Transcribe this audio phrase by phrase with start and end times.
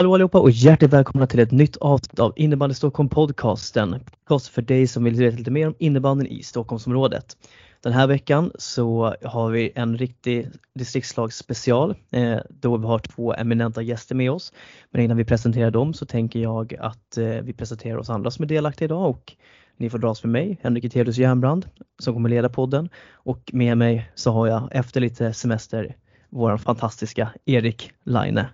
[0.00, 4.00] Hallå allihopa och hjärtligt välkomna till ett nytt avsnitt av Innebandy Stockholm podcasten.
[4.00, 7.36] Podcast för dig som vill veta lite mer om innebandyn i Stockholmsområdet.
[7.82, 13.82] Den här veckan så har vi en riktig distriktslagsspecial eh, då vi har två eminenta
[13.82, 14.52] gäster med oss.
[14.90, 18.42] Men innan vi presenterar dem så tänker jag att eh, vi presenterar oss andra som
[18.42, 19.32] är delaktiga idag och
[19.76, 21.66] ni får dras med mig, Henrik Eterius Järnbrand,
[21.98, 25.96] som kommer leda podden och med mig så har jag efter lite semester
[26.28, 28.46] vår fantastiska Erik Laine.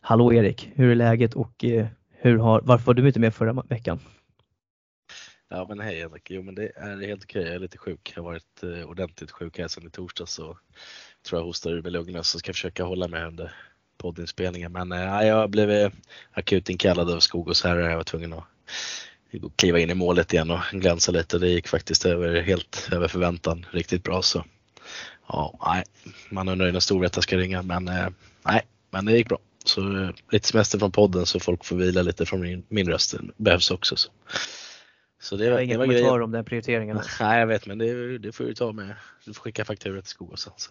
[0.00, 3.52] Hallå Erik, hur är läget och eh, hur har, varför var du inte med förra
[3.52, 4.00] veckan?
[5.48, 7.42] Ja men hej Henrik, jo men det är helt okej.
[7.42, 8.12] Jag är lite sjuk.
[8.16, 10.58] Jag har varit eh, ordentligt sjuk här sedan i torsdags så
[11.26, 13.54] tror jag hostar ur mig lugnet så ska jag försöka hålla mig under
[13.98, 14.72] poddinspelningen.
[14.72, 15.90] Men eh, jag blev eh,
[16.32, 18.44] akut inkallad av skog och så här jag var tvungen att
[19.56, 21.38] kliva in i målet igen och glänsa lite.
[21.38, 24.44] Det gick faktiskt över, helt över förväntan riktigt bra så
[25.26, 25.84] ja, nej,
[26.30, 28.08] man undrar ju när Storvreta ska ringa men eh,
[28.46, 29.38] nej, men det gick bra.
[29.64, 33.14] Så eh, lite semester från podden så folk får vila lite från min, min röst
[33.36, 33.96] behövs också.
[33.96, 34.10] Så.
[35.20, 37.00] Så det, var, ingen kommentar om den prioriteringen?
[37.20, 38.94] Nej jag vet men det, det får du ta med,
[39.24, 40.70] du får skicka faktura till Skog och sen så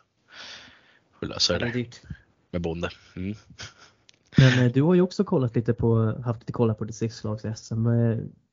[1.20, 2.02] får du lösa det, det dyrt.
[2.52, 2.90] med bonde.
[3.16, 3.36] Mm.
[4.38, 7.88] Men eh, du har ju också kollat lite på, haft lite kolla på distriktslags-SM.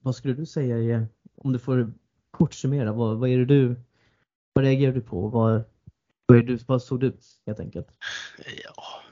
[0.00, 1.06] Vad skulle du säga
[1.37, 1.93] om du får
[2.31, 3.77] kort summera, vad, vad är det du,
[4.53, 5.28] vad reagerar du på?
[5.28, 5.65] Vad,
[6.27, 7.89] vad, är du, vad såg du helt enkelt?
[8.65, 9.03] Ja,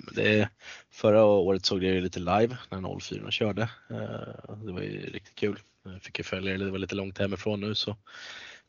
[0.00, 0.48] men det,
[0.90, 3.62] förra året såg jag lite live när 04 körde.
[3.90, 5.58] Eh, det var ju riktigt kul.
[5.84, 7.96] Jag fick ju följa det, det var lite långt hemifrån nu så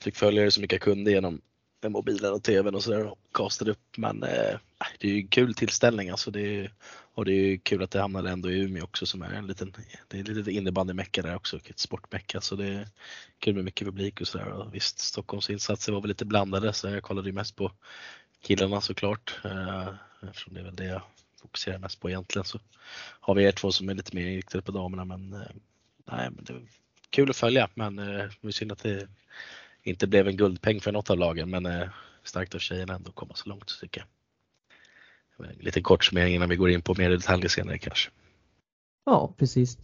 [0.03, 1.41] fick följa det så mycket jag kunde genom
[1.87, 3.97] mobilen och tvn och sådär och kastade upp.
[3.97, 4.59] Men eh,
[4.99, 6.31] det är ju en kul tillställning alltså.
[6.31, 6.73] Det är,
[7.13, 9.73] och det är kul att det hamnade ändå i Umeå också som är en liten,
[10.07, 12.41] det är lite innebandymecka där också, ett sportmecka.
[12.41, 12.87] Så det är
[13.39, 14.69] kul med mycket publik och sådär.
[14.71, 17.71] Visst, Stockholms insatser var väl lite blandade så jag kollade ju mest på
[18.41, 19.39] killarna såklart.
[19.45, 19.89] Eh,
[20.21, 21.01] eftersom det är väl det jag
[21.41, 22.45] fokuserar mest på egentligen.
[22.45, 22.59] Så
[23.19, 25.39] har vi er två som är lite mer inriktade på damerna men eh,
[26.05, 26.61] nej, men det är
[27.09, 28.05] kul att följa men eh,
[28.41, 29.07] det är synd att det
[29.83, 31.89] inte blev en guldpeng för något av lagen men eh,
[32.23, 34.07] starkt av tjejerna ändå komma så långt tycker jag.
[35.49, 38.11] En liten kort summering innan vi går in på mer detaljer senare kanske.
[39.05, 39.77] Ja precis.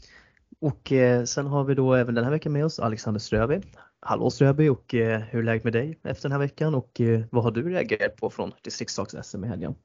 [0.59, 3.61] Och eh, sen har vi då även den här veckan med oss Alexander Ströby.
[3.99, 7.21] Hallå Ströby och eh, hur är läget med dig efter den här veckan och eh,
[7.31, 9.75] vad har du reagerat på från distriktslags-SM i helgen?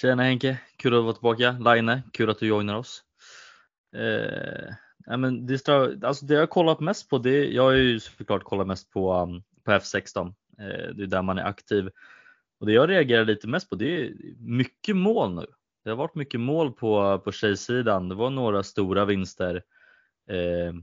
[0.00, 1.50] Tjena Henke, kul att vara tillbaka.
[1.52, 3.02] Line, kul att du joinar oss.
[3.96, 8.00] Eh, I men det, alltså det jag har kollat mest på, det, jag har ju
[8.00, 10.26] såklart kollat mest på, um, på F16.
[10.58, 11.90] Eh, det är där man är aktiv.
[12.60, 15.46] Och det jag reagerar lite mest på det är mycket mål nu.
[15.84, 18.08] Det har varit mycket mål på, på tjejsidan.
[18.08, 19.62] Det var några stora vinster.
[20.30, 20.74] Eh,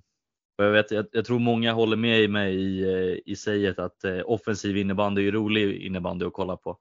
[0.58, 4.04] och jag, vet, jag, jag, tror många håller med mig i, eh, i säget att
[4.04, 6.78] eh, offensiv innebandy är rolig innebandy att kolla på.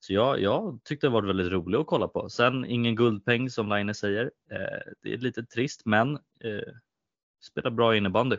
[0.00, 2.28] Så jag, jag tyckte det var väldigt roligt att kolla på.
[2.28, 4.30] Sen ingen guldpeng som Line säger.
[4.50, 6.74] Eh, det är lite trist men eh,
[7.42, 8.36] spelar bra innebandy.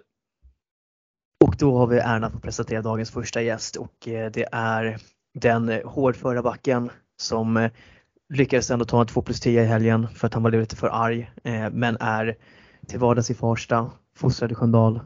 [1.44, 4.98] Och då har vi äran att få presentera dagens första gäst och eh, det är
[5.34, 7.72] den hårdföra backen som eh,
[8.34, 10.88] lyckades ändå ta en 2 plus 10 i helgen för att han var lite för
[10.88, 12.38] arg eh, men är
[12.88, 15.00] till vardags i Farsta, fostrad i Sköndal.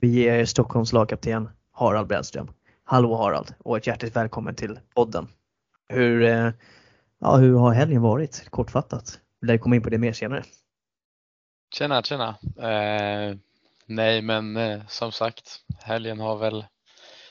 [0.00, 2.50] Vi ger er Stockholms lagkapten Harald Brännström.
[2.84, 5.28] Hallå Harald och ett hjärtligt välkommen till podden.
[5.92, 6.52] Hur, eh,
[7.18, 9.20] ja, hur har helgen varit kortfattat?
[9.40, 10.44] Vi lär komma in på det mer senare.
[11.74, 12.28] Tjena, tjena.
[12.58, 13.36] Eh,
[13.86, 16.64] nej, men eh, som sagt, helgen har väl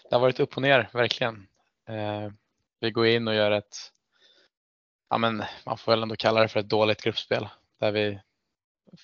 [0.09, 1.47] det har varit upp och ner verkligen.
[1.89, 2.31] Eh,
[2.79, 3.77] vi går in och gör ett,
[5.09, 7.47] ja men man får väl ändå kalla det för ett dåligt gruppspel
[7.79, 8.19] där vi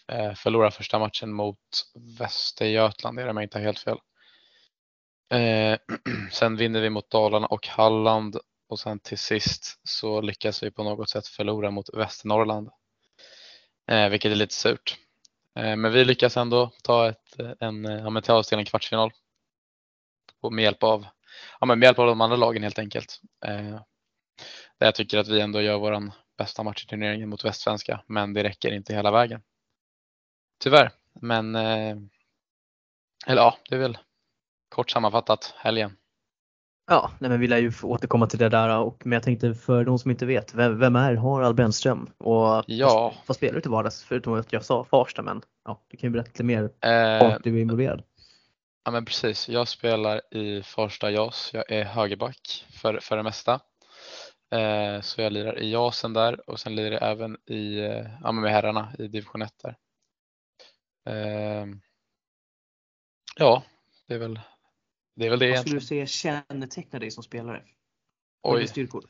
[0.07, 1.59] eh, förlorar första matchen mot
[2.19, 3.97] Västergötland, är det om jag inte har helt fel.
[5.29, 5.77] Eh,
[6.31, 8.37] sen vinner vi mot Dalarna och Halland
[8.67, 12.69] och sen till sist så lyckas vi på något sätt förlora mot Västernorrland.
[13.87, 14.97] Eh, vilket är lite surt.
[15.55, 19.11] Eh, men vi lyckas ändå ta ett, en, eh, ja, ta oss till en kvartsfinal.
[20.51, 21.05] med hjälp av,
[21.59, 23.21] ja, med hjälp av de andra lagen helt enkelt.
[23.45, 23.79] Eh,
[24.79, 28.33] där jag tycker att vi ändå gör vår bästa match i turneringen mot Västsvenska men
[28.33, 29.41] det räcker inte hela vägen.
[30.59, 31.97] Tyvärr, men eh,
[33.27, 33.97] eller ja, det är väl
[34.69, 35.97] kort sammanfattat helgen.
[36.87, 39.83] Ja, nej men vi lär ju återkomma till det där och men jag tänkte för
[39.83, 43.13] de som inte vet, vem, vem är Harald Brännström och ja.
[43.27, 44.03] vad, spelar du till vardags?
[44.03, 47.43] Förutom att jag sa Farsta men ja, du kan ju berätta lite mer eh, vart
[47.43, 48.03] du är involverad.
[48.85, 51.51] Ja men precis, jag spelar i Farsta JAS.
[51.53, 53.59] Jag är högerback för, för det mesta.
[54.51, 58.31] Eh, så jag lirar i JASen där och sen lirar jag även i, eh, ja,
[58.31, 59.75] med herrarna i division 1 där.
[61.09, 61.67] Eh,
[63.35, 63.63] ja,
[64.07, 64.39] det är väl
[65.15, 67.63] det är väl det Vad skulle du säga kännetecknar dig som spelare?
[68.43, 68.67] Oj.
[68.67, 69.03] styrkor?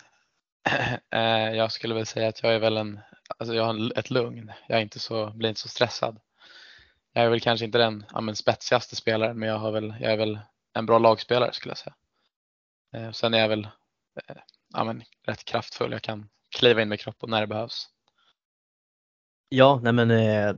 [1.11, 2.99] Eh, jag skulle väl säga att jag är väl en,
[3.37, 4.51] alltså jag har ett lugn.
[4.67, 6.19] Jag är inte så, blir inte så stressad.
[7.13, 10.13] Jag är väl kanske inte den ja, men spetsigaste spelaren men jag, har väl, jag
[10.13, 10.39] är väl
[10.73, 11.95] en bra lagspelare skulle jag säga.
[12.93, 13.65] Eh, sen är jag väl
[14.27, 14.35] eh,
[14.73, 15.91] ja, men, rätt kraftfull.
[15.91, 17.89] Jag kan kliva in med kroppen när det behövs.
[19.49, 20.55] Ja, nej men eh,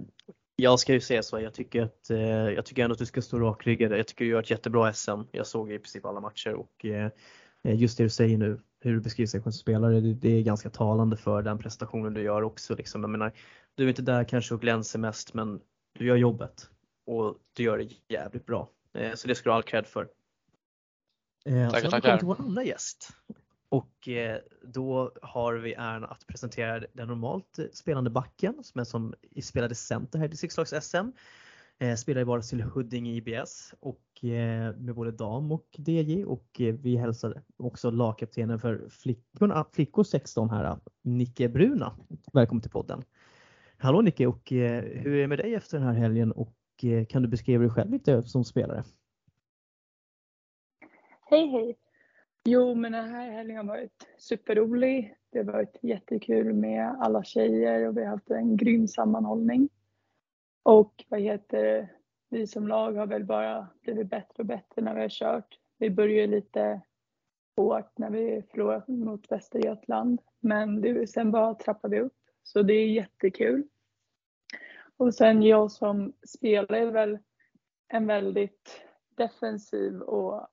[0.60, 1.40] jag ska ju säga så.
[1.40, 3.92] Jag tycker, att, eh, jag tycker ändå att du ska stå rakryggad.
[3.92, 5.22] Jag tycker du gör ett jättebra SM.
[5.32, 7.12] Jag såg i princip alla matcher och eh,
[7.64, 10.70] just det du säger nu, hur du beskriver sig som spelare, det, det, är ganska
[10.70, 12.76] talande för den prestationen du gör också.
[12.76, 13.02] Liksom.
[13.02, 13.34] Jag menar,
[13.76, 15.60] du är inte där kanske och glänser mest men
[16.00, 16.70] du gör jobbet
[17.06, 18.70] och du gör det jävligt bra.
[18.94, 20.08] Eh, så det ska du ha all cred för.
[21.46, 22.10] Eh, tackar, tackar.
[22.10, 23.10] Sen till vår andra gäst.
[23.70, 28.84] Och eh, då har vi äran att presentera den normalt eh, spelande backen som, är
[28.84, 31.12] som spelade center här i distriktslags-SM.
[31.80, 34.04] Eh, spelar i vardags till Huddinge IBS och
[34.76, 40.50] med både dam och DJ och vi hälsar också lagkaptenen för flickorna, flickor ah, 16
[40.50, 41.96] här, Nicke Bruna.
[42.34, 43.04] Välkommen till podden.
[43.78, 46.56] Hallå Nicke och hur är det med dig efter den här helgen och
[47.10, 48.84] kan du beskriva dig själv lite som spelare?
[51.30, 51.87] Hej hej!
[52.50, 55.16] Jo, men den här helgen har varit superrolig.
[55.30, 59.70] Det har varit jättekul med alla tjejer och vi har haft en grym sammanhållning.
[60.64, 61.90] Och vad heter det?
[62.30, 65.60] Vi som lag har väl bara blivit bättre och bättre när vi har kört.
[65.78, 66.82] Vi började lite
[67.56, 72.18] hårt när vi förlorade mot Västergötland, men det, sen bara trappade vi upp.
[72.44, 73.68] Så det är jättekul.
[74.98, 77.20] Och sen jag som spelare är väl
[77.88, 78.82] en väldigt
[79.16, 80.48] defensiv och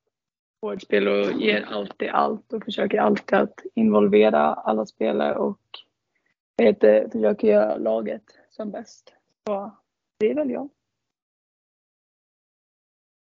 [0.65, 5.61] hårdspel och ger alltid allt och försöker alltid att involvera alla spelare och
[6.63, 9.13] heter, försöker göra laget som bäst.
[9.47, 9.73] Så
[10.19, 10.69] det är väl jag.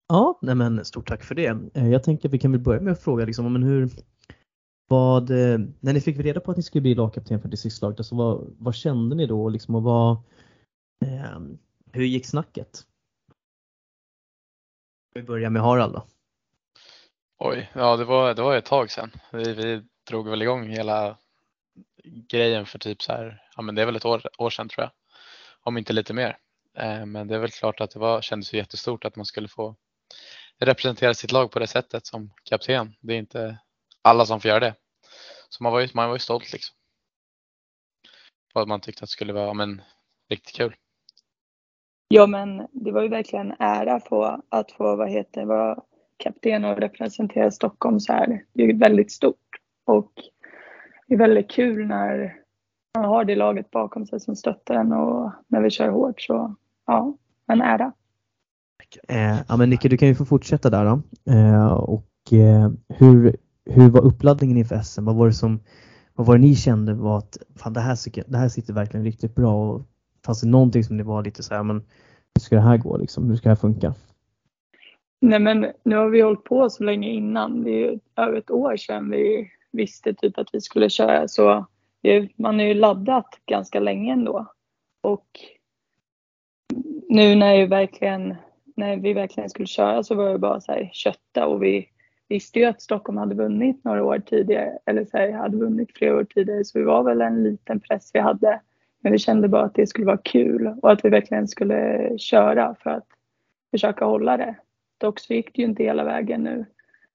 [0.09, 1.59] Ja, nej men stort tack för det.
[1.75, 3.91] Eh, jag tänker att vi kan väl börja med att fråga liksom, men hur,
[4.89, 8.15] vad, eh, när ni fick reda på att ni skulle bli lagkapten för distriktslaget, alltså
[8.15, 10.13] vad, vad kände ni då liksom, och vad,
[11.05, 11.41] eh,
[11.93, 12.87] hur gick snacket?
[15.15, 16.07] Vi börjar med Harald då.
[17.43, 19.11] Oj, ja det var, det var ett tag sedan.
[19.33, 21.17] Vi, vi drog väl igång hela
[22.05, 24.83] grejen för typ så här, ja men det är väl ett år, år sedan tror
[24.83, 24.91] jag.
[25.61, 26.37] Om inte lite mer.
[26.79, 29.49] Eh, men det är väl klart att det var, kändes ju jättestort att man skulle
[29.49, 29.77] få
[30.59, 32.97] representera sitt lag på det sättet som kapten.
[33.01, 33.59] Det är inte
[34.03, 34.75] alla som får göra det.
[35.49, 36.77] Så man var ju, man var ju stolt liksom.
[38.53, 39.83] På att man tyckte att det skulle vara ja, men,
[40.29, 40.77] riktigt kul.
[42.09, 45.83] Ja men det var ju verkligen ära få, att få vad heter, vara
[46.21, 48.45] kapten och representera Stockholm så här.
[48.53, 49.37] Det är väldigt stort
[49.85, 50.13] och
[51.07, 52.37] det är väldigt kul när
[52.95, 56.55] man har det laget bakom sig som stöttar en och när vi kör hårt så
[56.87, 57.93] ja, en ära.
[59.09, 61.03] Eh, ja men Nicke, du kan ju få fortsätta där då.
[61.33, 65.05] Eh, och eh, hur, hur var uppladdningen inför SM?
[65.05, 65.61] Vad var det som
[66.15, 69.35] vad var det ni kände var att fan, det, här, det här sitter verkligen riktigt
[69.35, 69.83] bra och
[70.27, 71.77] fanns det någonting som ni var lite så här, men
[72.35, 73.29] hur ska det här gå liksom?
[73.29, 73.95] Hur ska det här funka?
[75.21, 77.65] Nej men nu har vi hållit på så länge innan.
[77.65, 81.67] Det är ju över ett år sedan vi visste typ att vi skulle köra så
[82.37, 84.47] man har ju laddat ganska länge ändå.
[85.01, 85.27] Och
[87.09, 88.35] nu när, verkligen,
[88.77, 91.89] när vi verkligen skulle köra så var det bara så här kötta och vi
[92.29, 96.17] visste ju att Stockholm hade vunnit några år tidigare eller så här, hade vunnit flera
[96.17, 98.61] år tidigare så det var väl en liten press vi hade.
[99.01, 102.75] Men vi kände bara att det skulle vara kul och att vi verkligen skulle köra
[102.83, 103.07] för att
[103.71, 104.55] försöka hålla det.
[105.01, 106.67] Dock så gick det ju inte hela vägen nu.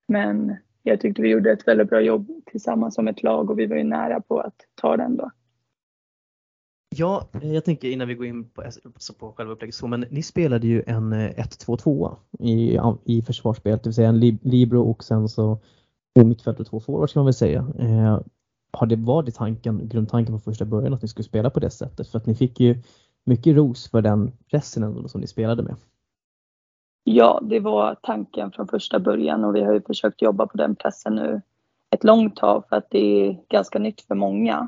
[0.08, 3.66] Men jag tyckte vi gjorde ett väldigt bra jobb tillsammans som ett lag och vi
[3.66, 5.32] var ju nära på att ta den då.
[6.98, 10.24] Ja, jag tänker innan vi går in på, alltså på själva upplägget så, men ni
[10.24, 15.30] spelade ju en eh, 1-2-2 i, i försvarsspelet, det vill säga en libero och sen
[15.30, 15.60] så
[16.16, 17.68] två mittfält och två forwards kan man väl säga.
[17.80, 18.20] Eh,
[18.72, 22.08] har det varit tanken, grundtanken från första början att ni skulle spela på det sättet?
[22.08, 22.76] För att ni fick ju
[23.26, 25.76] mycket ros för den pressen som ni spelade med.
[27.08, 30.76] Ja, det var tanken från första början och vi har ju försökt jobba på den
[30.76, 31.42] pressen nu
[31.90, 34.68] ett långt tag för att det är ganska nytt för många.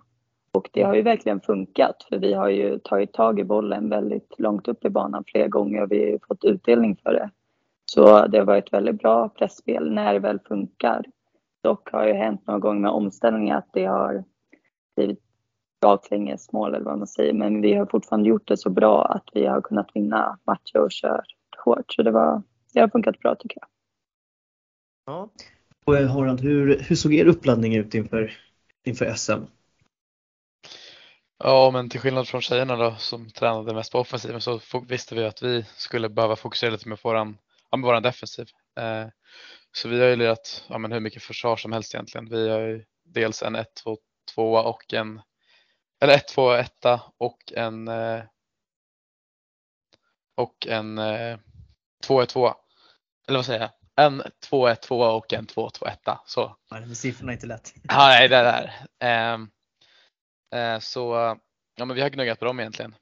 [0.51, 4.33] Och det har ju verkligen funkat för vi har ju tagit tag i bollen väldigt
[4.37, 7.29] långt upp i banan flera gånger och vi har fått utdelning för det.
[7.85, 11.05] Så det har varit väldigt bra pressspel när det väl funkar.
[11.63, 14.23] Dock har det hänt några gånger med omställningar att det har
[14.95, 15.19] blivit
[15.81, 17.33] baklängesmål eller vad man säger.
[17.33, 20.91] Men vi har fortfarande gjort det så bra att vi har kunnat vinna matcher och
[20.91, 21.93] kört hårt.
[21.93, 23.69] Så det, var, det har funkat bra tycker jag.
[25.05, 25.29] Ja.
[25.85, 28.37] Och eh, Harald, hur, hur såg er uppladdning ut inför,
[28.83, 29.43] inför SM?
[31.43, 35.25] Ja, men till skillnad från tjejerna då som tränade mest på offensiven så visste vi
[35.25, 37.37] att vi skulle behöva fokusera lite mer på våran,
[37.71, 38.47] ja, våran defensiv.
[38.79, 39.07] Eh,
[39.71, 42.29] så vi har ju lirat ja, men hur mycket försvar som helst egentligen.
[42.29, 45.21] Vi har ju dels en 1-2-2 och en
[45.99, 48.23] eller 1-2, 1 och en eh,
[50.35, 51.37] och en eh,
[52.05, 52.53] 2-1-2.
[53.27, 53.71] Eller vad säger jag?
[54.05, 56.17] En 2-1-2 och en 2-2-1.
[56.25, 56.55] Så.
[56.71, 57.73] Nej, men siffrorna är inte lätt.
[57.83, 58.73] Ja, nej, det där.
[58.99, 59.49] Ehm,
[60.55, 61.13] eh, så
[61.75, 62.95] ja, men vi har gnuggat på dem egentligen.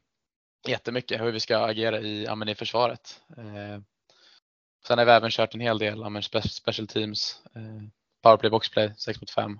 [0.67, 3.21] Jättemycket hur vi ska agera i, ja, men i försvaret.
[3.37, 3.81] Eh,
[4.87, 7.87] sen har vi även kört en hel del ja, men spe- special teams, eh,
[8.23, 9.59] powerplay, boxplay, 6 mot 5.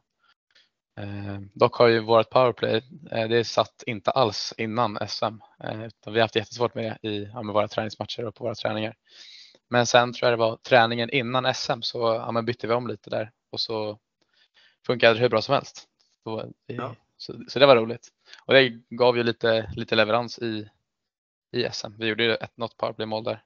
[0.98, 2.76] Eh, dock har ju vårt powerplay,
[3.12, 5.42] eh, det är satt inte alls innan SM.
[5.64, 8.44] Eh, utan vi har haft jättesvårt med det i ja, med våra träningsmatcher och på
[8.44, 8.96] våra träningar.
[9.70, 13.10] Men sen tror jag det var träningen innan SM så ja, bytte vi om lite
[13.10, 14.00] där och så
[14.86, 15.88] funkade det hur bra som helst.
[16.24, 16.96] Så, Ja.
[17.18, 18.10] så, så det var roligt.
[18.46, 20.70] Och det gav ju lite, lite leverans i,
[21.52, 21.98] i SM.
[22.00, 23.44] Vi gjorde ju ett, något powerplay-mål där.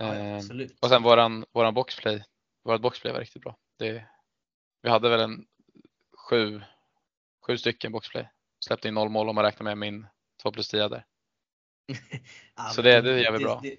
[0.00, 0.78] Eh, absolut.
[0.80, 2.24] och sen våran, våran boxplay,
[2.64, 3.56] vårat boxplay var riktigt bra.
[3.78, 4.06] Det,
[4.82, 5.46] vi hade väl en
[6.32, 6.60] sju,
[7.46, 8.28] sju stycken boxplay.
[8.64, 10.06] Släppte in noll mål om man räknar med min
[10.42, 11.04] 2 plus 10 där.
[12.56, 13.60] Ja, så det- det är jävligt bra.
[13.62, 13.76] Det,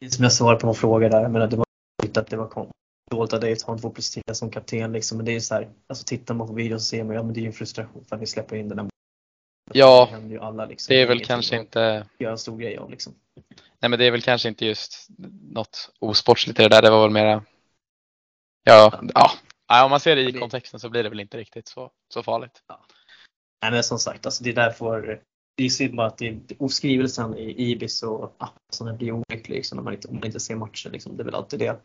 [0.00, 1.66] det är som jag svarade på någon fråga där, men att det var
[2.04, 2.70] inte att det var kon-
[3.10, 5.16] dåligt av dig att ha en 2 plus 10 som kapten liksom.
[5.18, 7.34] Men det är så här, alltså tittar man på videon så ser man ja men
[7.34, 8.86] det är ju en frustration för att ni släpper in den där
[9.72, 10.94] Ja, det händer ju alla liksom.
[10.94, 13.14] Det är väl kanske inte, Göra en stor grej av liksom.
[13.80, 15.06] nej men det är väl kanske inte just
[15.50, 16.82] något osportsligt i det där.
[16.82, 17.44] Det var väl mera,
[18.64, 19.02] ja, ja.
[19.14, 19.30] ja
[19.68, 22.62] om man ser det i kontexten så blir det väl inte riktigt så, så farligt.
[23.62, 25.22] Nej men som sagt, alltså det är därför
[25.56, 29.76] det är synd bara att det, och skrivelsen i Ibis och appen blir olycklig liksom,
[29.76, 30.92] när man inte, om man inte ser matchen.
[30.92, 31.16] Liksom.
[31.16, 31.80] Det är väl alltid det.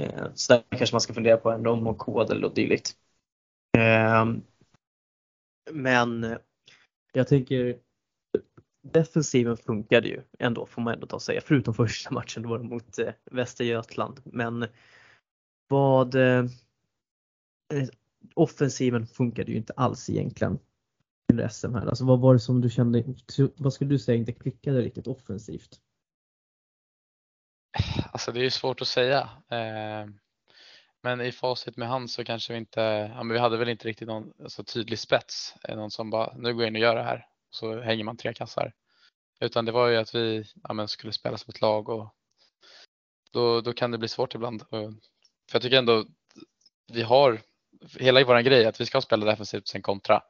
[0.00, 2.96] Eh, så där kanske man ska fundera på en om och kod eller något dylikt.
[3.78, 4.26] Eh,
[5.70, 6.38] men
[7.12, 7.78] jag tänker
[8.82, 11.40] defensiven funkade ju ändå får man ändå ta och säga.
[11.44, 14.20] Förutom första matchen då var det mot eh, Västergötland.
[14.24, 14.66] Men
[15.68, 16.44] vad eh,
[17.74, 17.88] Eh,
[18.34, 20.58] offensiven funkade ju inte alls egentligen
[21.32, 21.86] under SM här.
[21.86, 23.04] Alltså vad var det som du kände,
[23.56, 25.80] vad skulle du säga inte klickade riktigt offensivt?
[28.12, 29.20] Alltså det är ju svårt att säga.
[29.50, 30.10] Eh,
[31.02, 32.80] men i facit med hand så kanske vi inte,
[33.14, 35.54] ja men vi hade väl inte riktigt någon alltså, tydlig spets.
[35.64, 37.26] Eh, någon som bara, nu går jag in och gör det här.
[37.50, 38.72] Så hänger man tre kassar.
[39.40, 42.14] Utan det var ju att vi ja, men skulle spela som ett lag och
[43.30, 44.62] då, då kan det bli svårt ibland.
[44.70, 44.94] För
[45.52, 46.04] jag tycker ändå
[46.92, 47.40] vi har
[47.98, 50.22] hela vår grej att vi ska spela defensivt sen kontra.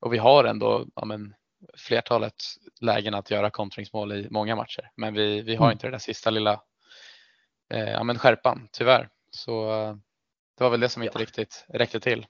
[0.00, 1.34] Och vi har ändå ja, men,
[1.76, 2.34] flertalet
[2.80, 4.90] lägen att göra kontringsmål i många matcher.
[4.96, 5.72] Men vi, vi har Mm.
[5.72, 6.60] inte det där sista lilla
[7.70, 9.08] eh, ja, men skärpan tyvärr.
[9.30, 9.70] Så
[10.58, 11.22] det var väl det som inte Ja.
[11.22, 12.26] riktigt räckte till.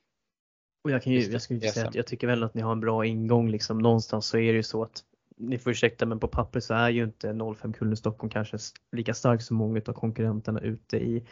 [0.84, 2.80] Och jag kan ju, jag skulle säga att jag tycker väl att ni har en
[2.80, 3.78] bra ingång liksom.
[3.78, 5.04] Någonstans så är det ju så att
[5.36, 8.58] ni får ursäkta men på papper så är ju inte 05 Kullen Stockholm kanske
[8.92, 11.26] lika stark som många av konkurrenterna ute i,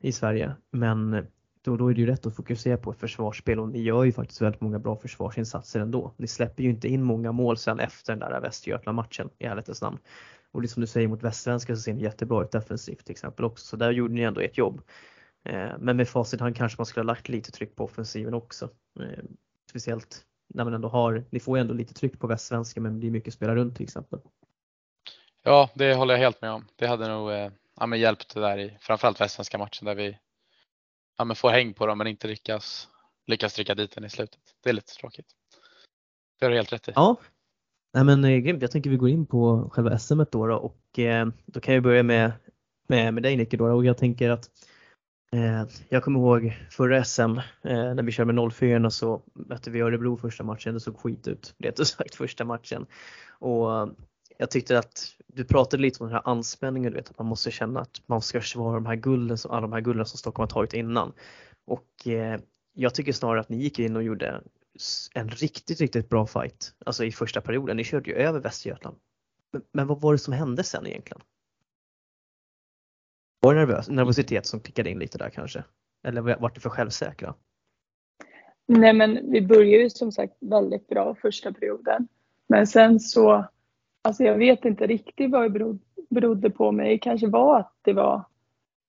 [0.00, 0.54] i Sverige.
[0.70, 1.26] Men
[1.64, 4.12] då, då är det ju rätt att fokusera på ett försvarsspel och ni gör ju
[4.12, 6.12] faktiskt väldigt många bra försvarsinsatser ändå.
[6.16, 9.98] Ni släpper ju inte in många mål sen efter den där Västergötland-matchen i ärlighetens namn.
[10.52, 13.44] Och det som du säger mot Västsvenska så ser ni jättebra ut defensivt till exempel
[13.44, 13.66] också.
[13.66, 14.82] Så där gjorde ni ändå ert jobb.
[15.44, 18.68] Eh, men med facit hand kanske man skulle ha lagt lite tryck på offensiven också.
[19.00, 19.24] Eh,
[19.70, 22.98] speciellt när man ändå har, ni får ju ändå lite tryck på västsvenska men det
[22.98, 24.18] blir mycket spela runt till exempel.
[25.42, 26.64] Ja, det håller jag helt med om.
[26.76, 30.18] Det hade nog eh, ja, men hjälpt det där i framförallt västsvenska matchen där vi
[31.18, 32.88] ja, men får häng på dem men inte lyckas,
[33.26, 34.40] lyckas trycka dit den i slutet.
[34.62, 35.26] Det är lite tråkigt.
[36.38, 36.92] Det har du helt rätt i.
[36.94, 37.16] Ja.
[37.94, 40.98] Nej men eh, grymt, jag tänker vi går in på själva SM då, då och
[40.98, 42.32] eh, då kan jag börja med,
[42.86, 44.50] med, med dig Nicke då och jag tänker att
[45.32, 49.80] eh, jag kommer ihåg förra SM eh, när vi körde med 04 så mötte vi
[49.80, 52.86] Örebro första matchen, det såg skit ut rätt ut sagt första matchen.
[53.38, 53.88] Och
[54.36, 57.50] jag tyckte att du pratade lite om den här anspänningen, du vet att man måste
[57.50, 60.42] känna att man ska försvara de här gulden, som- alla de här gulden som Stockholm
[60.42, 61.12] har tagit innan.
[61.64, 62.40] Och eh,
[62.72, 64.42] jag tycker snarare att ni gick in och gjorde
[65.14, 66.74] en riktigt, riktigt bra fight.
[66.86, 67.76] Alltså i första perioden.
[67.76, 68.96] Ni körde ju över Västergötland.
[69.52, 71.20] Men, men vad var det som hände sen egentligen?
[73.40, 75.64] Var det nervös, nervositet som klickade in lite där kanske?
[76.06, 77.34] Eller var det för självsäkra?
[78.66, 82.08] Nej men vi började ju som sagt väldigt bra första perioden.
[82.46, 83.44] Men sen så,
[84.04, 85.80] alltså jag vet inte riktigt vad det berod-
[86.10, 86.90] berodde på mig.
[86.90, 88.22] Det kanske var att det var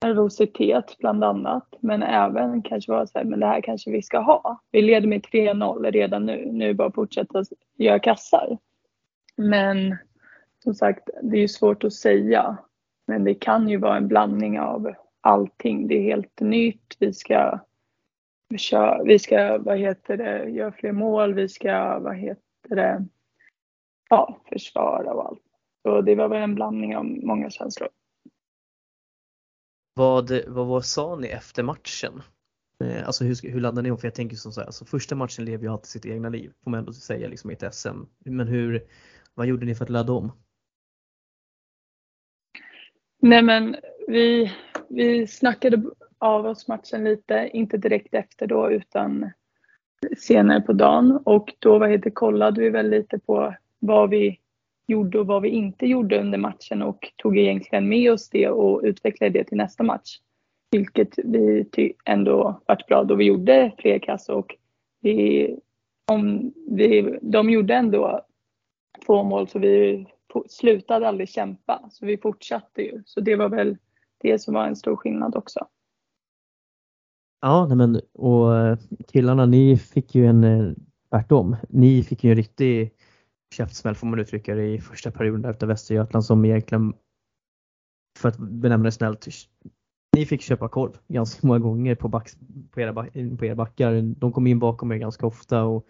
[0.04, 1.76] nervositet bland annat.
[1.80, 4.62] Men även kanske var så här, men det här kanske vi ska ha.
[4.72, 6.52] Vi leder med 3-0 redan nu.
[6.52, 7.44] Nu är det bara att fortsätta
[7.78, 8.58] göra kassar.
[9.36, 9.98] Men
[10.64, 12.58] som sagt, det är ju svårt att säga.
[13.08, 15.88] Men det kan ju vara en blandning av allting.
[15.88, 16.96] Det är helt nytt.
[17.00, 17.60] Vi ska
[19.04, 23.06] vi ska, vad heter det, göra fler mål, vi ska, vad heter det,
[24.16, 25.42] ja, försvara och allt.
[25.82, 27.90] Så det var väl en blandning av många känslor.
[29.94, 32.22] Vad, vad, vad sa ni efter matchen?
[32.84, 33.98] Eh, alltså hur, hur laddar ni om?
[33.98, 36.52] För jag tänker som så här, alltså första matchen lever ju alltid sitt egna liv,
[36.64, 38.00] får man ändå säga liksom i ett SM.
[38.26, 38.84] Men hur,
[39.34, 40.32] vad gjorde ni för att ladda om?
[43.22, 43.76] Nej men
[44.08, 44.52] vi,
[44.90, 45.84] vi snackade
[46.18, 49.32] av oss matchen lite, inte direkt efter då utan
[50.18, 54.40] senare på dagen och då vad heter, kollade vi väl lite på vad vi
[54.88, 58.82] gjorde och vad vi inte gjorde under matchen och tog egentligen med oss det och
[58.84, 60.20] utvecklade det till nästa match.
[60.72, 64.56] Vilket vi ändå vart bra då vi gjorde fler kass och
[65.02, 65.50] vi,
[66.12, 68.26] om vi, de gjorde ändå
[69.06, 70.06] två mål så vi
[70.48, 71.90] slutade aldrig kämpa.
[71.92, 73.04] Så vi fortsatte ju.
[73.06, 73.78] Så det var väl
[74.18, 75.68] det som var en stor skillnad också.
[77.42, 78.78] Ja, nej men och eh,
[79.08, 80.74] killarna, ni fick ju en eh,
[81.10, 81.56] tvärtom.
[81.70, 82.92] Ni fick ju en riktig
[83.54, 86.94] käftsmäll får man uttrycka det i första perioden efter Västergötland som egentligen,
[88.20, 89.28] för att benämna det snällt,
[90.16, 92.30] ni fick köpa korv ganska många gånger på, back,
[92.72, 92.94] på, era,
[93.38, 94.02] på era backar.
[94.02, 95.88] De kom in bakom er ganska ofta och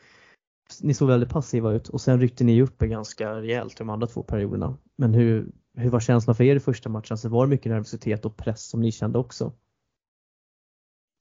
[0.82, 4.08] ni såg väldigt passiva ut och sen ryckte ni upp er ganska rejält de andra
[4.08, 4.78] två perioderna.
[4.98, 7.08] Men hur, hur var känslan för er i första matchen?
[7.08, 9.54] Så alltså, var det mycket nervositet och press som ni kände också?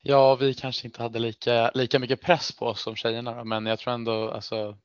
[0.02, 3.78] Ja, vi kanske inte hade lika, lika mycket press på oss som tjejerna men jag
[3.78, 4.78] tror ändå alltså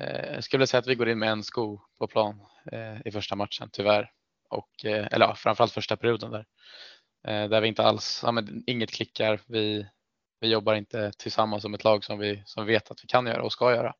[0.00, 2.40] Eh, jag skulle säga att vi går in med en sko på plan
[2.72, 4.10] eh, i första matchen tyvärr.
[4.48, 6.46] Och, eh, eller ja, framförallt första perioden där.
[7.22, 9.40] Där vi inte alls, ja, men inget klickar.
[9.46, 9.86] Vi,
[10.40, 13.42] vi jobbar inte tillsammans som ett lag som vi som vet att vi kan göra
[13.42, 13.94] och ska göra.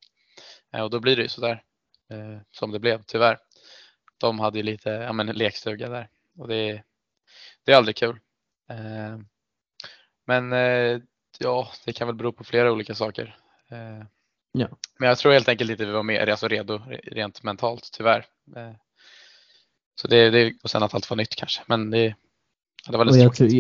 [0.82, 1.62] Och då blir det ju sådär
[2.10, 3.38] eh, som det blev tyvärr.
[4.18, 6.82] De hade ju lite ja, men, lekstuga där och det,
[7.64, 8.20] det är aldrig kul.
[10.26, 10.52] Men
[11.38, 13.36] ja, det kan väl bero på flera olika saker.
[14.52, 14.68] Ja.
[14.98, 18.26] Men jag tror helt enkelt inte vi var mer alltså redo rent mentalt tyvärr.
[20.00, 21.62] Så det, det och sen att allt var nytt kanske.
[21.66, 22.14] Men det,
[22.90, 23.50] det var lite jag, tror,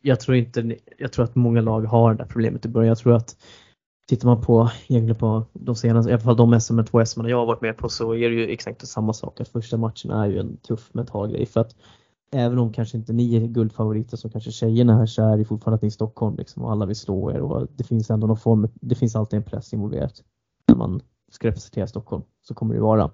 [0.00, 2.88] jag, tror inte, jag tror att många lag har det där problemet i början.
[2.88, 3.36] Jag tror att
[4.08, 7.38] tittar man på egentligen på de senaste, i alla fall de SM, två SM jag
[7.38, 9.40] har varit med på så är det ju exakt samma sak.
[9.40, 11.76] Att första matchen är ju en tuff mental grej för att
[12.32, 15.74] även om kanske inte ni är guldfavoriter som kanske tjejerna här så är det fortfarande
[15.74, 18.26] att ni är i Stockholm liksom och alla vill slå er och det finns ändå
[18.26, 20.22] någon form, det finns alltid en press involverat
[20.68, 21.00] när man
[21.30, 22.22] ska representera Stockholm.
[22.42, 23.10] Så kommer det vara.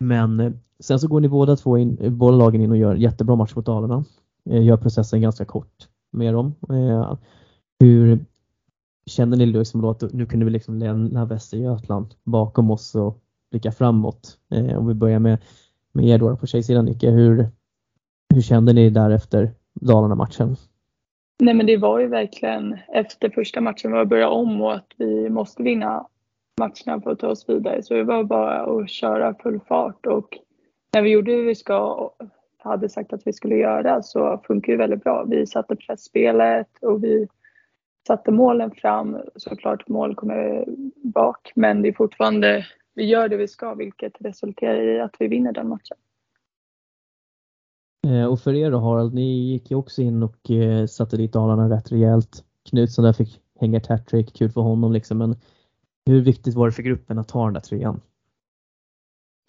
[0.00, 2.94] Men eh, sen så går ni båda två in, eh, båda lagen in och gör
[2.94, 4.04] jättebra match mot Dalarna.
[4.50, 6.54] Eh, gör processen ganska kort med dem.
[7.80, 8.24] Hur
[9.06, 13.18] känner ni liksom då att nu kunde vi liksom lämna Västergötland bakom oss och
[13.50, 14.38] blicka framåt?
[14.76, 15.38] Om vi börjar med,
[15.92, 17.48] med er då på tjejsidan Nicke, hur,
[18.34, 20.56] hur kände ni därefter Dalarna-matchen?
[21.40, 24.92] Nej men det var ju verkligen efter första matchen var att börja om och att
[24.96, 26.06] vi måste vinna
[26.62, 27.82] matcherna för att ta oss vidare.
[27.82, 30.38] Så det var bara att köra full fart och
[30.92, 32.10] när vi gjorde det vi ska
[32.58, 35.24] hade sagt att vi skulle göra så funkar det väldigt bra.
[35.24, 37.28] Vi satte pressspelet och vi
[38.06, 39.18] satte målen fram.
[39.36, 40.64] Såklart mål kommer
[41.02, 45.28] bak men det är fortfarande, vi gör det vi ska vilket resulterar i att vi
[45.28, 45.96] vinner den matchen.
[48.06, 51.32] Eh, och för er då Harald, ni gick ju också in och eh, satte dit
[51.32, 52.44] Dalarna rätt rejält.
[52.70, 55.18] Knutsson där fick hänga ett hattrick, kul för honom liksom.
[55.18, 55.36] Men
[56.06, 58.00] hur viktigt var det för gruppen att ta den där trean?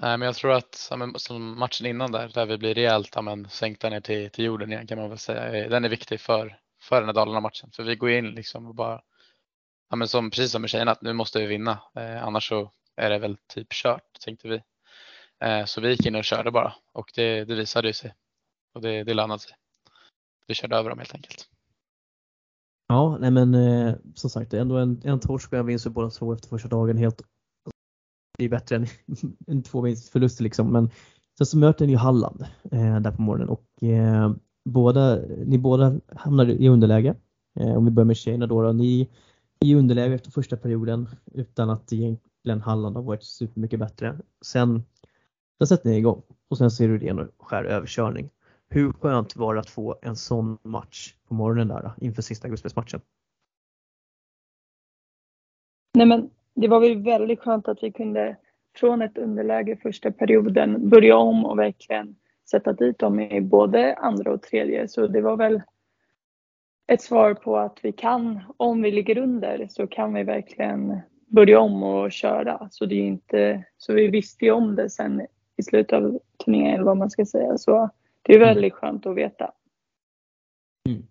[0.01, 3.89] Nej, men jag tror att som matchen innan där, där vi blir rejält men, sänkta
[3.89, 5.63] ner till, till jorden igen kan man väl säga.
[5.63, 7.71] Eh, den är viktig för, för den här Dalarna-matchen.
[7.71, 9.01] För vi går in liksom och bara,
[9.89, 11.79] ja, men som, precis som med tjejerna, att nu måste vi vinna.
[11.95, 14.61] Eh, annars så är det väl typ kört, tänkte vi.
[15.39, 18.13] Eh, så vi gick in och körde bara och det, det visade sig.
[18.73, 19.55] Och det, det lönade sig.
[20.47, 21.52] Vi körde över dem helt enkelt.
[22.93, 26.09] Ja, nej men eh, som sagt ändå en, en torsk och en vinst för båda
[26.09, 26.97] två efter första dagen.
[26.97, 27.21] Helt
[28.37, 28.87] det är bättre än,
[29.47, 30.71] än två vinstförluster liksom.
[30.71, 30.89] Men
[31.37, 34.33] sen så möter ni ju Halland eh, där på morgonen och eh,
[34.65, 37.15] båda, ni båda hamnar i underläge.
[37.59, 38.71] Eh, om vi börjar med tjejerna då, då.
[38.71, 39.07] Ni är
[39.67, 44.19] i underläge efter första perioden utan att egentligen Halland har varit supermycket bättre.
[44.45, 44.83] Sen,
[45.57, 48.29] sen sätter ni igång och sen ser du det och skär överkörning.
[48.69, 53.01] Hur skönt var det att få en sån match på morgonen där inför sista gruppspelsmatchen?
[55.93, 58.37] Nej men det var väl väldigt skönt att vi kunde
[58.75, 62.15] från ett underläge första perioden börja om och verkligen
[62.49, 64.87] sätta dit dem i både andra och tredje.
[64.87, 65.61] Så det var väl
[66.87, 71.59] ett svar på att vi kan, om vi ligger under, så kan vi verkligen börja
[71.59, 72.67] om och köra.
[72.71, 76.73] Så det är inte, så vi visste ju om det sen i slutet av turneringen
[76.73, 77.57] eller vad man ska säga.
[77.57, 77.89] Så
[78.23, 79.51] det är väldigt skönt att veta.
[80.89, 81.07] Mm.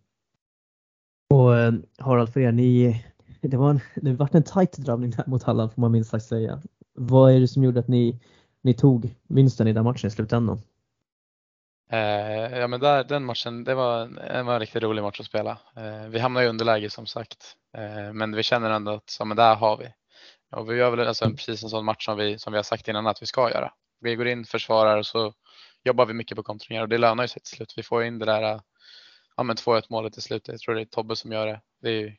[1.31, 3.05] Och eh, Harald, för er, ni,
[3.40, 6.25] det var en, det var en tight drabbning där mot Halland får man minst sagt
[6.25, 6.62] säga.
[6.94, 8.20] Vad är det som gjorde att ni,
[8.62, 10.61] ni tog vinsten i den matchen i slutändan?
[11.90, 15.27] Eh, ja men där, den matchen, det var, det var en riktigt rolig match att
[15.27, 15.51] spela.
[15.77, 19.37] Eh, vi hamnade i underläge som sagt, eh, men vi känner ändå att så, men
[19.37, 19.87] där har vi.
[20.57, 22.88] Och vi gör väl alltså precis en sån match som vi, som vi har sagt
[22.88, 23.72] innan att vi ska göra.
[24.01, 25.33] Vi går in, försvarar och så
[25.85, 27.75] jobbar vi mycket på kontringar och det lönar sig till slut.
[27.77, 28.62] Vi får in det där ja,
[29.37, 30.49] 2-1 målet i slutet.
[30.49, 31.61] Jag tror det är Tobbe som gör det.
[31.83, 32.16] Det är ju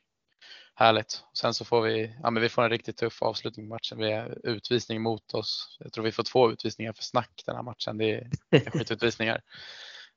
[0.75, 1.23] härligt.
[1.33, 3.97] Sen så får vi, ja, men vi får en riktigt tuff avslutning på matchen.
[3.97, 5.77] Vi har utvisning mot oss.
[5.79, 7.97] Jag tror vi får två utvisningar för snack den här matchen.
[7.97, 8.29] Det är
[8.71, 9.41] skitutvisningar.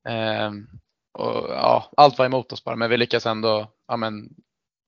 [0.08, 0.66] Ehm,
[1.12, 4.28] och, ja, allt var emot oss bara, men vi lyckas ändå ja, men,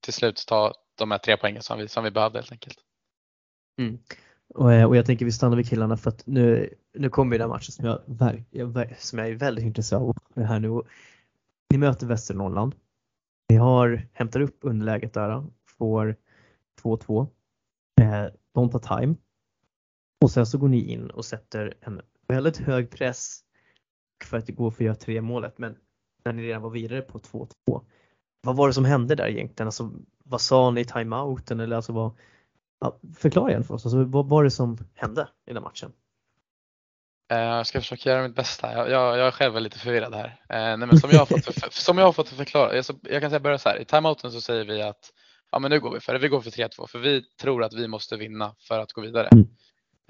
[0.01, 2.77] till slut ta de här tre poängen som vi, som vi behövde helt enkelt.
[3.79, 3.99] Mm.
[4.55, 7.49] Och, eh, och, jag tänker vi stannar vid killarna för att nu, nu kommer den
[7.49, 8.01] matchen som jag,
[8.49, 10.81] jag, som jag är väldigt intresserad av här nu.
[11.69, 12.75] Ni möter Västernorrland.
[13.49, 15.43] Ni har, hämtar upp underläget där,
[15.77, 16.15] får
[16.81, 17.27] 2-2.
[18.01, 19.15] Eh, de tar time.
[20.21, 23.39] Och sen så går ni in och sätter en väldigt hög press
[24.23, 25.57] för att det går för att göra tre målet.
[25.57, 25.75] Men
[26.25, 27.47] när ni redan var vidare på 2-2.
[28.41, 29.67] Vad var det som hände där egentligen?
[29.67, 29.91] Alltså,
[30.23, 31.59] vad sa ni i timeouten?
[31.59, 32.11] Eller alltså vad,
[32.79, 33.85] ja, förklara igen för oss.
[33.85, 35.91] Alltså, vad var det som hände i den matchen?
[37.31, 38.73] Eh, jag ska försöka göra mitt bästa.
[38.73, 40.25] Jag, jag, jag är själv lite förvirrad här.
[40.25, 43.21] Eh, nej, men som, jag har fått, för, som jag har fått förklara, jag, jag
[43.21, 43.81] kan säga börja så här.
[43.81, 45.11] I timeouten så säger vi att
[45.51, 46.19] ja, men nu går vi för det.
[46.19, 49.27] Vi går för 3-2 för vi tror att vi måste vinna för att gå vidare.
[49.27, 49.47] Mm.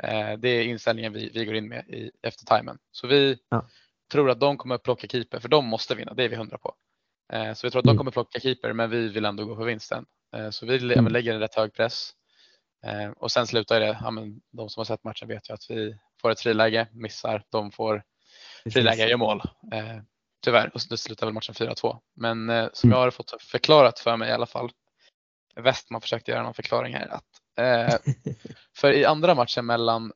[0.04, 2.78] Eh, det är inställningen vi, vi går in med i, efter timen.
[2.92, 3.68] Så vi ja.
[4.12, 6.58] tror att de kommer att plocka keeper för de måste vinna, det är vi hundra
[6.58, 6.76] på.
[7.34, 7.98] Eh, så vi tror att de mm.
[7.98, 10.06] kommer plocka keeper men vi vill ändå gå för vinsten.
[10.36, 11.08] Eh, så vi mm.
[11.08, 12.14] lägger en rätt hög press.
[12.86, 15.70] Eh, och sen slutar det, ja, men de som har sett matchen vet ju att
[15.70, 18.04] vi får ett friläge, missar, de får
[18.74, 19.42] friläge, gör mål.
[19.74, 19.98] Eh,
[20.44, 22.00] tyvärr, och så slutar väl matchen 4-2.
[22.16, 22.98] Men eh, som mm.
[22.98, 24.72] jag har fått förklarat för mig i alla fall,
[25.56, 27.26] Westman försökte göra någon förklaring här, att
[27.60, 28.14] eh,
[28.78, 30.12] för i andra matchen mellan,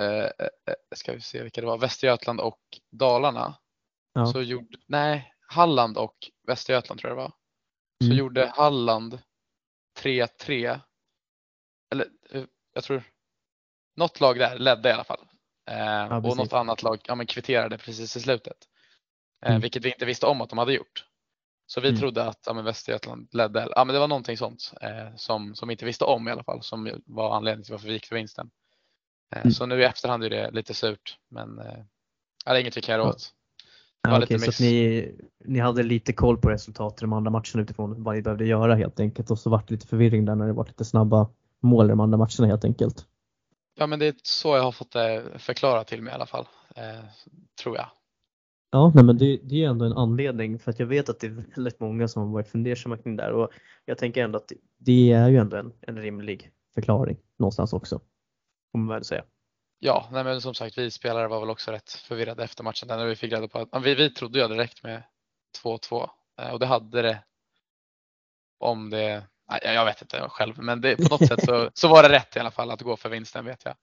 [0.00, 3.54] eh, eh, ska vi se vilka det var, Västergötland och Dalarna,
[4.12, 4.26] ja.
[4.26, 7.32] så gjorde, nej, Halland och Västergötland tror jag det var,
[8.00, 8.18] så mm.
[8.18, 9.18] gjorde Halland
[9.98, 10.80] 3-3
[11.92, 12.44] eller eh,
[12.74, 13.02] jag tror
[13.96, 15.26] något lag där ledde i alla fall.
[15.70, 18.56] Eh, ja, och något annat lag ja, men kvitterade precis i slutet.
[19.44, 19.60] Eh, mm.
[19.60, 21.04] Vilket vi inte visste om att de hade gjort.
[21.66, 22.00] Så vi mm.
[22.00, 23.68] trodde att ja, men Västergötland ledde.
[23.76, 26.44] Ja, men det var någonting sånt eh, som, som vi inte visste om i alla
[26.44, 28.50] fall som var anledningen till varför vi gick för vinsten.
[29.34, 29.52] Eh, mm.
[29.52, 31.84] Så nu i efterhand är det lite surt men eh,
[32.44, 33.32] det är inget vi kan göra åt.
[34.02, 38.02] Ja, okej, så ni, ni hade lite koll på resultatet i de andra matcherna utifrån
[38.02, 40.52] vad ni behövde göra helt enkelt och så vart det lite förvirring där när det
[40.52, 41.30] var lite snabba
[41.62, 43.06] mål i de andra matcherna helt enkelt.
[43.74, 46.46] Ja men det är så jag har fått det förklarat till mig i alla fall,
[46.76, 47.04] eh,
[47.62, 47.86] tror jag.
[48.70, 51.26] Ja, nej, men det, det är ändå en anledning för att jag vet att det
[51.26, 53.50] är väldigt många som har varit fundersamma kring det där och
[53.84, 58.00] jag tänker ändå att det är ju ändå en, en rimlig förklaring någonstans också.
[58.72, 59.24] Får man väl säga.
[59.78, 62.96] Ja, nej men som sagt vi spelare var väl också rätt förvirrade efter matchen där
[62.96, 65.02] när vi fick reda på att vi, vi trodde ju direkt med
[65.64, 66.08] 2-2
[66.40, 67.24] eh, och det hade det
[68.58, 69.26] om det
[69.62, 72.38] jag vet inte själv, men det, på något sätt så, så var det rätt i
[72.38, 73.74] alla fall att gå för vinsten vet jag.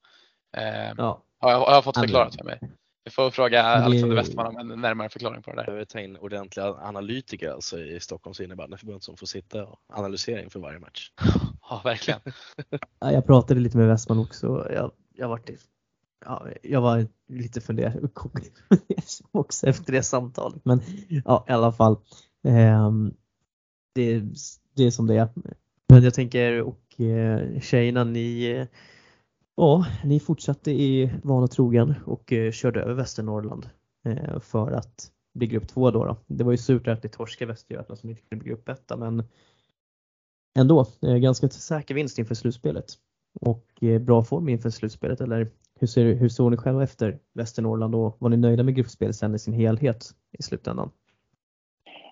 [0.58, 1.24] Eh, ja.
[1.40, 2.60] Har jag, har jag fått förklarat för mig.
[3.06, 5.66] Vi får fråga Alexander Westman om en närmare förklaring på det där.
[5.66, 10.60] behöver ta in ordentliga analytiker alltså i Stockholms innebandyförbund som får sitta och analysera inför
[10.60, 11.12] varje match.
[11.70, 12.20] Ja, verkligen.
[13.00, 14.68] jag pratade lite med Westman också.
[14.74, 15.42] Jag, jag, var,
[16.26, 18.32] ja, jag var lite fundersam
[19.32, 20.66] också efter det samtalet.
[20.66, 20.82] Men
[21.26, 21.94] ja, i alla fall.
[22.48, 22.92] Eh,
[23.96, 24.24] det,
[24.74, 25.30] det är som det är.
[25.88, 28.68] Men jag tänker och eh, tjejerna ni, eh,
[29.56, 33.70] ja, ni fortsatte i vana trogen och eh, körde över Västernorrland
[34.42, 36.18] för att bli grupp två då, då.
[36.28, 39.24] Det var ju surt att ni torskade Västergötland som inte kunde bli grupp etta men
[40.60, 42.86] ändå ganska säker vinst inför slutspelet
[43.42, 43.68] och
[44.02, 48.30] bra form inför slutspelet eller hur, ser, hur såg ni själva efter Västernorrland och var
[48.30, 50.06] ni nöjda med gruppspelet sen i sin helhet
[50.40, 50.92] i slutändan?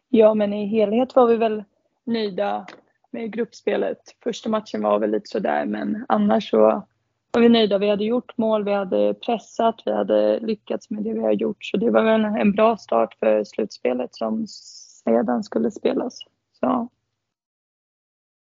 [0.10, 1.63] Ja men i helhet var vi väl
[2.05, 2.65] nöjda
[3.11, 3.97] med gruppspelet.
[4.23, 6.83] Första matchen var väl lite sådär men annars så
[7.31, 7.77] var vi nöjda.
[7.77, 11.65] Vi hade gjort mål, vi hade pressat, vi hade lyckats med det vi har gjort.
[11.65, 16.19] Så det var väl en bra start för slutspelet som sedan skulle spelas.
[16.59, 16.87] Så.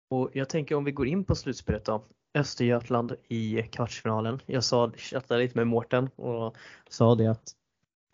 [0.09, 2.03] Och jag tänker om vi går in på slutspelet då.
[2.35, 4.39] Östergötland i kvartsfinalen.
[4.45, 6.55] Jag sa, chattade lite med Mårten och
[6.89, 7.55] sa det att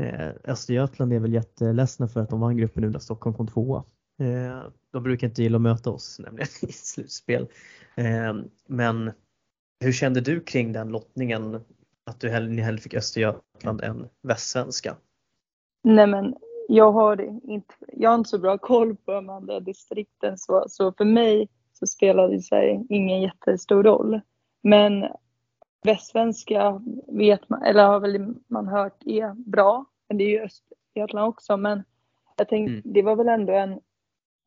[0.03, 3.83] eh, Östergötland är väl jätteledsna för att de vann gruppen nu när Stockholm kom tvåa.
[4.19, 7.47] Eh, de brukar inte gilla att möta oss nämligen i slutspel.
[7.95, 8.33] Eh,
[8.67, 9.11] men
[9.79, 11.61] hur kände du kring den lottningen?
[12.05, 14.95] Att du hellre, ni hellre fick Östergötland än Västsvenska?
[15.83, 16.35] Nej men
[16.67, 20.91] jag har inte, jag har inte så bra koll på de andra distrikten så, så
[20.91, 24.21] för mig så spelade det sig ingen jättestor roll.
[24.63, 25.05] Men
[25.83, 29.85] västsvenska vet man, eller har väl man hört är bra.
[30.07, 31.83] Men det är ju öst, Västergötland också men
[32.37, 32.81] jag tänkte Mm.
[32.85, 33.79] det var väl ändå en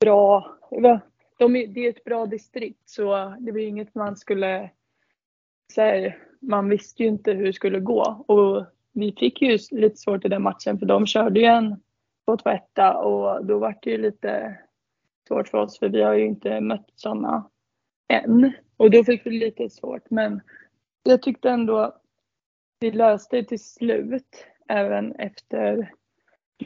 [0.05, 1.01] bra, det,
[1.39, 4.71] de, är- det är ett bra distrikt så det var ju inget man skulle
[5.73, 9.97] så här, man visste ju inte hur det skulle gå och vi fick ju lite
[9.97, 11.77] svårt i den matchen för de körde ju en
[12.27, 14.59] 2-2-1 och då var det ju lite
[15.29, 17.51] svårt för oss för vi har ju inte mött sådana
[18.09, 18.53] än.
[18.77, 20.41] Och då fick vi lite svårt men
[21.03, 21.97] jag tyckte ändå
[22.81, 25.93] vi löste det till slut även efter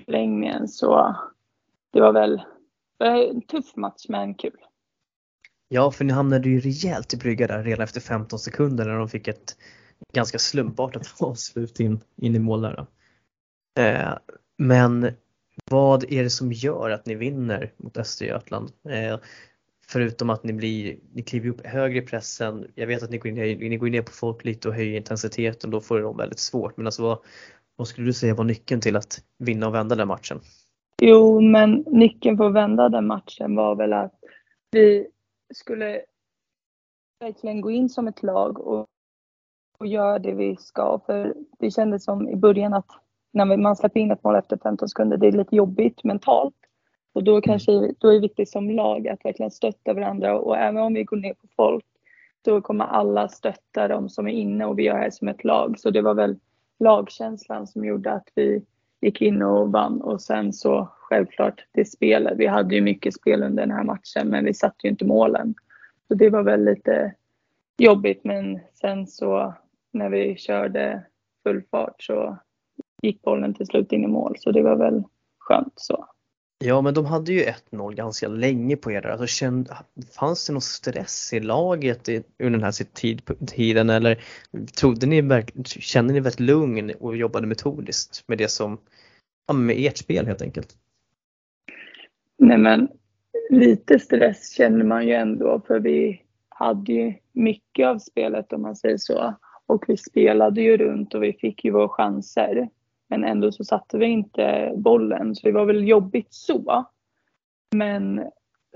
[0.04, 1.16] förlängningen så
[1.92, 2.42] det var väl
[3.04, 4.56] en tuff match men kul.
[5.68, 9.08] Ja, för ni hamnade ju rejält i brygga där redan efter 15 sekunder när de
[9.08, 9.56] fick ett
[10.12, 12.86] ganska slumpartat avslut in, in i mål där.
[13.78, 14.18] Eh,
[14.58, 15.10] men
[15.70, 18.72] vad är det som gör att ni vinner mot Östergötland?
[18.88, 19.18] Eh,
[19.86, 22.66] förutom att ni blir, ni kliver upp högre i pressen.
[22.74, 25.70] Jag vet att ni går, ner, ni går ner på folk lite och höjer intensiteten,
[25.70, 26.76] då får de väldigt svårt.
[26.76, 27.18] Men alltså vad,
[27.76, 30.40] vad skulle du säga var nyckeln till att vinna och vända den matchen?
[31.02, 34.14] Jo, men nyckeln för att vända den matchen var väl att
[34.70, 35.08] vi
[35.54, 36.02] skulle
[37.20, 38.86] verkligen gå in som ett lag och,
[39.78, 41.00] och göra det vi ska.
[41.06, 42.90] För det kändes som i början att
[43.32, 46.54] när man släpper in ett mål efter 15 sekunder, det är lite jobbigt mentalt.
[47.12, 50.82] Och då kanske då är det viktigt som lag att verkligen stötta varandra och även
[50.82, 51.84] om vi går ner på folk
[52.44, 55.44] så kommer alla stötta de som är inne och vi gör det här som ett
[55.44, 55.78] lag.
[55.78, 56.38] Så det var väl
[56.78, 58.62] lagkänslan som gjorde att vi
[59.00, 62.38] gick in och vann och sen så självklart det spelet.
[62.38, 65.54] Vi hade ju mycket spel under den här matchen men vi satte ju inte målen.
[66.08, 67.14] Så det var väl lite
[67.78, 69.54] jobbigt men sen så
[69.92, 71.06] när vi körde
[71.42, 72.38] full fart så
[73.02, 75.04] gick bollen till slut in i mål så det var väl
[75.38, 76.06] skönt så.
[76.58, 79.08] Ja, men de hade ju 1-0 ganska länge på er där.
[79.08, 79.68] Alltså, känd,
[80.18, 84.24] fanns det någon stress i laget i, under den här tid, tiden eller
[84.80, 88.78] trodde ni kände ni väldigt lugn och jobbade metodiskt med det som,
[89.46, 90.76] ja, med ert spel helt enkelt?
[92.38, 92.88] Nej men
[93.50, 98.76] lite stress känner man ju ändå för vi hade ju mycket av spelet om man
[98.76, 99.34] säger så.
[99.66, 102.68] Och vi spelade ju runt och vi fick ju våra chanser.
[103.08, 106.86] Men ändå så satte vi inte bollen så det var väl jobbigt så.
[107.74, 108.30] Men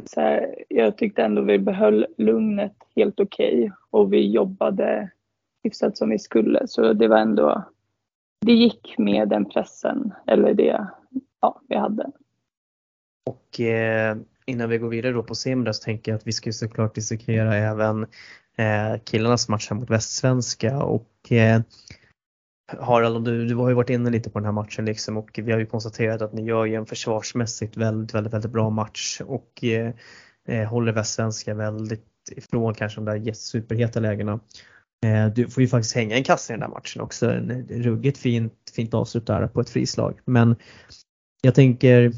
[0.04, 5.10] så här, jag tyckte ändå vi behöll lugnet helt okej och vi jobbade
[5.62, 6.66] hyfsat som vi skulle.
[6.66, 7.64] Så det var ändå,
[8.40, 10.88] det gick med den pressen eller det
[11.40, 12.10] ja, vi hade.
[13.26, 14.16] Och eh,
[14.46, 16.94] innan vi går vidare då på Simra så tänker jag att vi ska ju såklart
[16.94, 18.02] dissekera även
[18.56, 21.60] eh, killarnas match här mot Västsvenska och eh,
[22.78, 25.52] Harald, du, du har ju varit inne lite på den här matchen liksom och vi
[25.52, 29.64] har ju konstaterat att ni gör ju en försvarsmässigt väldigt, väldigt, väldigt bra match och
[29.64, 29.92] eh,
[30.48, 34.40] eh håller Västsvenska väldigt ifrån kanske de där superheta lägena.
[35.04, 37.30] Eh, du får ju faktiskt hänga en kasse i den där matchen också.
[37.30, 40.20] En ruggigt fint, fint avslut där på ett frislag.
[40.24, 40.56] Men
[41.40, 42.12] jag tänker,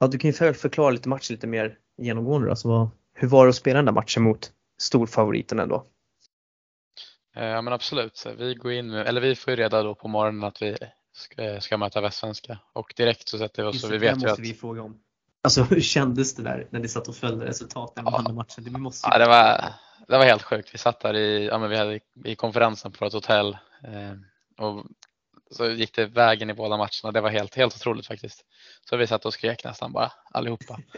[0.00, 2.50] ja du kan ju förklara lite matchen lite mer genomgående då.
[2.50, 5.86] Alltså, vad, hur var det att spela den där matchen mot storfavoriten ändå?
[7.38, 8.16] Eh, Ja men absolut.
[8.16, 10.76] Så Vi går in med, eller vi får ju reda då på morgonen att vi
[11.12, 14.38] ska, ska möta Västsvenska och direkt så sätter vi oss så vi vet ju att
[14.38, 15.00] vi fråga om.
[15.42, 18.18] Alltså hur kändes det där när ni satt och följde resultaten av Ja.
[18.18, 18.64] andra matchen?
[18.64, 19.72] Det måste ju ja, det, var,
[20.08, 20.74] det var helt sjukt.
[20.74, 24.86] Vi satt där i, ja, men vi hade i konferensen på vårt hotell eh, och
[25.50, 27.12] så gick det vägen i båda matcherna.
[27.12, 28.44] Det var helt, helt otroligt faktiskt.
[28.90, 30.80] Så vi satt och skrek nästan bara allihopa.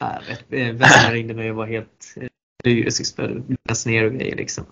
[0.00, 2.28] Eh, Vännerna ringde mig och var helt eh,
[2.64, 4.66] lyrisk, började läsa ner och grejer liksom.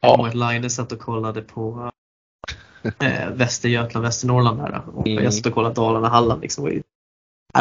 [0.00, 0.50] Jag Ja.
[0.52, 1.90] Line satt och kollade på
[3.00, 5.24] eh, Västergötland, Västernorrland där och Mm.
[5.24, 6.64] jag satt och kollade Dalarna, Halland liksom.
[6.64, 6.82] Det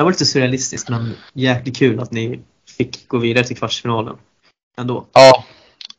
[0.04, 2.40] var lite surrealistiskt men jäkligt kul att ni
[2.78, 4.18] fick gå vidare till kvartsfinalen
[4.78, 5.06] ändå.
[5.14, 5.46] Ja,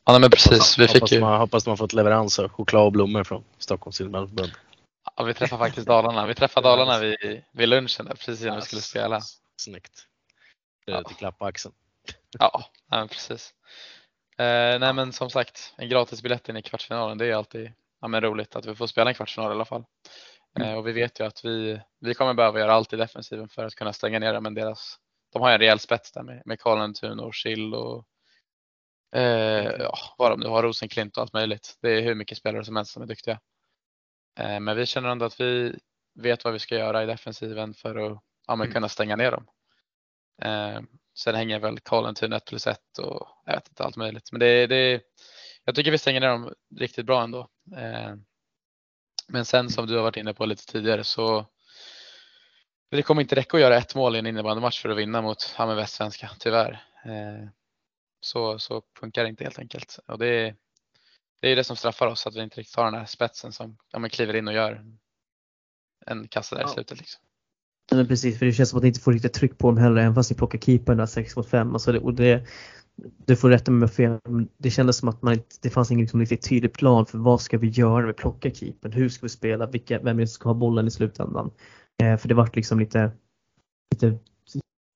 [0.05, 0.79] ja men precis.
[0.79, 3.95] Vi fick hoppas, ju, man, hoppas man fått leverans av choklad och blommor från Stockholms
[3.95, 4.51] simhallförbund.
[5.15, 6.25] ja, vi träffade faktiskt Dalarna.
[6.25, 9.21] Vi träffade Dalarna vid, vid lunchen där, precis innan vi skulle spela.
[9.61, 10.05] Snyggt.
[10.85, 10.99] Det är Ja.
[10.99, 11.75] lite klapp på axeln.
[12.39, 13.53] Ja, men precis.
[14.39, 17.71] Eh, nej men som sagt, en gratisbiljett in i kvartsfinalen det är alltid
[18.01, 19.85] ja, men roligt att vi får spela en kvartsfinal i alla fall.
[20.59, 23.65] Eh, och vi vet ju att vi, vi kommer behöva göra allt i defensiven för
[23.65, 24.43] att kunna stänga ner dem.
[24.43, 24.99] Men deras,
[25.33, 28.05] de har en rejäl spets där med, med Karlentun och Schill och
[29.15, 31.77] eh, ja, vad de nu har, Rosenklint och allt möjligt.
[31.81, 33.39] Det är hur mycket spelare som helst som är duktiga.
[34.39, 35.79] Eh, men vi känner ändå att vi
[36.15, 39.45] vet vad vi ska göra i defensiven för att ja, men kunna stänga ner dem.
[41.23, 44.31] Sen hänger väl Karlentun 1 plus 1 och jag vet inte allt möjligt.
[44.31, 45.01] Men det, det,
[45.63, 47.39] jag tycker vi stänger ner dem riktigt bra ändå.
[47.77, 48.15] Eh,
[49.27, 51.45] Men sen som du har varit inne på lite tidigare så
[52.91, 55.55] det kommer inte räcka att göra ett mål i en innebandymatch för att vinna mot
[55.57, 56.71] men Västsvenska, tyvärr.
[57.05, 57.49] Eh,
[58.21, 59.99] Så, så funkar det inte helt enkelt.
[60.07, 60.55] Och det,
[61.41, 63.77] det är det som straffar oss, att vi inte riktigt har den här spetsen som
[63.91, 64.85] ja, kliver in och gör
[66.05, 66.97] en kassa där i slutet.
[66.99, 67.21] Liksom.
[67.91, 69.77] Ja, men precis, för det känns som att ni inte får riktigt tryck på dem
[69.77, 71.73] heller även fast ni plockar keepern där 6 mot 5.
[71.73, 72.47] Alltså det, och det,
[73.25, 75.55] du får rätta mig om jag har fel, men det kändes som att man inte,
[75.61, 78.49] det fanns ingen liksom riktigt tydlig plan för vad ska vi göra när vi plockar
[78.49, 78.91] keepern?
[78.91, 79.67] Hur ska vi spela?
[79.67, 81.51] Vilka, vem är det som ska ha bollen i slutändan?
[82.03, 83.11] Eh, för det vart liksom lite,
[83.91, 84.17] lite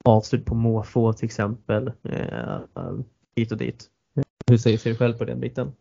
[0.06, 1.91] avslut på måfå till exempel.
[2.03, 2.60] Eh,
[3.36, 3.89] hit och dit.
[4.47, 5.71] Hur säger ser du själv på den biten?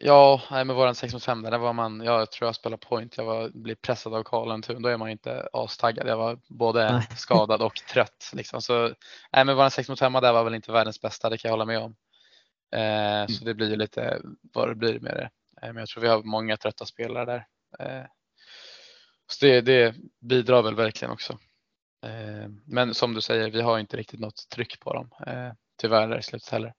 [0.00, 2.86] Ja, nej, men våran 6 mot 5 där, där var man, jag tror jag spelade
[2.86, 6.08] point, jag var, blev pressad av Karl en tur, då är man inte astaggad.
[6.08, 7.06] Jag var både Nej.
[7.16, 8.30] skadad och trött.
[8.34, 8.62] Liksom.
[8.62, 8.94] Så,
[9.32, 11.52] nej, men våran 6 mot 5 där var väl inte världens bästa, det kan jag
[11.52, 11.96] hålla med om.
[12.76, 14.20] Eh, Så det blir ju lite
[14.54, 15.30] vad det blir med det.
[15.62, 17.46] Eh, men jag tror vi har många trötta spelare där.
[17.78, 18.06] Eh,
[19.30, 21.32] så det, det bidrar väl verkligen också.
[22.06, 25.10] Eh, men som du säger, vi har inte riktigt något tryck på dem.
[25.26, 26.74] Eh, tyvärr i slutet heller.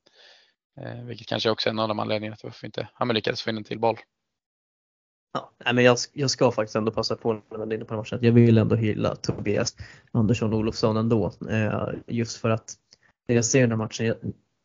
[0.82, 3.50] Eh, vilket kanske också är en av de anledningarna till varför inte han lyckades få
[3.50, 3.98] in en till boll.
[5.34, 7.98] Ja, men jag, jag ska faktiskt ändå passa på när man är inne på den
[7.98, 9.76] matchen jag vill ändå hylla Tobias
[10.12, 11.32] Andersson Olofsson ändå.
[11.50, 12.76] Eh, just för att
[13.28, 14.18] när jag ser den här matchen, jag,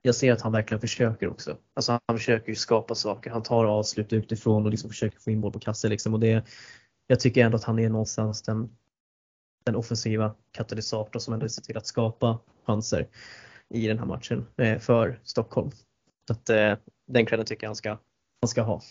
[0.02, 1.56] jag ser att han verkligen försöker också.
[1.74, 5.40] Alltså han försöker ju skapa saker, han tar avslut utifrån och liksom försöker få in
[5.40, 6.14] boll på kasse liksom.
[6.14, 6.44] Och det,
[7.06, 8.76] jag tycker ändå att han är någonstans den,
[9.64, 13.08] den offensiva katalysatorn som ändå ser till att skapa chanser
[13.74, 15.70] i den här matchen eh, för Stockholm.
[16.26, 17.88] Så att eh, den credden tycker jag han ska,
[18.40, 18.82] han ska ha.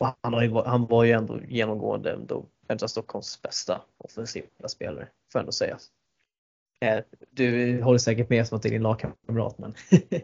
[0.00, 4.68] Och han, har ju, han var ju ändå genomgående ändå en av Stockholms bästa offensiva
[4.68, 5.78] spelare, får jag ändå säga.
[6.80, 9.74] Eh, Du håller säkert med som att det är din lagkamrat men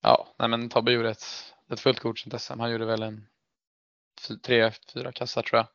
[0.00, 1.24] Ja, nej men Tobbe gjorde ett,
[1.72, 2.60] ett fullt godkänt SM.
[2.60, 3.26] Han gjorde väl en
[4.42, 5.66] tre, fyra kassar tror jag.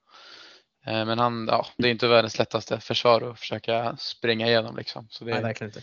[0.93, 5.07] Eh, Men han, ja, det är inte världens lättaste försvar att försöka springa igenom liksom.
[5.09, 5.81] Så det, nej verkligen inte.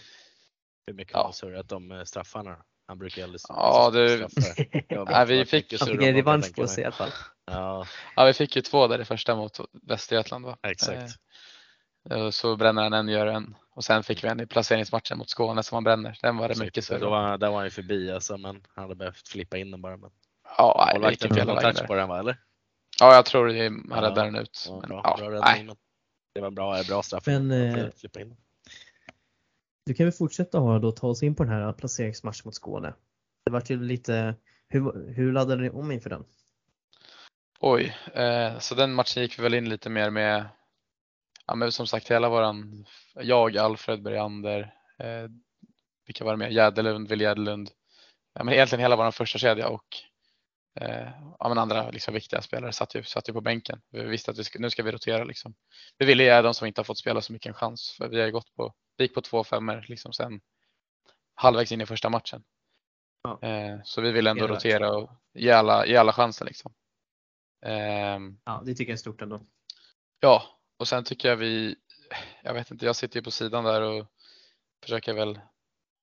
[0.86, 1.18] Hur mycket Ja.
[1.18, 2.56] har man surrat om straffarna?
[2.86, 4.64] Han brukar ju aldrig Ja, surra det- straffar.
[4.88, 7.10] Det har Nej, vi fick- mycket om en på sig i alla fall.
[7.46, 10.56] Ja, ja, vi fick ju två där i första mot Västergötland va?
[10.62, 11.12] exakt.
[12.10, 15.30] Eh, Så bränner han en, gör en och sen fick vi en i placeringsmatchen mot
[15.30, 16.18] Skåne som han bränner.
[16.22, 17.00] Den var det mycket Exakt.
[17.00, 17.12] surr om.
[17.12, 19.96] var, där var han ju förbi alltså, men han hade behövt flippa in den bara.
[19.96, 20.10] Men
[20.58, 20.94] Ja, nej,
[21.46, 21.86] någon vägen touch där.
[21.86, 22.36] på den va, eller?
[23.00, 23.96] Ja, jag tror det, han Ja.
[23.96, 24.64] räddade den ut.
[24.68, 25.68] Ja, Men, bra, ja, bra nej.
[26.34, 27.26] Det var bra, bra straff.
[27.26, 28.36] Men, eh, flippa in.
[29.86, 32.94] Du kan väl fortsätta Harald då ta oss in på den här placeringsmatchen mot Skåne.
[33.44, 34.34] Det var ju lite,
[34.68, 36.24] hur, hur laddade ni om inför den?
[37.60, 40.48] Oj, eh, så den matchen gick vi väl in lite mer med,
[41.46, 45.30] ja men som sagt hela våran, jag, Alfred Bergander, eh,
[46.06, 47.70] vilka var det mer, Jäderlund, Will Jäderlund,
[48.34, 49.86] ja men egentligen hela våran första kedja och
[50.80, 51.08] eh,
[51.38, 53.80] ja men andra liksom viktiga spelare satt ju, satt ju på bänken.
[53.90, 55.54] Vi visste att vi ska, nu ska vi rotera liksom.
[55.98, 58.20] Vi ville ge de som inte har fått spela så mycket en chans för vi
[58.20, 60.40] har gått på, vi gick på två femmer liksom sen
[61.34, 62.44] halvvägs in i första matchen.
[63.22, 63.48] Ja.
[63.48, 66.74] Eh, så vi ville ändå rotera och ge alla, ge alla chansen liksom.
[67.66, 69.46] Ehm, Ja, det tycker jag är stort ändå.
[70.20, 70.42] Ja,
[70.76, 71.76] och sen tycker jag vi,
[72.42, 74.06] jag vet inte, jag sitter ju på sidan där och
[74.82, 75.40] försöker väl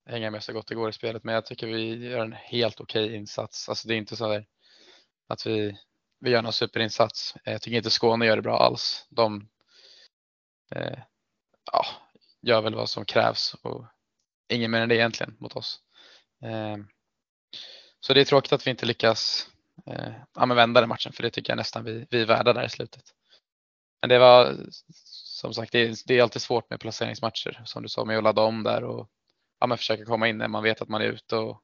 [0.05, 2.79] hänga med så gott det går i spelet, men jag tycker vi gör en helt
[2.79, 3.69] okej insats.
[3.69, 4.45] Alltså det är inte så där
[5.31, 5.77] att vi,
[6.19, 7.35] vi gör någon superinsats.
[7.43, 9.07] Jag tycker inte Skåne gör det bra alls.
[9.09, 9.49] De
[10.75, 10.99] eh,
[11.71, 11.85] ja,
[12.41, 13.85] gör väl vad som krävs och
[14.49, 15.79] inget mer än det egentligen mot oss.
[16.43, 16.77] Eh,
[17.99, 19.49] så det är tråkigt att vi inte lyckas
[19.85, 22.53] eh, ja, men vända den matchen, för det tycker jag nästan vi, vi är värda
[22.53, 23.03] där i slutet.
[24.01, 24.57] Men det var
[25.05, 28.23] som sagt, det är, det är alltid svårt med placeringsmatcher som du sa med att
[28.23, 29.09] ladda om där och
[29.59, 31.35] ja, men försöka komma in när man vet att man är ute.
[31.35, 31.61] Och,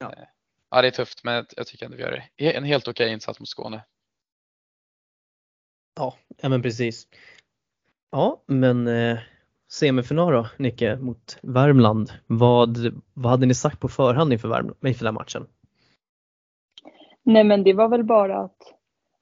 [0.00, 0.12] Ja.
[0.12, 0.24] eh,
[0.70, 2.56] ja, det är tufft men jag, tycker ändå vi gör det.
[2.56, 3.84] en helt okej insats mot Skåne.
[5.96, 7.08] Ja, ja men precis.
[8.10, 9.18] Ja, men eh,
[9.72, 12.10] semifinal då, Nicke, mot Värmland.
[12.26, 12.76] Vad,
[13.14, 15.46] vad hade ni sagt på förhand inför, Värm- inför den här matchen?
[17.22, 18.74] Nej men det var väl bara att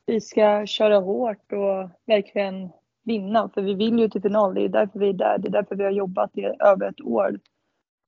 [0.06, 2.70] vi ska köra hårt och verkligen
[3.04, 3.48] vinna.
[3.54, 4.54] För vi vill ju till final.
[4.54, 5.38] Det är därför vi är där.
[5.38, 7.40] Det är därför vi har jobbat i över ett år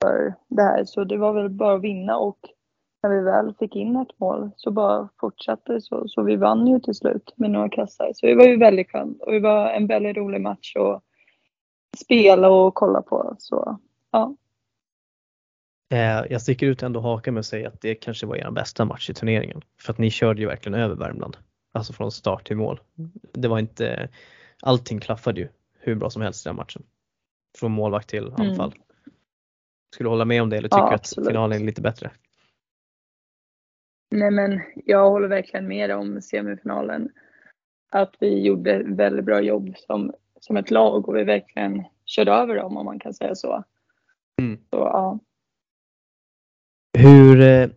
[0.02, 0.84] för det här.
[0.84, 2.38] Så det var väl bara att vinna och
[3.02, 6.08] när vi väl fick in ett mål så bara fortsatte så.
[6.08, 8.10] Så vi vann ju till slut med några kassar.
[8.14, 11.02] Så det var ju väldigt skönt och det var en väldigt rolig match att
[11.98, 13.34] spela och kolla på.
[13.38, 13.78] Så
[14.10, 14.36] ja.
[15.90, 18.84] Eh, jag sticker ut ändå hakan med att säga att det kanske var er bästa
[18.84, 19.62] match i turneringen.
[19.80, 21.36] För att ni körde ju verkligen över Värmland.
[21.72, 22.80] Alltså från start till mål.
[23.32, 24.08] Det var inte,
[24.62, 26.82] allting klaffade ju hur bra som helst i den matchen.
[27.58, 28.50] Från målvakt till Mm.
[28.50, 28.74] anfall.
[29.94, 30.94] Skulle du hålla med om det eller Ja, tycker du
[31.24, 32.10] att finalen är lite bättre?
[34.10, 37.08] Nej men jag håller verkligen med om semifinalen.
[37.90, 42.56] Att vi gjorde väldigt bra jobb som, som ett lag och vi verkligen körde över
[42.56, 43.64] dem om man kan säga så.
[44.40, 44.56] Mm.
[44.70, 45.18] Så ja.
[46.98, 47.68] Hur, eh,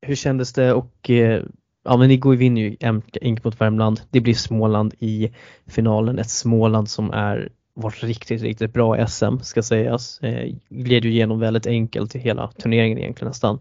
[0.00, 1.42] hur kändes det och eh,
[1.84, 2.76] ja men ni går vinner ju
[3.22, 4.00] enkelt mot Värmland.
[4.10, 5.34] Det blir Småland i
[5.66, 6.18] finalen.
[6.18, 10.20] Ett Småland som är varit riktigt, riktigt bra i SM ska sägas.
[10.20, 13.60] Eh, gled ju igenom väldigt enkelt i hela turneringen egentligen nästan.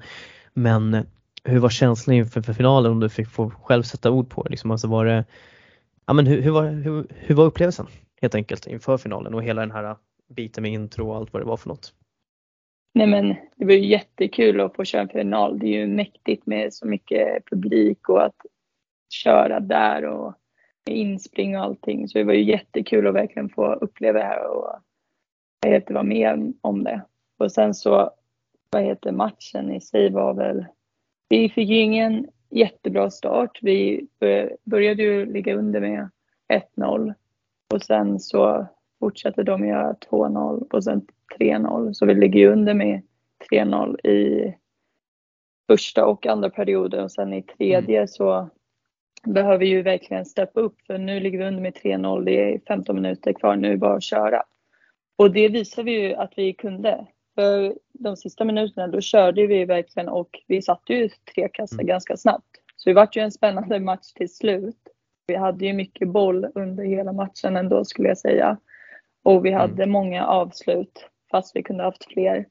[0.54, 1.06] Men
[1.44, 4.50] hur var känslan inför för finalen om du fick få själv sätta ord på det?
[4.50, 5.26] Liksom, alltså var det
[6.06, 7.88] ja, men hur, hur, var, hur, hur var upplevelsen
[8.22, 9.96] helt enkelt inför finalen och hela den här
[10.30, 11.94] biten med intro och allt vad det var för något?
[12.94, 15.60] Nej men det var ju jättekul att få köra en final.
[15.60, 18.36] Det är ju mäktigt med så mycket publik och att
[19.10, 20.34] köra där och
[20.90, 22.08] inspring och allting.
[22.08, 24.80] Så det var ju jättekul att verkligen få uppleva det här och
[25.62, 27.02] vad heter, vara med om det.
[27.40, 28.12] Och sen så,
[28.70, 30.66] vad heter matchen i sig var väl,
[31.34, 33.60] vi fick ju ingen jättebra start.
[33.62, 34.08] Vi
[34.64, 36.10] började ju ligga under med
[36.78, 37.14] 1-0
[37.74, 38.68] och sen så
[39.00, 41.08] fortsatte de göra 2-0 och sen
[41.40, 41.94] 3-0.
[41.94, 43.02] Så vi ligger ju under med
[43.52, 44.54] 3-0 i
[45.68, 48.08] första och andra perioden och sen i tredje mm.
[48.08, 48.50] så
[49.24, 52.24] behöver ju verkligen steppa upp för nu ligger vi under med 3-0.
[52.26, 54.44] Det är 15 minuter kvar, nu bara att köra.
[55.16, 57.08] Och det visar vi ju att vi kunde.
[57.36, 61.86] För de sista minuterna då körde vi verkligen och vi satte ju tre kassar mm.
[61.86, 62.48] ganska snabbt.
[62.76, 64.78] Så det vart ju en spännande match till slut.
[65.28, 68.58] Vi hade ju mycket boll under hela matchen ändå skulle jag säga.
[69.24, 69.92] Och vi hade mm.
[69.92, 72.46] många avslut fast vi kunde haft fler.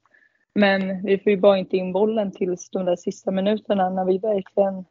[0.55, 4.19] Men vi får ju bara inte in bollen tills de där sista minuterna när vi
[4.19, 4.85] verkligen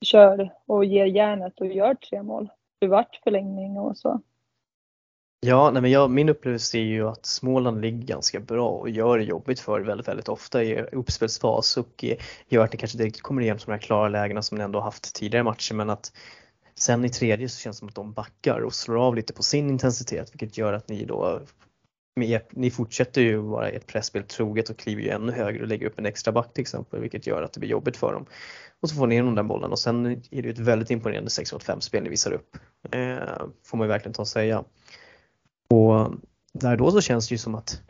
[0.00, 2.48] kör och ger järnet och gör tre mål.
[2.78, 4.20] Det vart förlängning och så.
[5.40, 9.18] Ja, nej men jag, min upplevelse är ju att Småland ligger ganska bra och gör
[9.18, 12.04] det jobbigt för väldigt, väldigt ofta i uppspelsfas och
[12.48, 14.80] gör att ni kanske inte riktigt kommer igenom de här klara lägena som ni ändå
[14.80, 16.12] haft tidigare matcher men att
[16.74, 19.42] sen i tredje så känns det som att de backar och slår av lite på
[19.42, 21.40] sin intensitet vilket gör att ni då
[22.50, 25.98] ni fortsätter ju vara ett pressspel troget och kliver ju ännu högre och lägger upp
[25.98, 28.26] en extra back till exempel vilket gör att det blir jobbigt för dem.
[28.80, 31.30] Och så får ni igenom den bollen och sen är det ju ett väldigt imponerande
[31.30, 32.56] 6 mot 5 spel ni visar upp.
[32.90, 33.18] Eh,
[33.64, 34.64] får man ju verkligen ta och säga.
[35.74, 36.10] Och
[36.52, 37.82] där då så känns det ju som att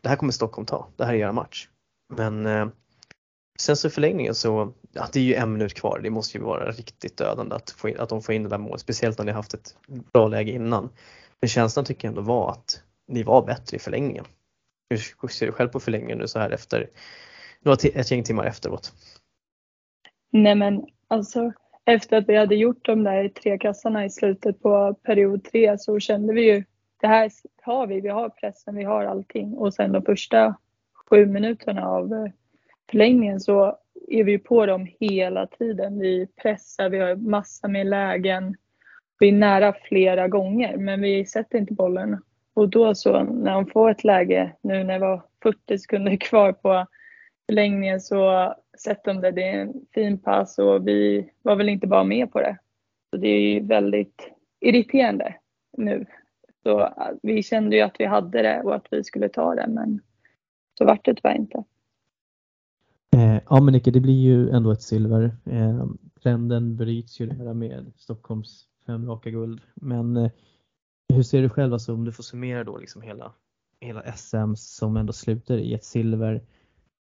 [0.00, 1.68] det här kommer Stockholm ta, det här är er match.
[2.14, 2.68] Men eh,
[3.58, 6.44] sen så i förlängningen så, ja, det är ju en minut kvar, det måste ju
[6.44, 9.24] vara riktigt dödande att, få in, att de får in det där målet, speciellt när
[9.24, 9.76] ni haft ett
[10.12, 10.88] bra läge innan.
[11.40, 14.24] Men känslan tycker jag ändå var att ni var bättre i förlängningen.
[14.90, 16.90] Hur ser du själv på förlängningen nu så här efter,
[17.60, 18.92] några ett gäng timmar efteråt?
[20.32, 21.52] Nej men alltså
[21.84, 26.00] efter att vi hade gjort de där tre kassarna i slutet på period tre så
[26.00, 26.64] kände vi ju
[27.02, 27.30] det här
[27.62, 30.54] har vi, vi har pressen, vi har allting och sen de första
[31.10, 32.32] sju minuterna av eh,
[32.90, 33.78] förlängningen så
[34.08, 35.98] är vi på dem hela tiden.
[35.98, 38.56] Vi pressar, vi har massa med lägen.
[39.18, 42.22] Vi är nära flera gånger men vi sätter inte bollen
[42.54, 46.52] och då så när de får ett läge, nu när det var 40 sekunder kvar
[46.52, 46.86] på
[47.46, 49.30] förlängningen så sätter de det.
[49.30, 52.58] Det är en fin pass och vi var väl inte bara med på det.
[53.10, 54.30] Så det är ju väldigt
[54.60, 55.34] irriterande
[55.76, 56.06] nu.
[56.62, 56.90] Så äh,
[57.22, 60.00] vi kände ju att vi hade det och att vi skulle ta det men
[60.78, 61.64] så vart det tyvärr inte.
[63.16, 65.36] Eh, ja men Nicke, det blir ju ändå ett silver.
[65.44, 65.86] Eh,
[66.22, 69.60] trenden bryts ju det här med Stockholms fem raka guld.
[69.74, 70.30] Men eh,
[71.14, 73.32] hur ser du själv, alltså, om du får summera då liksom hela,
[73.80, 76.42] hela SM som ändå slutar i ett silver.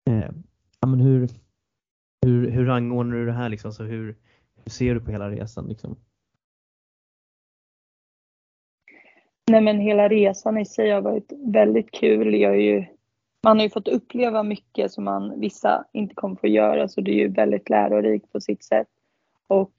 [0.10, 0.32] Eh,
[0.80, 1.30] ja, men hur,
[2.26, 3.50] hur, hur rangordnar du det här?
[3.50, 3.74] Liksom?
[3.74, 4.18] Så hur,
[4.56, 5.68] hur ser du på hela resan?
[5.68, 5.96] Liksom?
[9.52, 12.36] Nej men hela resan i sig har varit väldigt kul.
[12.36, 12.86] Jag ju,
[13.44, 17.12] man har ju fått uppleva mycket som man, vissa inte kommer få göra så det
[17.12, 18.88] är ju väldigt lärorikt på sitt sätt.
[19.48, 19.72] Och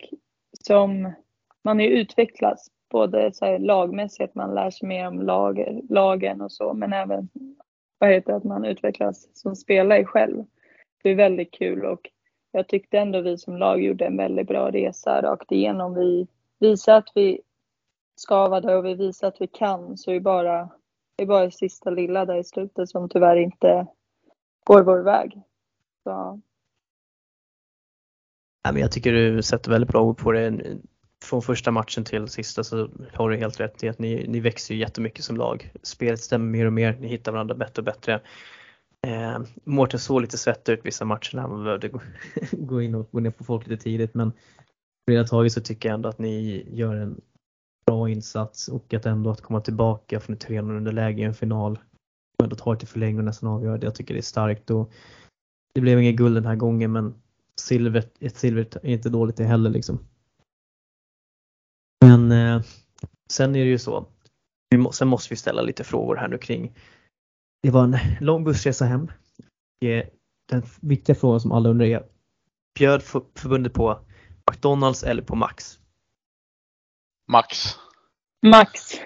[0.52, 1.12] som
[1.64, 6.40] man har ju utvecklats både så här lagmässigt, man lär sig mer om lag, lagen
[6.40, 7.28] och så, men även
[7.98, 10.44] vad heter att man utvecklas som spelare själv.
[11.02, 12.10] Det är väldigt kul och
[12.50, 15.94] jag tyckte ändå vi som lag gjorde en väldigt bra resa rakt igenom.
[15.94, 16.26] Vi
[16.58, 17.40] visade att vi
[18.16, 20.70] skavade och vi visar att vi kan så är bara
[21.16, 23.86] det är bara det sista lilla där i slutet som tyvärr inte
[24.64, 25.42] går vår väg.
[26.02, 26.40] Så.
[28.74, 30.78] jag tycker du sätter väldigt bra ord på det
[31.24, 34.74] från första matchen till sista så har du helt rätt i att ni, ni växer
[34.74, 35.72] ju jättemycket som lag.
[35.82, 38.20] Spelet stämmer mer och mer, ni hittar varandra bättre och bättre.
[39.06, 42.00] Eh, Mårten såg lite svettig ut vissa matcher när han behövde gå,
[42.52, 44.32] gå in och gå ner på folk lite tidigt men
[45.06, 47.20] på hela taget så tycker jag ändå att ni gör en
[47.86, 51.78] bra insats och att ändå att komma tillbaka från ett 3-0 underläge i en final
[52.38, 53.86] och ändå ta det till förlängning och nästan avgöra det.
[53.86, 54.92] Jag tycker det är starkt och
[55.74, 57.14] det blev inget guld den här gången men
[57.56, 59.98] silvret, ett silver är inte dåligt det heller liksom.
[62.04, 62.62] Men eh,
[63.30, 64.06] sen är det ju så,
[64.70, 66.74] vi må, sen måste vi ställa lite frågor här nu kring,
[67.62, 69.08] det var en lång bussresa hem.
[69.84, 70.04] Eh,
[70.50, 72.06] den viktiga frågan som alla undrar är,
[72.78, 73.02] bjöd
[73.34, 73.98] förbundet på
[74.50, 75.78] McDonalds eller på Max?
[77.28, 77.76] Max.
[78.46, 79.00] Max.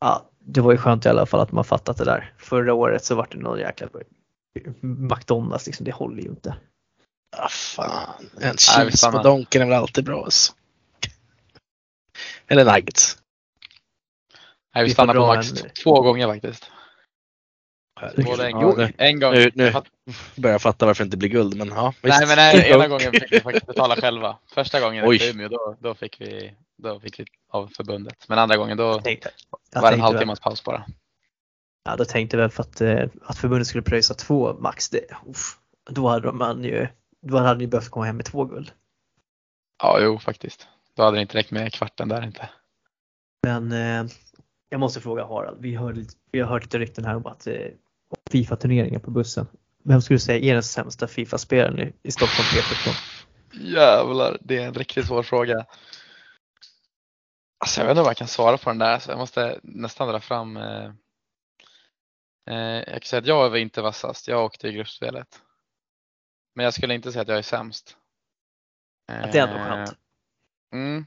[0.00, 2.32] Ja, det var ju skönt i alla fall att man fattat det där.
[2.38, 3.88] Förra året så var det någon jäkla
[4.80, 6.54] McDonalds liksom, det håller ju inte.
[7.36, 9.22] Ah, fan, en Nej, cheese på.
[9.22, 10.52] Donken är väl alltid bra alltså.
[12.46, 13.18] Eller nuggets.
[14.74, 16.70] Nej, vi, Vi stannar på Max en- två gånger faktiskt.
[18.16, 19.32] Både en Ja, gång, nu- en gång.
[19.34, 19.72] Nu, nu
[20.36, 21.94] börjar jag fatta varför det inte blir guld, men ja.
[22.00, 22.28] Nej visst.
[22.28, 24.38] men nej, ena gången fick vi faktiskt betala själva.
[24.46, 25.16] Första gången Oj.
[25.22, 28.28] i Umeå då, då, fick vi, då fick vi av förbundet.
[28.28, 29.30] Men andra gången då Jag tänkte,
[29.72, 30.84] jag var det en halvtimmas paus bara.
[31.84, 35.58] ja, då tänkte väl för att, eh, att förbundet skulle pröjsa två Max, det, uff,
[35.90, 36.88] då hade man ju,
[37.22, 38.72] då hade ni behövt komma hem med två guld.
[39.82, 40.68] Ja, jo faktiskt.
[40.96, 42.48] Då hade det inte räckt med kvarten där inte.
[43.42, 44.12] Men eh,
[44.68, 47.54] jag måste fråga Harald, vi, lite- vi har hört lite rykten här om att eh,
[48.08, 49.46] om Fifa-turneringar på bussen.
[49.84, 52.90] Vem skulle du säga är den sämsta Fifa-spelaren i, i Stockholm P17?
[53.52, 55.66] Jävlar, det är en riktigt svår fråga.
[57.62, 60.08] Alltså jag vet inte vad jag kan svara på den där, så jag måste nästan
[60.08, 60.56] dra fram.
[60.56, 60.90] Eh,
[62.50, 62.56] eh,
[62.86, 65.42] jag kan säga att jag var inte vassast, jag åkte i gruppspelet.
[66.54, 67.96] Men jag skulle inte säga att jag är sämst.
[69.12, 69.90] Att det är ändå skönt.
[69.90, 69.94] Eh,
[70.74, 71.04] Mm.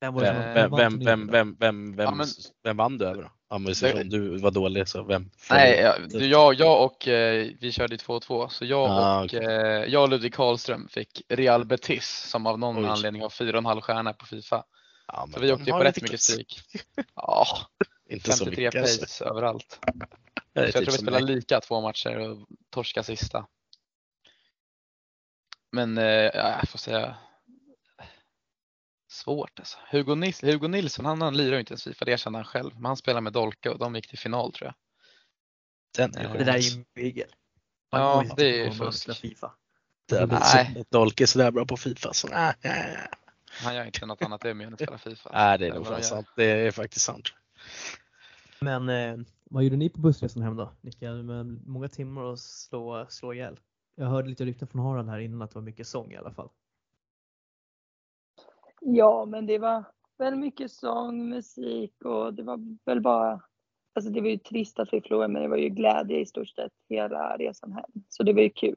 [0.00, 2.26] Vem, Vem, vem, vem, vem, vem, vem, Ja, men-
[2.62, 3.58] vem vann du över då?
[3.58, 5.30] Det- du var dålig så vem?
[5.50, 9.24] Nej, jag, du, jag, jag och eh, vi körde ju 2-2 så jag Ah, och,
[9.24, 9.44] okej.
[9.44, 12.86] eh, jag och Ludvig Karlström fick Real Betis som av någon Oj.
[12.90, 14.64] anledning har 4,5 stjärna på Fifa.
[15.06, 16.60] Ja, Så vi åkte ju på rätt mycket stryk.
[17.14, 17.46] Ja,
[18.10, 18.80] Inte så 53 mycket.
[18.82, 19.00] Alltså.
[19.00, 19.80] pace överallt.
[20.52, 21.34] Det är Så jag typ tror vi spelar mig.
[21.34, 23.46] lika två matcher och torska sista.
[25.72, 27.16] Men eh, ja, jag får säga
[29.12, 29.78] svårt alltså.
[29.90, 32.74] Hugo, Nils, Hugo Nilsson han, han lirar ju inte ens Fifa, det erkände han själv.
[32.74, 34.74] Men han spelar med Dolke och de gick till final tror jag.
[35.96, 37.28] Den är Eh, Det där är ju mygel.
[37.92, 38.80] Man Ja, ju det är på fusk.
[38.82, 39.54] mönstra Fifa.
[40.08, 40.74] Det är Nej.
[40.74, 42.12] så- Dolke är sådär bra på Fifa.
[42.12, 42.54] Så, nej.
[43.64, 45.30] Han gör inte något annat än att spela Fifa.
[45.32, 46.00] Nej, det är nog gör.
[46.00, 46.26] sant.
[46.36, 47.28] Det är faktiskt sant.
[48.60, 50.72] Men eh, vad gjorde ni på bussresan hem då?
[51.22, 53.60] Med många timmar att slå, slå ihjäl.
[53.94, 56.32] Jag hörde lite rykten från Harald här innan att det var mycket sång i alla
[56.32, 56.48] fall.
[58.80, 59.84] Ja, men det var
[60.18, 63.42] väl mycket sång, musik och det var väl bara
[63.96, 66.48] Alltså det var ju trist att vi förlorade men det var ju glädje i stort
[66.48, 67.90] sett hela resan hem.
[68.08, 68.76] Så det var ju kul.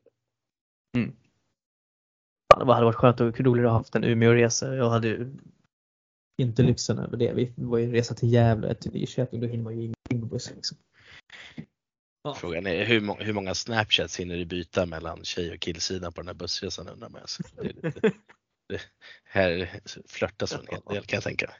[2.53, 4.75] Fan, Det hade varit skönt och roligt att ha haft en Umeå-resa.
[4.75, 5.31] Jag hade ju
[6.41, 7.33] inte lyxen över det.
[7.33, 9.41] Vi var ju resa till Gävle, till Nyköping.
[9.41, 10.77] Då hinner man ju ingenting på bussen liksom.
[12.23, 12.33] Ja.
[12.35, 16.21] Frågan är hur, må- hur många snapchats hinner du byta mellan tjej och killsidan på
[16.21, 17.21] den här bussresan undrar man.
[17.21, 18.11] Alltså, det, är lite-
[18.69, 18.81] det,
[19.23, 21.55] här flörtas en hel del kan jag tänka mig.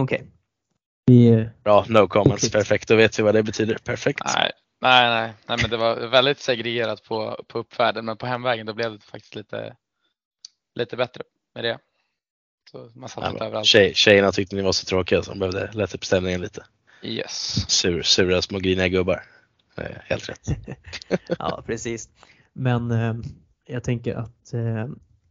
[0.00, 0.26] Okej.
[1.06, 2.50] Vi, Bra, no comments.
[2.50, 3.78] Perfekt, då vet vi vad det betyder.
[3.84, 4.20] Perfekt.
[4.24, 8.66] Nej, nej, nej, nej, men det var väldigt segregerat på, på uppfärden, men på hemvägen
[8.66, 9.76] då blev det faktiskt lite,
[10.74, 11.22] lite bättre
[11.54, 11.78] med det.
[12.70, 13.66] Så man satt men överallt.
[13.66, 16.64] Tjej, tjejerna tyckte ni var så tråkiga så de behövde lätta upp stämningen lite.
[17.02, 17.70] Yes.
[17.70, 19.22] Sur, sura små griniga gubbar.
[20.04, 20.48] Helt rätt.
[21.38, 22.08] ja, precis.
[22.52, 23.14] Men eh,
[23.66, 24.86] jag tänker att eh,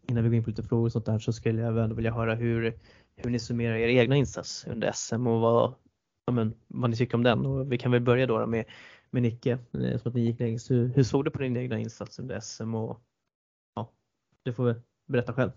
[0.08, 2.14] innan vi går in på lite frågor och sånt där så skulle jag väl vilja
[2.14, 2.80] höra hur,
[3.16, 5.74] hur ni summerar er egna insats under SM och vad,
[6.26, 7.46] ja, men, vad ni tycker om den.
[7.46, 8.66] Och vi kan väl börja då, med,
[9.18, 10.72] med Nicke, eh, som att ni gick längst.
[10.72, 12.76] Hur, hur såg du på din egna insats under SM?
[12.76, 13.00] Och,
[13.76, 13.92] ja,
[14.44, 15.52] du får berätta själv.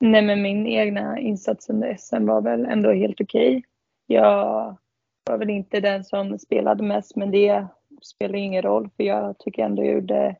[0.00, 3.64] Nej men min egna insats under SM var väl ändå helt okej.
[4.06, 4.76] Jag
[5.24, 7.66] var väl inte den som spelade mest men det
[8.02, 10.36] spelar ingen roll för jag tycker ändå jag gjorde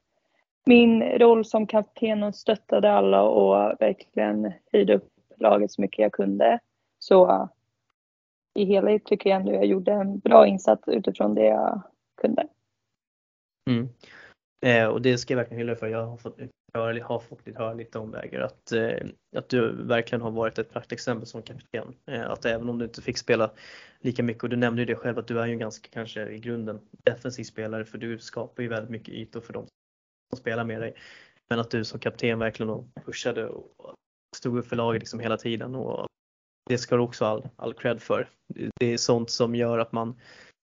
[0.67, 6.13] min roll som kapten och stöttade alla och verkligen höjde upp laget så mycket jag
[6.13, 6.59] kunde.
[6.99, 7.49] Så
[8.61, 11.83] i helhet tycker jag ändå jag gjorde en bra insats utifrån det jag
[12.21, 12.47] kunde.
[13.71, 13.89] Mm.
[14.67, 15.87] Eh, och det ska jag verkligen hylla för.
[15.87, 16.39] Jag har fått,
[16.73, 19.07] jag har fått höra lite omvägar att, eh,
[19.37, 21.95] att du verkligen har varit ett praktexempel som kapten.
[22.07, 23.51] Eh, att även om du inte fick spela
[24.01, 26.39] lika mycket och du nämnde ju det själv att du är ju ganska kanske i
[26.39, 29.67] grunden defensiv spelare för du skapar ju väldigt mycket ytor för dem
[30.31, 30.95] som spelar med dig.
[31.49, 33.95] Men att du som kapten verkligen pushade och
[34.37, 36.07] stod upp för laget liksom hela tiden och
[36.69, 38.31] det ska du också all, all cred för.
[38.81, 40.21] Det är sånt som gör att man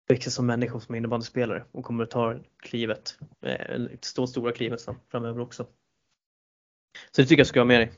[0.07, 4.95] växer som människa som innebandyspelare och kommer att ta klivet, eh, stå stora klivet sen,
[5.07, 5.63] framöver också.
[7.11, 7.91] Så det tycker jag ska ha med dig.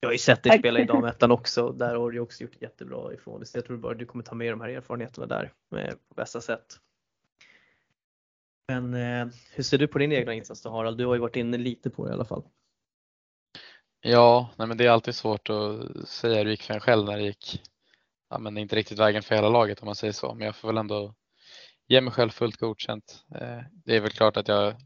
[0.00, 1.72] Jag har ju sett dig spela i damettan också.
[1.72, 3.46] Där har du också gjort jättebra ifrån dig.
[3.46, 6.40] Så jag tror bara du kommer ta med de här erfarenheterna där eh, på bästa
[6.40, 6.80] sätt.
[8.68, 10.98] Men eh, hur ser du på din egna insats då Harald?
[10.98, 12.42] Du har ju varit inne lite på det i alla fall.
[14.08, 17.04] Ja, nej, men det är alltid svårt att säga hur det gick för en själv
[17.04, 17.62] när det gick
[18.30, 20.34] ja, men inte riktigt vägen för hela laget om man säger så.
[20.34, 21.14] Men jag får väl ändå
[21.88, 23.24] ge mig själv fullt godkänt.
[23.34, 24.76] Eh, Det är väl klart att jag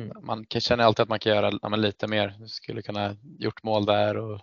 [0.00, 0.26] Mm.
[0.26, 2.46] Man känner alltid att man kan göra ja, lite mer.
[2.46, 4.40] Skulle kunna gjort mål där och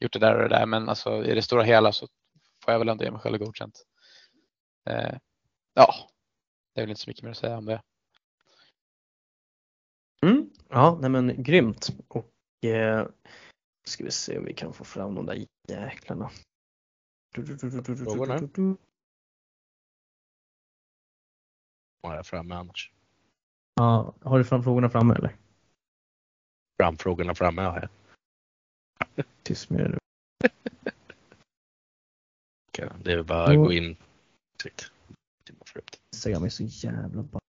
[0.00, 0.66] gjort det där och det där.
[0.66, 2.06] Men alltså, i det stora hela så
[2.64, 3.82] får jag väl ändå ge mig själv godkänt.
[4.90, 5.14] Eh,
[5.74, 5.94] ja,
[6.74, 7.82] det är väl inte så mycket mer att säga om det.
[10.22, 10.50] Mm.
[10.68, 11.88] Ja, nej men grymt.
[12.08, 13.06] Och eh,
[13.84, 16.30] ska vi se om vi kan få fram de där jäklarna.
[17.34, 18.48] Frågorna?
[22.02, 22.92] Har jag framme annars.
[23.74, 25.36] Ja, har du fram frågorna framme eller?
[26.80, 29.26] Framfrågorna framme har jag.
[29.42, 29.98] Tyst med dig.
[33.02, 33.96] Det är bara att gå in.
[36.12, 37.40] Instagram är så jävla bra.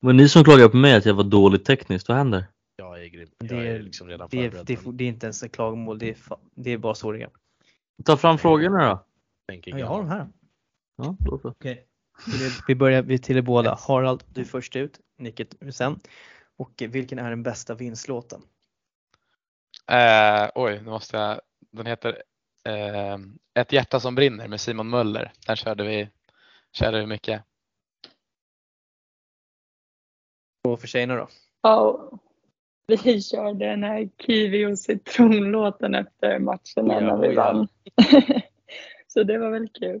[0.00, 2.46] Men ni som klagar på mig att jag var dålig tekniskt, vad händer?
[3.00, 3.28] Jag är grym.
[3.38, 6.08] Det Jag är är- liksom redan Det det, det är inte ens ett klagomål, det
[6.10, 7.30] är, fa- det är bara så det är.
[8.04, 9.04] Ta fram frågorna då.
[9.48, 10.28] tänker Ja, jag har de här.
[10.96, 11.48] Ja, då så.
[11.48, 11.86] Okej.
[12.66, 13.74] Vi börjar vi till er båda.
[13.88, 15.00] Harald, du är först ut.
[15.18, 16.00] Nicke du sen.
[16.56, 18.42] Och vilken är den bästa vinstlåten?
[19.86, 21.40] Eh, oj, nu måste jag.
[21.70, 22.22] Den heter
[22.64, 23.18] eh,
[23.54, 25.32] Ett hjärta som brinner med Simon Möller.
[25.46, 26.08] Den körde vi,
[26.72, 27.42] körde vi mycket.
[30.64, 31.28] Och för tjejerna då?
[31.62, 32.10] Ja,
[32.96, 37.52] vi körde den här kiwi och citronlåten efter matchen Ja, när vi ja.
[37.52, 37.68] vann.
[39.06, 40.00] Så det var väl kul.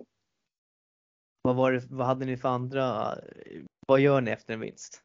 [1.42, 3.14] Vad, var det, vad hade ni för andra?
[3.86, 5.02] Vad gör ni efter en vinst?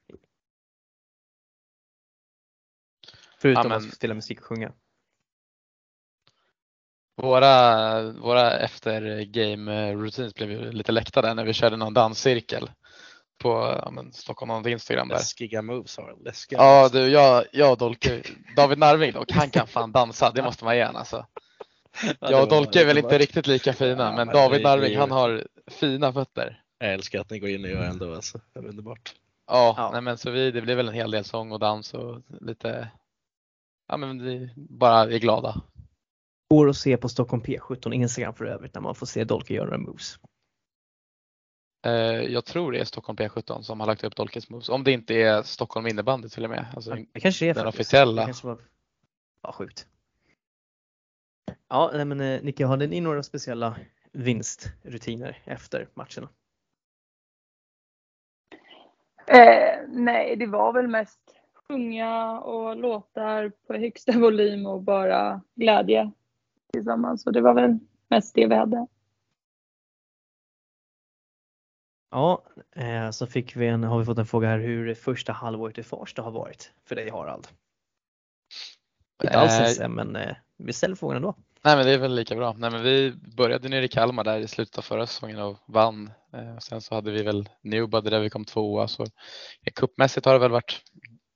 [3.37, 4.73] Förutom Ja, att spela musik och sjunga.
[7.21, 12.69] Våra, våra efter game routines blev ju lite läckta där när vi körde någon danscirkel
[13.37, 15.15] på ja, men, Stockholm on Instagram där.
[15.15, 16.15] Läskiga moves har.
[16.23, 16.91] Läskiga Ja moves.
[16.91, 18.23] du, jag, jag och Dolke,
[18.55, 21.25] David Narving dock, han kan fan dansa, det måste man ge alltså.
[22.19, 25.11] Jag och Dolke är väl inte riktigt lika fina Ja, men men David Narving han
[25.11, 26.61] har fina fötter.
[26.79, 28.39] Jag älskar att ni går in och gör ändå alltså.
[28.53, 29.15] Det är underbart.
[29.47, 29.89] Ja, Ja.
[29.91, 32.87] Nej, men så vi, det blev väl en hel del sång och dans och lite,
[33.87, 35.61] ja men vi bara är glada.
[36.49, 39.77] Går att se på Stockholm P17 Instagram för övrigt när man får se Dolke göra
[39.77, 40.19] moves.
[41.85, 41.91] Eh,
[42.33, 45.13] jag tror det är Stockholm P17 som har lagt upp Dolkes moves, om det inte
[45.15, 46.65] är Stockholm innebandy till och med.
[46.75, 47.75] Alltså, Det kanske är den faktiskt.
[47.79, 48.21] officiella.
[48.21, 48.57] Det kanske var...
[49.41, 49.87] Ja, sjukt.
[51.67, 53.75] Ja, nej, men eh, Nicke, hade ni några speciella
[54.11, 56.29] vinstrutiner efter matcherna?
[59.27, 61.19] Eh, nej, det var väl mest
[61.67, 66.11] sjunga och låtar på högsta volym och bara glädje
[66.73, 67.21] tillsammans.
[67.23, 68.87] Så det var väl mest det vi hade.
[72.15, 72.43] Ja,
[72.75, 75.83] eh, så fick vi en, har vi fått en fråga här hur första halvåret i
[75.83, 77.47] Farsta har varit för dig Harald.
[79.23, 81.35] Inte alls Eh, SM, men eh, vi ställer frågan ändå.
[81.63, 82.53] Nej men det är väl lika bra.
[82.57, 86.11] Nej, men vi började nere i Kalmar där i slutet av förra säsongen och vann.
[86.33, 88.87] Eh, och sen så hade vi väl Newbody där vi kom tvåa.
[88.87, 89.05] Så
[89.75, 90.81] cupmässigt har det väl varit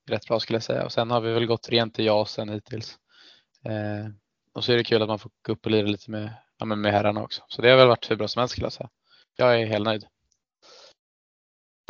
[0.09, 0.85] rätt bra skulle jag säga.
[0.85, 2.97] Och sen har vi väl gått rent i jasen hittills.
[3.65, 4.11] Eh,
[4.53, 6.65] och så är det kul att man får gå upp och lira lite med, ja,
[6.65, 7.43] men med herrarna också.
[7.47, 8.89] Så det har väl varit hur bra som helst skulle jag säga.
[9.35, 10.05] Jag är helt nöjd.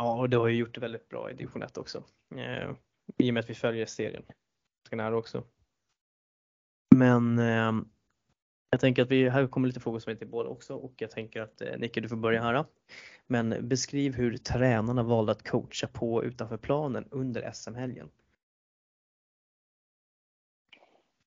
[0.00, 2.04] Ja, och det har ju gjort det väldigt bra i division 1 också.
[2.36, 2.70] Eh,
[3.18, 4.22] I och med att vi följer serien
[4.84, 5.44] ganska nära också.
[6.94, 7.72] Men eh,
[8.70, 11.10] jag tänker att vi, här kommer lite frågor som är till båda också och jag
[11.10, 12.54] tänker att eh, Nicke du får börja här.
[12.54, 12.66] då.
[13.26, 18.08] Men beskriv hur tränarna valde att coacha på utanför planen under SM-helgen.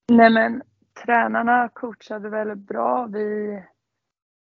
[0.08, 0.62] Nej men
[1.04, 3.06] tränarna coachade väldigt bra.
[3.06, 3.62] Vi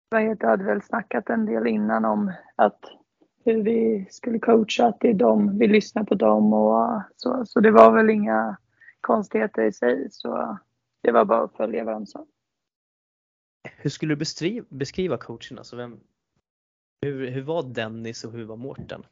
[0.10, 2.97] vad heter, hade väl snackat en del innan om att
[3.48, 7.46] hur vi skulle coacha, att det är dem, vi lyssnar på dem och så.
[7.46, 8.58] Så det var väl inga
[9.02, 10.08] konstigheter i sig.
[10.12, 10.58] Så
[11.04, 12.26] det var bara att följa vad de sa.
[13.78, 15.58] Hur skulle du beskriva, beskriva coacherna?
[15.58, 16.00] Alltså vem,
[17.02, 19.04] hur, hur var Dennis och hur var Mårten?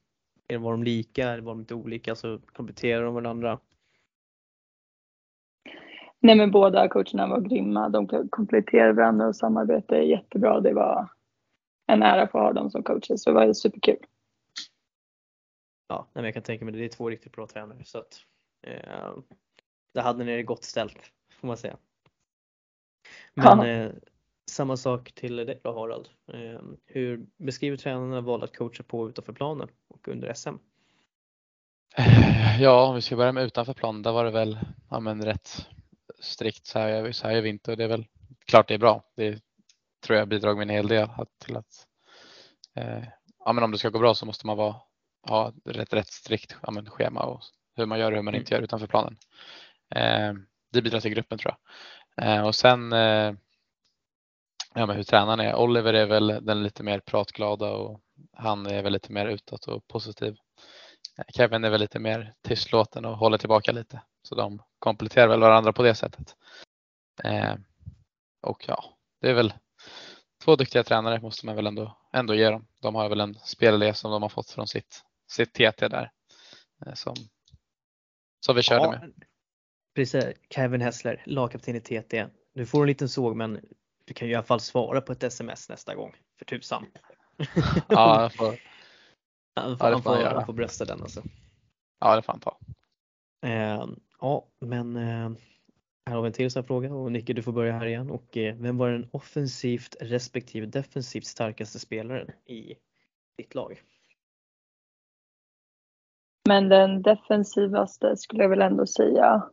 [0.60, 2.12] Var de lika eller var de inte olika?
[2.12, 3.60] Alltså kompletterar de varandra?
[6.20, 7.90] Nej men båda coacherna var grymma.
[7.90, 10.60] De kompletterade varandra och samarbetade jättebra.
[10.60, 11.10] Det var
[11.88, 13.98] en ära att få ha dem som coacher så det var superkul.
[15.88, 16.80] Ja, nej, men jag kan tänka mig det.
[16.80, 18.26] Det är två riktigt bra tränare så att
[18.68, 19.14] eh,
[19.94, 21.78] där hade ni det gott ställt får man säga.
[23.34, 23.92] Men eh,
[24.52, 26.10] samma sak till dig då Harald.
[26.34, 30.56] Eh, hur beskriver tränarna val att coacha på utanför planen och under SM?
[32.60, 34.60] Ja, om vi ska börja med utanför plan, där var det väl
[34.90, 35.68] ja, men rätt
[36.20, 36.66] strikt.
[36.66, 38.06] Så här, gör vi, så här gör vi inte och det är väl
[38.46, 39.04] klart det är bra.
[39.16, 39.42] Det
[40.06, 41.88] tror jag bidrar med en hel del att, till att
[42.76, 43.04] eh,
[43.46, 44.76] ja, men om det ska gå bra så måste man vara,
[45.30, 47.42] ha rätt, rätt strikt ja, men schema och
[47.76, 49.18] hur man gör och hur man inte gör utanför planen.
[49.96, 50.34] Eh,
[50.72, 51.56] det bidrar till gruppen tror
[52.16, 52.28] jag.
[52.28, 53.34] Eh, och sen eh,
[54.74, 55.56] ja, men hur tränaren är.
[55.56, 58.02] Oliver är väl den lite mer pratglada och
[58.34, 60.38] han är väl lite mer utåt och positiv
[61.34, 64.02] Kevin är väl lite mer tystlåten och håller tillbaka lite.
[64.24, 66.36] Så de kompletterar väl varandra på det sättet.
[67.24, 67.56] Eh,
[68.42, 68.84] och ja,
[69.22, 69.54] det är väl
[70.44, 72.68] två duktiga tränare måste man väl ändå, ändå ge dem.
[72.82, 76.12] De har väl en spelidé som de har fått från sitt, sitt TT där.
[76.86, 77.16] Eh, som,
[78.46, 79.14] som vi körde Ja, med.
[79.96, 82.28] Precis, Kevin Hessler, lagkapten i TT.
[82.54, 83.60] Du får en liten såg men
[84.06, 86.16] du kan ju i alla fall svara på ett sms nästa gång.
[86.38, 86.86] För tusan.
[87.90, 88.60] Ja, jag får,
[89.56, 91.24] han ja, får, det han får han han får brösta den alltså.
[92.00, 92.60] ja, det får han ta.
[93.46, 93.88] Eh,
[94.20, 95.32] ja, men eh,
[96.06, 98.10] här har vi en till sån här fråga och Nicke du får börja här igen.
[98.10, 102.76] Och eh, vem var den offensivt respektive defensivt starkaste spelaren i
[103.38, 103.82] ditt lag?
[106.48, 109.44] Men den defensivaste skulle jag väl ändå säga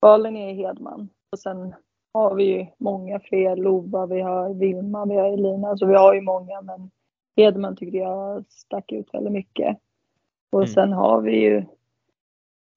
[0.00, 1.08] var Linnea Hedman.
[1.32, 1.74] Och sen
[2.14, 3.56] har vi ju många fler.
[3.56, 5.76] Lova, vi har Vilma, vi har Elina.
[5.76, 6.90] Så vi har ju många men
[7.36, 9.78] Hedman tyckte jag stack ut väldigt mycket.
[10.52, 10.68] Och Mm.
[10.68, 11.64] sen har vi ju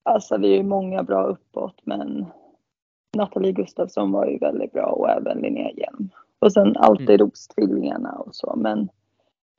[0.05, 2.25] Alltså vi är ju många bra uppåt men
[3.17, 6.09] Nathalie Gustafsson var ju väldigt bra och även Linnea Hjelm.
[6.39, 7.17] Och sen alltid Mm.
[7.17, 8.89] Ropstvillingarna och så men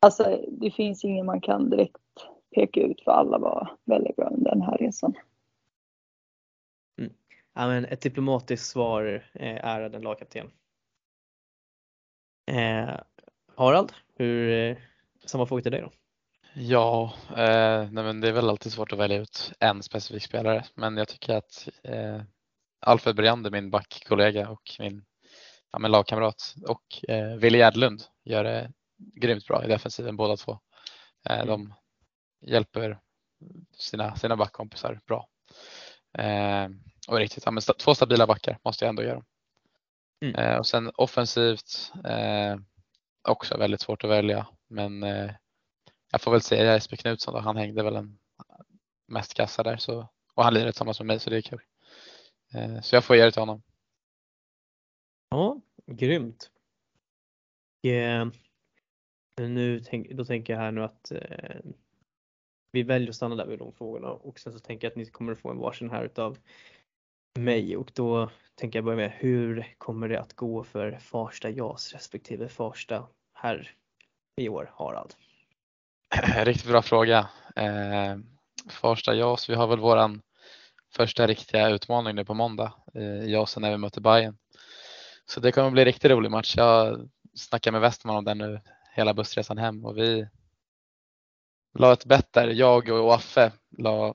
[0.01, 1.97] Alltså det finns ingen man kan direkt
[2.55, 5.15] peka ut för alla var väldigt bra under den här resan.
[7.57, 10.51] Ja, men ett diplomatiskt svar, eh, ärade lagkapten.
[12.51, 12.95] Eh,
[13.57, 14.77] Harald, hur, eh,
[15.25, 15.93] samma fråga till dig då.
[16.55, 20.65] Ja, eh, nej men det är väl alltid svårt att välja ut en specifik spelare,
[20.75, 22.23] men jag tycker att eh,
[22.81, 25.05] Alfred Briander, min backkollega och min
[25.73, 30.59] ja, men lagkamrat och eh, Wille Gärdlund gör det grymt bra i defensiven båda två.
[31.29, 31.47] Eh, Mm.
[31.47, 31.75] De
[32.47, 32.99] hjälper
[33.79, 35.29] sina, sina backkompisar bra.
[36.19, 36.69] Eh,
[37.09, 39.25] och riktigt, ja, men två stabila backar måste jag ändå göra.
[40.21, 40.35] Mm.
[40.35, 42.57] Eh, och sen offensivt eh,
[43.29, 45.31] också väldigt svårt att välja, men eh,
[46.13, 47.41] jag får väl säga Jesper Knutsson då.
[47.41, 48.19] Han hängde väl en
[49.07, 51.61] mest kassa där så, och han lirar tillsammans med mig så det är kul.
[52.55, 53.63] Eh, så jag får ge det till honom.
[55.31, 56.51] Ja, grymt.
[57.83, 58.27] Eh,
[59.41, 61.61] nu tänk, då tänker jag här nu att eh,
[62.75, 65.07] vi väljer att stanna där vid de frågorna och sen så tänker jag att ni
[65.07, 66.39] kommer att få en varsin här utav
[67.39, 71.93] mig och då tänker jag börja med hur kommer det att gå för Farsta JAS
[71.93, 73.71] respektive Farsta herr
[74.37, 75.15] i år, Harald?
[76.15, 77.29] Eh, riktigt bra fråga.
[77.57, 78.17] Eh,
[78.71, 80.23] Farsta JAS, vi har väl våran
[80.97, 84.37] första riktiga utmaning nu på måndag eh, i JASen när vi möter Bayern.
[85.27, 86.55] Så det kommer bli en riktigt rolig match.
[86.57, 88.61] Jag snackar med Westman om den nu
[88.95, 90.29] hela bussresan hem och vi
[91.75, 92.49] la ett bett där.
[92.49, 94.15] Jag och Affe la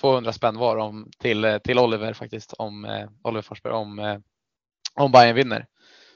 [0.00, 4.18] 200 spänn var om, till, eh, till Oliver faktiskt, om eh, Oliver Forsberg, om, eh,
[4.94, 5.66] om Bayern vinner.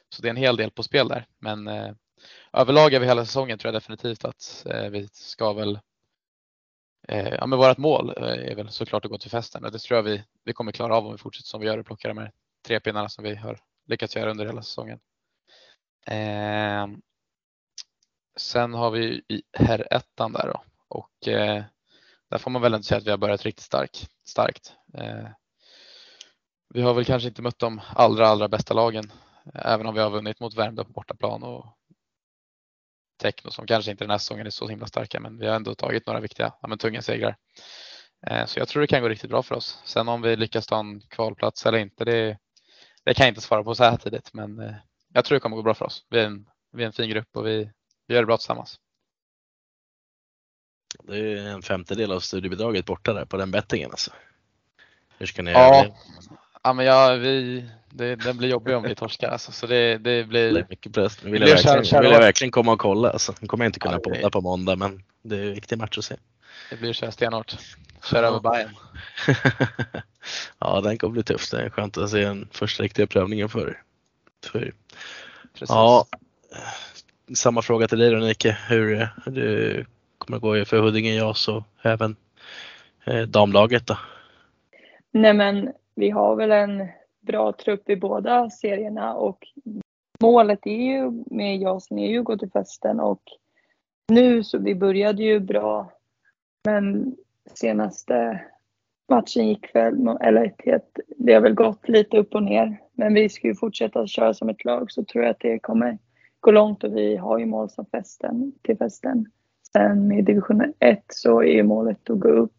[0.09, 1.27] Så det är en hel del på spel där.
[1.39, 1.93] Men eh,
[2.53, 5.79] överlag över hela säsongen tror jag definitivt att eh, vi ska väl
[7.09, 9.79] eh, Ja men vårt mål eh, är väl såklart att gå till festen och det
[9.79, 12.09] tror jag vi, vi kommer klara av om vi fortsätter som vi gör och plockar
[12.09, 12.33] de här
[12.67, 15.01] tre pinnarna som vi har lyckats göra under hela säsongen.
[16.07, 16.87] Eh,
[18.37, 20.63] sen har vi i herrettan där då
[20.93, 21.65] och eh,
[22.31, 24.73] där får man väl ändå säga att vi har börjat riktigt stark, starkt.
[24.95, 25.29] Eh,
[26.75, 29.13] vi har väl kanske inte mött de allra, allra bästa lagen,
[29.55, 31.67] även om vi har vunnit mot Värmdö på bortaplan och
[33.23, 35.75] Techno som kanske inte den här säsongen är så himla starka, men vi har ändå
[35.75, 37.37] tagit några viktiga, ja, men tunga segrar.
[38.27, 39.83] Eh, så jag tror det kan gå riktigt bra för oss.
[39.85, 42.39] Sen om vi lyckas ta en kvalplats eller inte, det,
[43.05, 44.75] det kan jag inte svara på så här tidigt, men eh,
[45.13, 46.07] jag tror det kommer gå bra för oss.
[46.11, 47.71] Vi är en, vi är en fin grupp och vi,
[48.07, 48.79] vi gör det bra tillsammans.
[51.03, 54.11] Det är en femtedel av studiebidraget borta där på den bettingen alltså.
[55.19, 55.83] Hur ska ni Ja.
[55.83, 55.93] det?
[56.63, 59.99] Ja, men ja, vi, det, den blir jobbig om vi torskar alltså, så det, det
[59.99, 61.19] Det blir är mycket press.
[61.25, 63.11] Nu vill Det jag verkligen, vill jag verkligen komma och kolla.
[63.11, 65.55] Alltså, nu kommer jag inte kunna Ja, det- podda på måndag men det är en
[65.55, 66.17] viktig match att se.
[66.71, 67.57] det blir köra stenhårt.
[68.11, 68.77] Köra över Bayern.
[70.59, 71.51] ja, den kommer bli tuff.
[71.51, 73.83] Det är skönt att se en första riktiga prövningen för,
[74.47, 74.73] för
[75.53, 75.69] Precis.
[75.69, 76.07] Ja,
[77.35, 78.57] samma fråga till dig då Nike.
[78.69, 79.87] Hur du
[80.23, 82.17] kommer att gå för Huddinge, JAS och även
[83.05, 83.97] eh, damlaget då?
[85.11, 86.89] Nej men vi har väl en
[87.21, 89.39] bra trupp i båda serierna och
[90.21, 93.23] målet är ju med Jasen är ju att gå till festen och
[94.09, 95.93] nu så vi började ju bra
[96.65, 97.17] men
[97.55, 98.41] senaste
[99.09, 100.83] matchen gick väl, eller det,
[101.17, 104.49] det har väl gått lite upp och ner men vi ska ju fortsätta köra som
[104.49, 105.99] ett lag så tror jag att det kommer
[106.41, 109.27] gå långt och vi har ju mål som festen, till festen.
[109.77, 112.53] Sen i division 1 så är ju målet att gå upp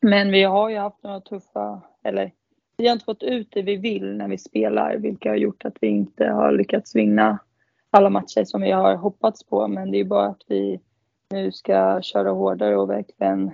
[0.00, 2.32] men vi har ju haft några tuffa, eller
[2.76, 5.76] vi har inte fått ut det vi vill när vi spelar, vilket har gjort att
[5.80, 7.38] vi inte har lyckats vinna
[7.90, 9.68] alla matcher som vi har hoppats på.
[9.68, 10.80] Men det är bara att vi
[11.30, 13.50] nu ska köra hårdare och verkligen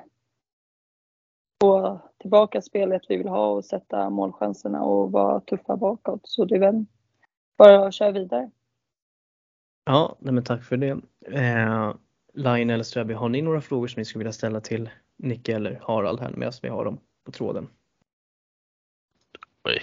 [1.60, 6.20] få tillbaka spelet vi vill ha och sätta målchanserna och vara tuffa bakåt.
[6.22, 6.84] Så det är väl
[7.58, 8.50] bara att köra vidare.
[9.84, 11.00] Ja, nej men tack för det.
[11.26, 11.94] Eh,
[12.34, 15.80] Line eller Ströby, har ni några frågor som ni skulle vilja ställa till Nicke eller
[15.82, 17.68] Harald här medan vi har dem på tråden?
[19.64, 19.82] Oj.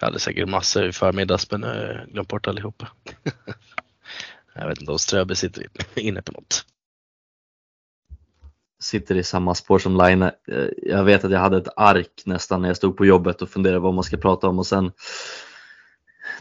[0.00, 2.88] Jag hade säkert massor i förmiddags men jag har glömt bort allihopa.
[4.54, 6.66] jag vet inte om Ströby sitter inne på något.
[8.80, 10.22] Sitter i samma spår som Line.
[10.22, 13.50] Eh, jag vet att jag hade ett ark nästan när jag stod på jobbet och
[13.50, 14.92] funderade vad man ska prata om och sen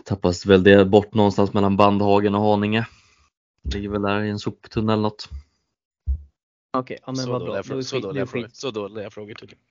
[0.04, 2.86] tappas väl det bort någonstans mellan Bandhagen och Haninge.
[3.64, 5.30] Ligger väl där i en soptunna eller något.
[6.78, 7.58] Okej, ja, men så, vad bra.
[7.58, 9.64] är så, dåliga frågor, så dåliga frågor tydligen.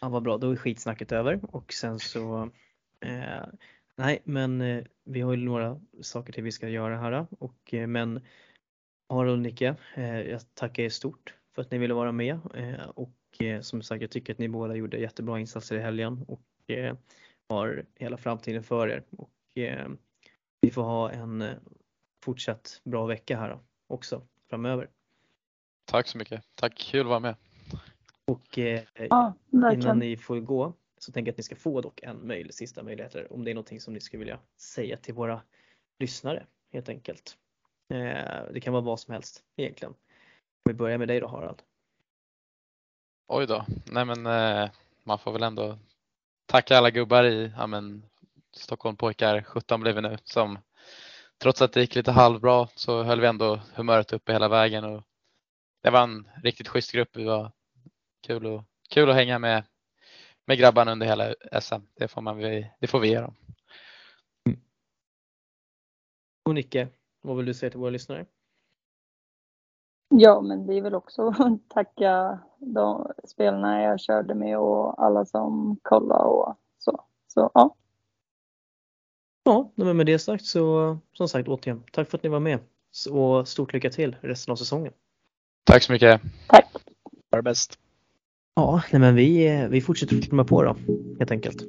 [0.00, 2.50] Ja, vad bra, då är skitsnacket över och sen så
[3.00, 3.46] eh,
[4.00, 7.86] Nej, men eh, vi har ju några saker till vi ska göra här och eh,
[7.86, 8.20] men
[9.08, 12.88] Harald och Nicke, eh, jag tackar er stort för att ni ville vara med eh,
[12.94, 16.70] och eh, som sagt jag tycker att ni båda gjorde jättebra insatser i helgen och
[16.70, 16.96] eh,
[17.48, 19.88] har hela framtiden för er och eh,
[20.60, 21.56] vi får ha en eh,
[22.20, 24.90] fortsatt bra vecka här då, också framöver.
[25.84, 26.44] Tack så mycket.
[26.54, 27.34] Tack, kul att vara med.
[28.24, 29.34] Och eh, Ja,
[29.72, 32.82] innan ni får gå så tänker jag att ni ska få dock en möjlig, sista
[32.82, 35.42] möjligheter om det är någonting som ni skulle vilja säga till våra
[35.98, 37.36] lyssnare helt enkelt.
[37.88, 39.94] Eh, det kan vara vad som helst egentligen.
[40.64, 41.62] Vi börjar med dig då Harald.
[43.26, 43.66] Oj då.
[43.92, 44.70] Nej men eh,
[45.04, 45.78] man får väl ändå
[46.46, 48.02] tacka alla gubbar i ja, men,
[48.52, 50.58] Stockholm pojkar 17 blev vi nu som
[51.42, 55.02] trots att det gick lite halvbra så höll vi ändå humöret uppe hela vägen och
[55.82, 57.08] det var en riktigt schysst grupp.
[57.12, 57.52] Det var
[58.26, 59.64] kul, och, kul att hänga med,
[60.46, 61.80] med grabbarna under hela SM.
[61.94, 62.38] Det får, man,
[62.80, 63.34] det får vi ge dem.
[66.44, 66.88] Och Nicke,
[67.20, 68.26] vad vill du säga till våra lyssnare?
[70.08, 75.24] Ja, men det är väl också att tacka de spelarna jag körde med och alla
[75.24, 77.04] som kollade och så.
[77.26, 77.76] Så ja.
[79.50, 82.58] Ja, men med det sagt så som sagt återigen, tack för att ni var med
[83.10, 84.92] och stort lycka till resten av säsongen.
[85.64, 86.20] Tack så mycket.
[86.46, 86.66] Tack.
[87.30, 87.78] Bara bäst.
[88.56, 90.76] Ja, nej, men vi, vi fortsätter komma på då
[91.18, 91.62] helt enkelt.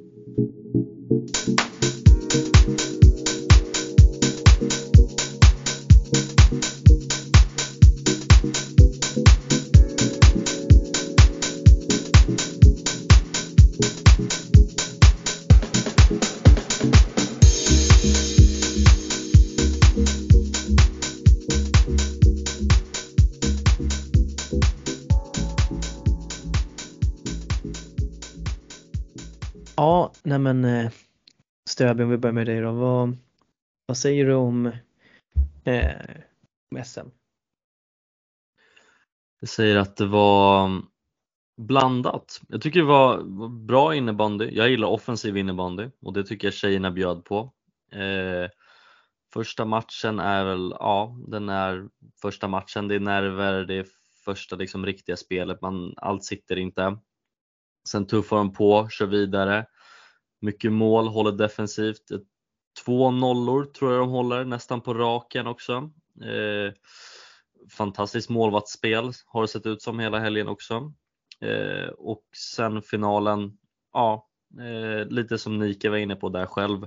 [30.22, 30.90] Nej men eh,
[31.64, 32.72] Stöby, om vi börjar med dig då.
[32.72, 33.16] Vad,
[33.86, 34.66] vad säger du om,
[35.64, 36.16] eh,
[36.70, 37.08] om SM?
[39.40, 40.82] Jag säger att det var
[41.56, 42.40] blandat.
[42.48, 44.50] Jag tycker det var var bra innebandy.
[44.52, 47.52] Jag gillar offensiv innebandy och det tycker jag tjejerna bjöd på.
[47.92, 48.50] Eh,
[49.32, 51.88] första matchen är väl, ja, den är
[52.22, 52.88] första matchen.
[52.88, 53.86] Det är nerver, det är
[54.24, 55.60] första liksom riktiga spelet.
[55.60, 56.98] Man, allt sitter inte.
[57.88, 59.66] Sen tuffar de på, kör vidare.
[60.42, 62.10] Mycket mål, håller defensivt.
[62.84, 65.90] Två nollor tror jag de håller nästan på raken också.
[66.22, 66.72] Eh,
[67.70, 70.92] fantastiskt målvaktsspel har det sett ut som hela helgen också.
[71.40, 73.58] Eh, och sen finalen,
[73.92, 74.28] ja,
[74.60, 76.82] eh, lite som Nike var inne på där själv.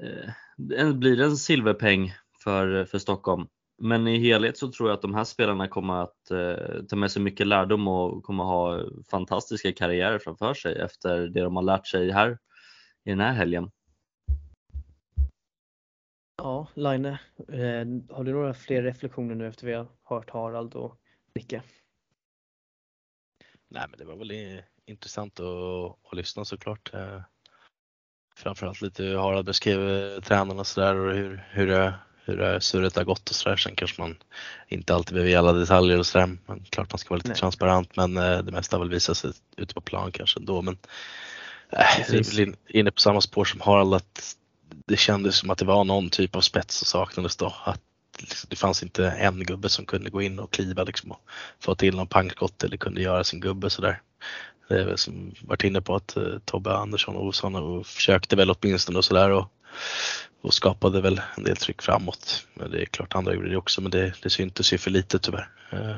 [0.00, 2.14] Eh, det blir en silverpeng
[2.44, 3.46] för, för Stockholm.
[3.78, 7.10] Men i helhet så tror jag att de här spelarna kommer att eh, ta med
[7.10, 11.86] sig mycket lärdom och kommer ha fantastiska karriärer framför sig efter det de har lärt
[11.86, 12.38] sig här
[13.04, 13.70] i den här helgen.
[16.36, 20.98] Ja, Line, eh, har du några fler reflektioner nu efter vi har hört Harald och
[21.34, 21.62] Nicke?
[23.68, 26.94] Nej men det var väl intressant att, att lyssna såklart.
[26.94, 27.20] Eh,
[28.38, 31.94] Framförallt lite hur Harald beskrev eh, tränarna och sådär och hur, hur, det,
[32.28, 33.56] hur surret har gått och sådär.
[33.56, 34.16] Sen kanske man
[34.68, 36.36] inte alltid behöver ge alla detaljer och sådär.
[36.46, 37.38] Men klart man ska vara lite Nej.
[37.38, 40.62] transparent men eh, det mesta har väl visat sig ute på plan kanske ändå.
[40.62, 40.78] Men
[41.72, 44.36] äh, är inne på samma spår som Harald att
[44.86, 47.54] det kändes som att det var någon typ av spets som saknades då.
[47.64, 47.80] Att
[48.18, 51.20] liksom, det fanns inte en gubbe som kunde gå in och kliva liksom och
[51.60, 54.00] få till någon pangskott eller kunde göra sin gubbe sådär.
[54.68, 58.50] Det är som varit inne på att eh, Tobbe Andersson och Olsson och försökte väl
[58.50, 59.52] åtminstone och sådär och,
[60.40, 62.46] och skapade väl en del tryck framåt.
[62.54, 65.18] Men det är klart andra gjorde det också men det, det syntes ju för lite
[65.18, 65.48] tyvärr.
[65.70, 65.96] Eh,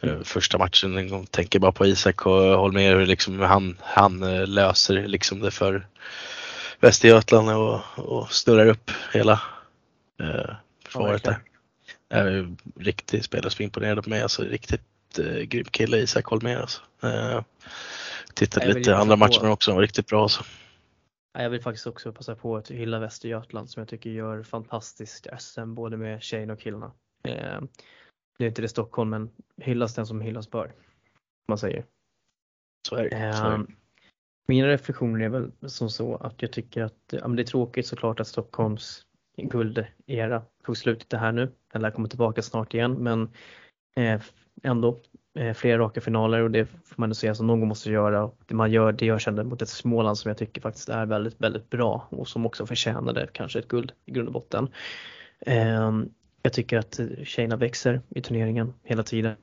[0.00, 4.22] eh, Första matchen en gång tänker bara på Isak och Holmér hur liksom han, han
[4.22, 5.86] eh, löser liksom det för
[6.80, 9.40] Västergötland och, och snurrar upp hela
[10.20, 10.54] eh,
[10.84, 11.38] försvaret där.
[12.10, 12.42] verkligen.
[12.44, 14.22] är riktigt spelare som imponerade på mig.
[14.22, 16.80] Alltså riktigt eh, grym kille Isak Holmér alltså.
[17.02, 17.42] Eh,
[18.34, 20.44] tittade lite andra passa på- matcher också, han var riktigt bra alltså.
[21.36, 25.26] Ja, Jag vill faktiskt också passa på att hylla Västergötland som jag tycker gör fantastiskt
[25.38, 26.92] SM både med tjejerna och killarna.
[27.24, 27.60] Eh,
[28.38, 30.72] det är inte det Stockholm men hyllas den som hyllas bör.
[31.48, 31.84] Man säger.
[32.88, 33.10] Så är det.
[33.10, 33.54] Så är det.
[33.54, 33.62] Eh,
[34.48, 38.20] mina reflektioner är väl som så att jag tycker att ja, det är tråkigt såklart
[38.20, 39.06] att Stockholms
[39.36, 41.52] guldera tog slut det här nu.
[41.72, 43.30] Den lär komma tillbaka snart igen men
[43.96, 44.22] eh,
[44.62, 44.98] ändå eh,
[45.36, 48.30] Eh, flera raka finaler och det får man ändå säga som någon måste göra.
[48.46, 51.40] Det man gör, det görs ändå mot ett Småland som jag tycker faktiskt är väldigt,
[51.40, 54.68] väldigt bra och som också förtjänade kanske ett guld i grund och botten.
[55.40, 56.08] Ehm,
[56.42, 59.36] jag tycker att tjejerna växer i turneringen hela tiden.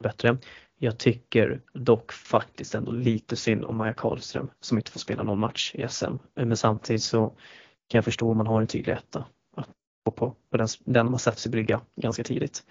[0.00, 0.38] Bättre.
[0.78, 5.38] Jag tycker dock faktiskt ändå lite synd om Maja Karlström som inte får spela någon
[5.38, 6.14] match i SM.
[6.34, 7.28] Men samtidigt så
[7.88, 9.26] kan jag förstå om man har en tydlig etta
[9.56, 9.68] att
[10.04, 12.64] gå på, på den, den man sätter sig brygga ganska tidigt.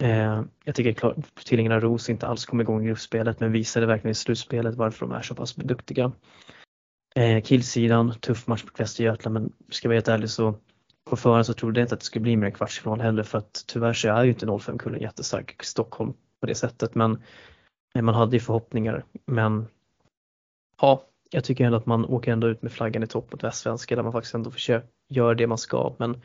[0.00, 1.16] Eh, jag tycker klart
[1.48, 5.14] tvillingarna Ros inte alls kom igång i gruppspelet men visade verkligen i slutspelet varför de
[5.14, 6.12] är så pass duktiga.
[7.14, 10.54] Eh, killsidan, tuff match mot Västergötland men ska jag vara helt ärlig så
[11.10, 13.38] på förhand så trodde jag inte att det skulle bli mer än kvartsfinal heller för
[13.38, 17.22] att tyvärr så är ju inte 05-kullen jättestark i Stockholm på det sättet men
[17.94, 19.04] men man hade ju förhoppningar.
[19.26, 19.66] Men
[20.80, 23.96] ja, jag tycker ändå att man åker ändå ut med flaggan i topp mot Västsvenska
[23.96, 25.94] där man faktiskt ändå försöker göra det man ska.
[25.98, 26.22] Men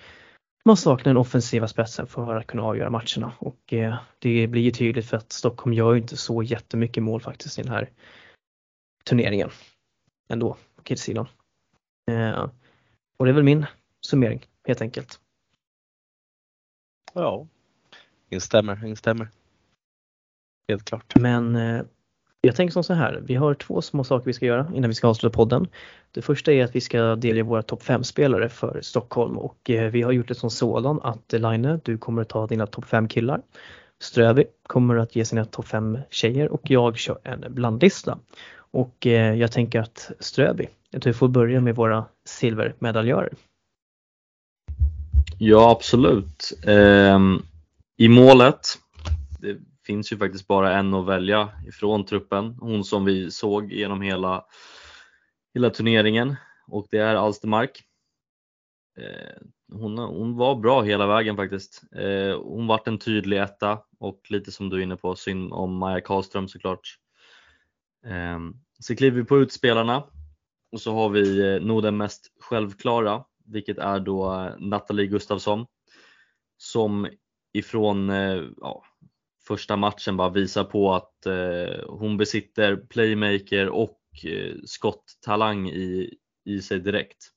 [0.66, 4.72] man saknar den offensiva spetsen för att kunna avgöra matcherna och eh, det blir ju
[4.72, 7.90] tydligt för att Stockholm gör ju inte så jättemycket mål faktiskt i den här
[9.04, 9.50] turneringen
[10.28, 11.28] ändå på killsidan.
[12.12, 12.50] Eh,
[13.18, 13.66] och det är väl min
[14.08, 15.20] summering helt enkelt.
[17.14, 17.48] Ja,
[18.30, 19.30] instämmer, instämmer.
[20.68, 21.16] Helt klart.
[21.16, 21.86] Men eh,
[22.46, 24.94] jag tänker som så här, vi har två små saker vi ska göra innan vi
[24.94, 25.68] ska avsluta podden.
[26.12, 30.02] Det första är att vi ska delge våra topp 5-spelare för Stockholm och eh, vi
[30.02, 33.08] har gjort det som sådan att eh, Line, du kommer att ta dina topp 5
[33.08, 33.42] killar.
[34.00, 38.20] Strövi kommer att ge sina topp 5 tjejer och jag kör en blandlista.
[38.58, 43.34] Och eh, jag tänker att Ströby, att du får börja med våra silvermedaljörer.
[45.38, 46.54] Ja, absolut.
[46.68, 47.42] Ehm,
[47.98, 48.68] I målet,
[49.86, 52.56] finns ju faktiskt bara en att välja ifrån truppen.
[52.60, 54.46] Hon som vi såg genom hela,
[55.54, 56.36] hela turneringen
[56.68, 57.84] och det är Alstermark.
[58.98, 61.82] Eh, hon, hon var bra hela vägen faktiskt.
[61.96, 65.78] Eh, hon vart en tydlig etta och lite som du är inne på, synd om
[65.78, 66.98] Maja Karlström såklart.
[68.06, 68.40] Eh,
[68.80, 70.04] så kliver vi på utspelarna
[70.72, 75.66] och så har vi nog den mest självklara, vilket är då Nathalie Gustafsson
[76.58, 77.08] som
[77.54, 78.10] ifrån
[78.58, 78.84] ja,
[79.48, 86.14] första matchen bara visar på att eh, hon besitter playmaker och eh, skotttalang i,
[86.46, 87.32] i sig direkt.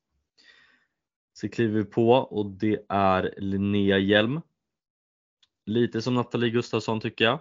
[1.32, 4.40] Så kliver vi på och det är Linnea Hjelm.
[5.66, 7.40] Lite som Nathalie Gustafsson tycker jag.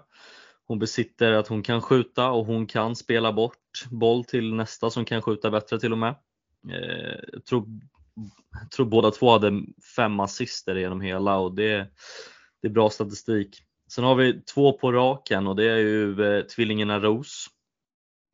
[0.68, 5.06] Hon besitter att hon kan skjuta och hon kan spela bort boll till nästa som
[5.06, 6.16] kan skjuta bättre till och med.
[6.72, 7.68] Eh, jag tror,
[8.62, 9.64] jag tror båda två hade
[9.96, 11.92] fem assister genom hela och det,
[12.62, 13.67] det är bra statistik.
[13.88, 17.48] Sen har vi två på raken och det är ju eh, tvillingarna Ros.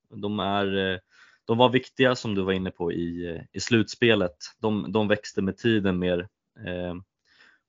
[0.09, 0.99] De, är, eh,
[1.45, 4.35] de var viktiga som du var inne på i, eh, i slutspelet.
[4.59, 6.19] De, de växte med tiden mer.
[6.65, 6.95] Eh,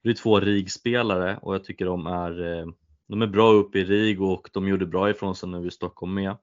[0.02, 2.66] det är två RIG-spelare och jag tycker de är, eh,
[3.08, 6.14] de är bra uppe i RIG och de gjorde bra ifrån sig nu i Stockholm
[6.14, 6.36] med.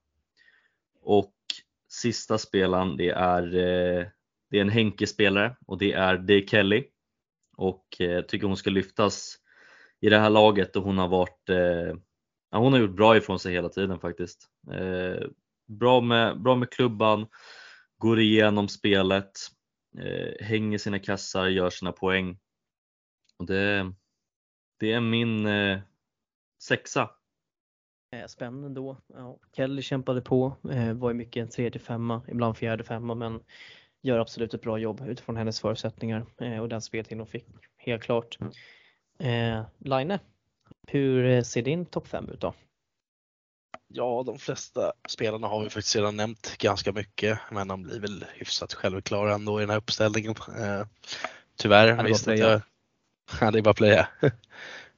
[1.02, 1.34] Och
[1.90, 4.06] sista spelaren det är, eh,
[4.50, 6.46] det är en Henke-spelare och det är D.
[6.48, 6.84] Kelly.
[7.58, 9.38] Och eh, jag tycker hon ska lyftas
[10.02, 11.98] i det här laget och hon har varit eh,
[12.52, 14.50] ja, hon har gjort bra ifrån sig hela tiden faktiskt.
[14.72, 15.28] Eh,
[15.68, 17.28] bra, med, bra med klubban,
[17.98, 19.32] går igenom spelet,
[19.98, 22.40] eh, hänger sina kassar, gör sina poäng.
[23.38, 23.94] Och det,
[24.80, 25.80] det är min eh,
[26.64, 27.10] sexa.
[28.28, 28.98] Spännande då.
[29.08, 33.40] Ja, Kelly kämpade på, eh, var ju mycket en tredje femma, ibland fjärde femma men
[34.02, 37.46] gör absolut ett bra jobb utifrån hennes förutsättningar eh, och den speltid hon fick.
[37.78, 38.38] Helt klart.
[39.22, 40.20] Eh, Line,
[40.88, 42.54] hur ser din topp 5 ut då?
[43.88, 48.26] Ja, de flesta spelarna har vi faktiskt redan nämnt ganska mycket, men de blir väl
[48.34, 50.36] hyfsat självklara ändå i den här uppställningen.
[50.58, 50.86] Eh,
[51.56, 51.98] tyvärr.
[51.98, 52.62] det visst jag,
[53.42, 54.08] ja, det är bara att plöja.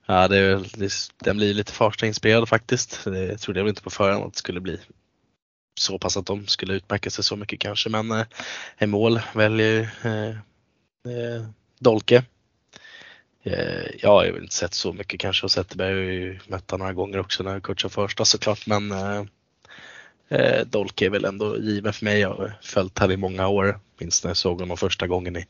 [0.05, 3.03] ja, det är, väl- det, den blir lite Farsta-inspirerad faktiskt.
[3.03, 4.80] Det trodde jag väl inte på förhand att det skulle bli
[5.80, 8.11] så pass att de skulle utmärka sig så mycket kanske, men
[8.78, 11.47] eh, mål väljer ju, eh, eh,
[11.80, 12.24] Dolke.
[13.43, 16.93] Eh, jag har väl inte sett så mycket kanske och Zetterberg har ju mött några
[16.93, 19.23] gånger också när jag coachar första såklart men eh,
[20.29, 22.19] eh Dolke är väl ändå given för mig.
[22.19, 23.79] Jag har följt här i många år.
[23.99, 25.45] Minns när jag såg honom första gången i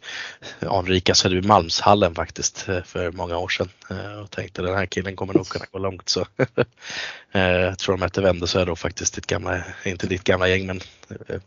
[0.59, 3.69] anrika Södermalmshallen faktiskt eh, för många år sedan.
[3.89, 6.09] Eh, och tänkte den här killen kommer nog kunna gå långt.
[6.09, 6.21] Så.
[7.31, 10.81] eh, jag tror de hette Vändesö då faktiskt, ditt gamla, inte ditt gamla gäng men
[11.27, 11.39] eh,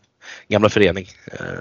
[0.49, 1.07] gamla förening.
[1.27, 1.61] Eh,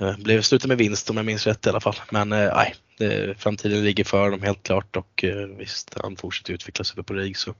[0.00, 1.96] eh, blev slutet med vinst om jag minns rätt i alla fall.
[2.10, 2.66] Men eh,
[3.00, 7.14] Eh, framtiden ligger för dem helt klart och eh, visst, han fortsätter utvecklas uppe på
[7.14, 7.54] RIG så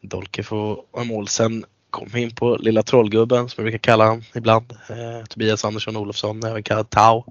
[0.00, 1.28] Dolke får ha mål.
[1.28, 4.72] Sen kom vi in på lilla trollgubben som jag brukar kalla honom ibland.
[4.88, 7.24] Eh, Tobias Andersson Olofsson, även kallad Tau.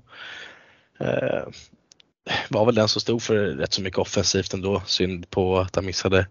[0.99, 1.47] Eh,
[2.49, 4.81] var väl den som stod för rätt så mycket offensivt ändå.
[4.85, 6.27] Synd på att han missade.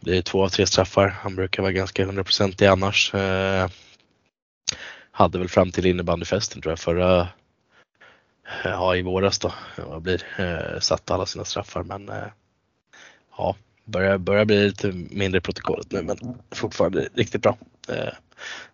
[0.00, 1.08] Det är två av tre straffar.
[1.08, 3.14] Han brukar vara ganska hundraprocentig annars.
[3.14, 3.68] Eh,
[5.10, 7.28] hade väl fram till innebandyfesten tror jag förra,
[8.48, 12.28] Eh, ja i våras då, vad blir, eh, satt alla sina straffar men eh,
[13.36, 16.18] ja, börjar, börjar bli lite mindre protokollet nu men
[16.50, 17.56] fortfarande riktigt bra.
[17.88, 18.12] Eh,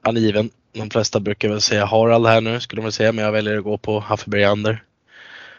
[0.00, 0.50] han är given.
[0.72, 3.64] De flesta brukar väl säga Harald här nu skulle man säga men jag väljer att
[3.64, 4.82] gå på Haffe Bergander.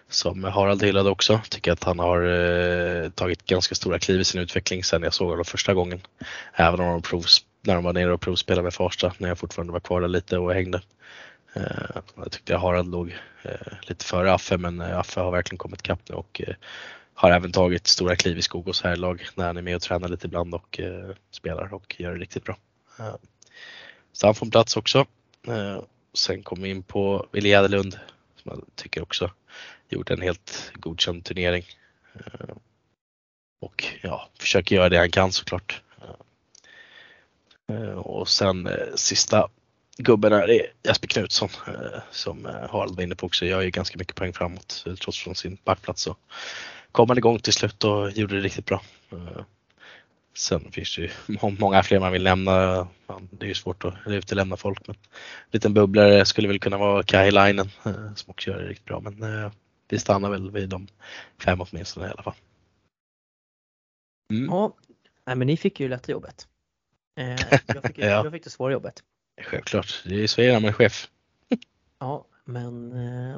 [0.10, 1.42] Som Harald hyllade också.
[1.50, 5.30] Tycker att han har eh, tagit ganska stora kliv i sin utveckling sen jag såg
[5.30, 6.02] honom första gången.
[6.54, 9.74] Även om de provs, när de var nere och provspelade med Farsta när jag fortfarande
[9.74, 10.82] var kvar där lite och hängde.
[11.56, 15.82] Eh, jag tyckte Harald låg eh, lite före Affe men eh, Affe har verkligen kommit
[15.82, 16.56] ikapp nu och eh,
[17.14, 20.28] har även tagit stora kliv i Skogås herrlag när han är med och tränar lite
[20.28, 22.58] ibland och eh, spelar och gör det riktigt bra.
[23.00, 23.16] Eh,
[24.12, 25.06] så han får en plats också.
[25.48, 25.82] Eh,
[26.14, 28.00] sen kommer vi in på Wille Jäderlund
[28.36, 29.32] som jag tycker också
[29.90, 31.66] gjort en helt godkänd turnering.
[32.14, 32.56] Eh,
[33.62, 35.82] och ja, försöker göra det han kan såklart.
[37.72, 39.50] Eh, och sen eh, sista
[39.98, 41.50] gubben är Jesper Knutsson
[42.12, 43.46] som Harald var inne på också.
[43.46, 46.02] Gör ju ganska mycket poäng framåt trots från sin backplats.
[46.02, 46.16] Så
[46.96, 48.82] kom han igång till slut och gjorde det riktigt bra.
[49.12, 49.42] Eh,
[50.34, 51.10] sen finns det ju
[51.60, 52.88] många fler man vill nämna.
[53.32, 57.04] Det är ju svårt att utelämna folk men en liten bubblare skulle väl kunna vara
[57.04, 59.52] Kahilainen eh, som också gör det riktigt bra men eh,
[59.88, 60.88] vi stannar väl vid de
[61.44, 62.36] fem åtminstone i alla fall.
[64.34, 64.46] Mm.
[64.46, 64.74] Ja,
[65.26, 66.48] nej, men ni fick ju lätta jobbet.
[67.16, 68.06] Jag fick, ja.
[68.06, 69.04] jag fick det svåra jobbet.
[69.42, 71.10] Självklart, det är svårare när man är chef.
[72.00, 73.38] Ja, men eh,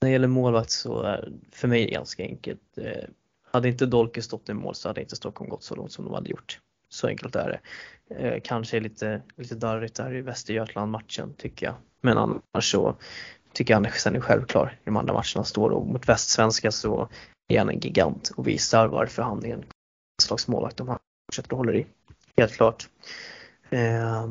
[0.00, 2.78] när det gäller målvakt så är för mig ganska enkelt.
[2.78, 3.04] Eh,
[3.50, 6.14] hade inte Dolke stått i mål så hade inte Stockholm gått så långt som de
[6.14, 6.60] hade gjort.
[6.88, 7.60] Så enkelt är det.
[8.14, 11.74] Eh, kanske lite, lite darrigt där i Västergötland matchen tycker jag.
[12.00, 12.96] Men annars så
[13.52, 17.08] tycker jag han är självklar i de andra matcherna står och mot Västsvenska så
[17.48, 19.64] är han en gigant och visar varför han är en
[20.22, 21.86] slags målvakt om han fortsätter och hålla i.
[22.36, 22.88] Helt klart.
[23.70, 24.28] Eh,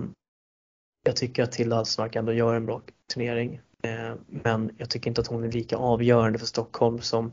[1.08, 2.82] jag tycker att Tilda Hallsmark ändå gör en bra
[3.14, 3.62] turnering.
[3.84, 7.32] Eh, men jag tycker inte att hon är lika avgörande för Stockholm som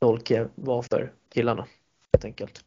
[0.00, 1.66] Dolke var för killarna
[2.12, 2.64] helt enkelt.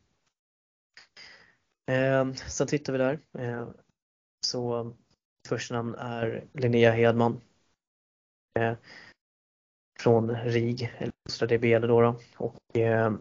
[1.92, 3.20] Ehm, sen tittar vi där.
[3.38, 3.74] Ehm,
[4.46, 4.94] så
[5.48, 7.42] första namn är Linnea Hedman.
[8.60, 8.76] Ehm,
[10.00, 12.16] från RIG, eller Östra DBL då, då.
[12.38, 13.18] Och jag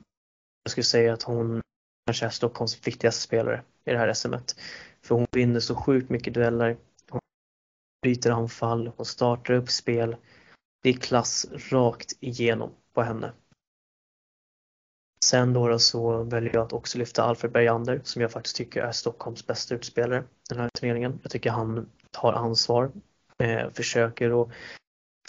[0.69, 1.63] skulle säga att hon
[2.07, 4.57] kanske är Stockholms viktigaste spelare i det här SMet.
[5.03, 6.77] För hon vinner så sjukt mycket dueller
[8.03, 10.17] byter anfall, hon startar upp spel.
[10.83, 13.33] Det är klass rakt igenom på henne.
[15.25, 18.83] Sen då, då så väljer jag att också lyfta Alfred Bergander som jag faktiskt tycker
[18.83, 21.19] är Stockholms bästa utspelare den här turneringen.
[21.23, 22.93] Jag tycker han tar ansvar,
[23.39, 24.51] eh, försöker att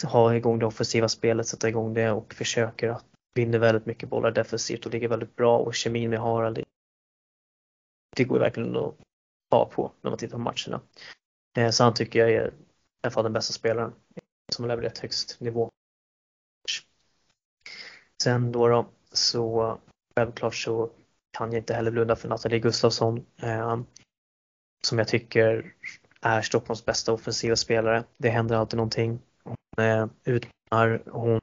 [0.04, 4.30] ha igång det offensiva spelet, sätta igång det och försöker att vinna väldigt mycket bollar
[4.30, 6.64] defensivt och ligger väldigt bra och kemin med Harald
[8.16, 8.94] det går verkligen att
[9.50, 10.80] ta på när man tittar på matcherna.
[11.54, 12.52] Eh, så han tycker jag är i
[13.02, 13.92] alla fall den bästa spelaren
[14.52, 15.70] som har levererat högst nivå.
[18.22, 19.78] Sen då, då så
[20.16, 20.90] självklart så
[21.38, 23.80] kan jag inte heller blunda för Nathalie Gustafsson eh,
[24.86, 25.74] som jag tycker
[26.20, 28.04] är Stockholms bästa offensiva spelare.
[28.18, 29.20] Det händer alltid någonting.
[29.42, 31.40] Hon eh, utmanar, hon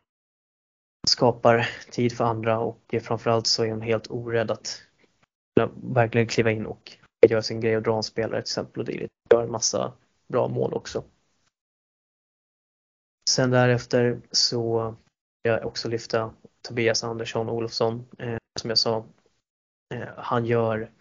[1.07, 4.81] skapar tid för andra och framförallt så är hon helt orädd att
[5.75, 6.97] verkligen kliva in och
[7.29, 9.93] gör sin grej och drar en spelare till exempel och det gör en massa
[10.27, 11.03] bra mål också.
[13.29, 14.95] Sen därefter så
[15.43, 18.05] vill jag också lyfta Tobias Andersson Olofsson.
[18.17, 19.05] Eh, som jag sa,
[19.93, 20.91] eh, han gör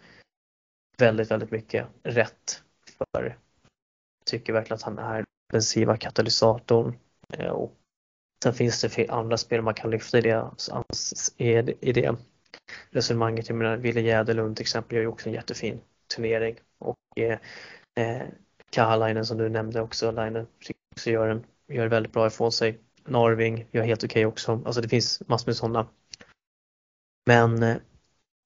[0.97, 2.63] väldigt, väldigt mycket rätt
[2.97, 6.95] för jag tycker verkligen att han är offensiva katalysatorn.
[7.33, 7.77] Eh, och
[8.43, 12.15] sen finns det andra spel man kan lyfta i det, i det
[12.89, 13.49] resonemanget.
[13.49, 15.81] Jag menar, Wille Jäderlund till exempel gör ju också en jättefin
[16.15, 17.39] turnering och eh,
[17.95, 18.27] eh
[18.69, 20.47] Kahalainen som du nämnde också, Lainen
[20.91, 22.79] också gör, en, gör väldigt bra ifrån sig.
[23.05, 24.61] Narving gör helt okej okay också.
[24.65, 25.87] Alltså det finns massor med sådana.
[27.25, 27.77] Men eh,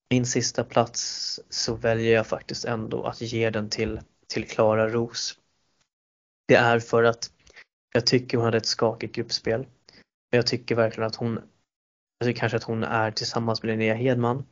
[0.10, 5.40] min sista plats så väljer jag faktiskt ändå att ge den till till Klara Ros.
[6.48, 7.32] Det är för att
[7.94, 9.68] jag tycker hon hade ett skakigt gruppspel.
[10.30, 11.40] Jag tycker verkligen att hon,
[12.20, 14.46] jag tycker kanske att hon är tillsammans med Linnea Hedman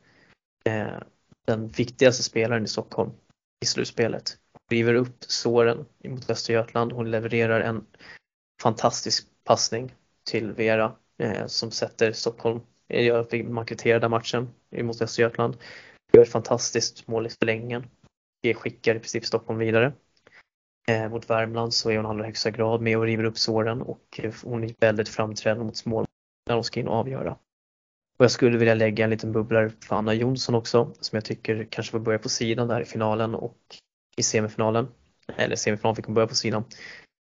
[0.64, 0.98] eh,
[1.44, 3.10] den viktigaste spelaren i Stockholm
[3.64, 4.38] i slutspelet.
[4.52, 6.92] Hon river upp såren mot Östergötland.
[6.92, 7.86] Hon levererar en
[8.62, 9.94] fantastisk passning
[10.24, 14.48] till Vera eh, som sätter Stockholm, eh, man kvitterar matchen
[14.82, 15.56] mot Östergötland.
[16.12, 17.86] Gör ett fantastiskt mål i förlängningen.
[18.42, 19.92] Det skickar i princip Stockholm vidare.
[20.88, 23.82] Eh, mot Värmland så är hon i allra högsta grad med och river upp såren
[23.82, 26.08] och eh, hon är väldigt framträdande mot Småland
[26.46, 27.38] när hon ska in och avgöra.
[28.16, 31.66] Och jag skulle vilja lägga en liten bubblare för Anna Jonsson också som jag tycker
[31.70, 33.58] kanske får börja på sidan där i finalen och
[34.16, 34.88] i semifinalen.
[35.36, 36.64] Eller semifinalen fick hon börja på sidan.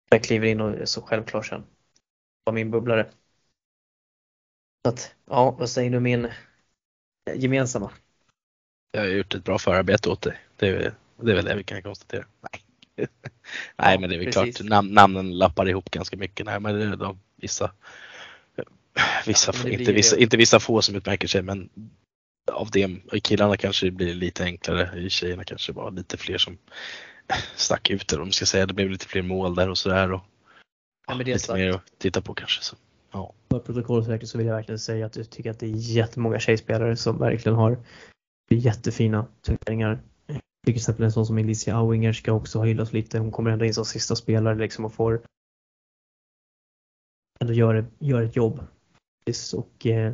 [0.10, 1.62] Jag kliver in och är så självklar sen.
[1.62, 1.66] Det
[2.46, 3.12] var min bubblare.
[4.86, 6.28] Så att, ja, vad säger du min
[7.36, 7.92] gemensamma?
[8.92, 10.40] Jag har gjort ett bra förarbete åt dig.
[10.56, 12.26] Det är, det är väl det vi kan konstatera.
[12.42, 13.08] Nej,
[13.78, 14.58] Nej men det är väl Precis.
[14.58, 16.46] klart, Nam namnen lappar ihop ganska mycket.
[16.46, 17.72] Nej, men det är de, vissa,
[19.26, 21.70] vissa, ja, inte, vissa inte vissa få som utmärker sig men
[22.52, 26.18] av det, i killarna kanske det blir lite enklare, i tjejerna kanske det var lite
[26.18, 26.57] fler som
[27.56, 28.65] stack ut eller om man ska säga.
[28.65, 30.11] Det blev lite fler mål där och sådär.
[30.11, 30.22] Och,
[31.07, 31.60] ja, lite sagt.
[31.60, 32.64] mer att titta på kanske.
[32.64, 32.76] Så,
[33.11, 33.34] ja.
[33.49, 36.95] För protokollsverket så vill jag verkligen säga att jag tycker att det är jättemånga tjejspelare
[36.95, 37.78] som verkligen har
[38.49, 39.99] jättefina turneringar.
[40.65, 43.20] Till exempel en sån som Alicia Auinger ska också hyllas lite.
[43.20, 45.22] Hon kommer ändå in som sista spelare liksom och får
[47.40, 48.64] ändå göra gör ett jobb.
[49.54, 50.14] Och eh,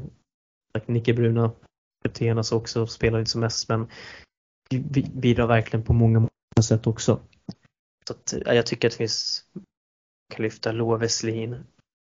[0.86, 1.52] Nicke Bruna,
[2.14, 3.88] Tenas också, spelar inte som mest men
[5.14, 7.22] bidrar verkligen på många, många sätt också.
[8.08, 9.46] Så att, ja, jag tycker att det finns,
[10.34, 11.52] kan lyfta Loa Westlin,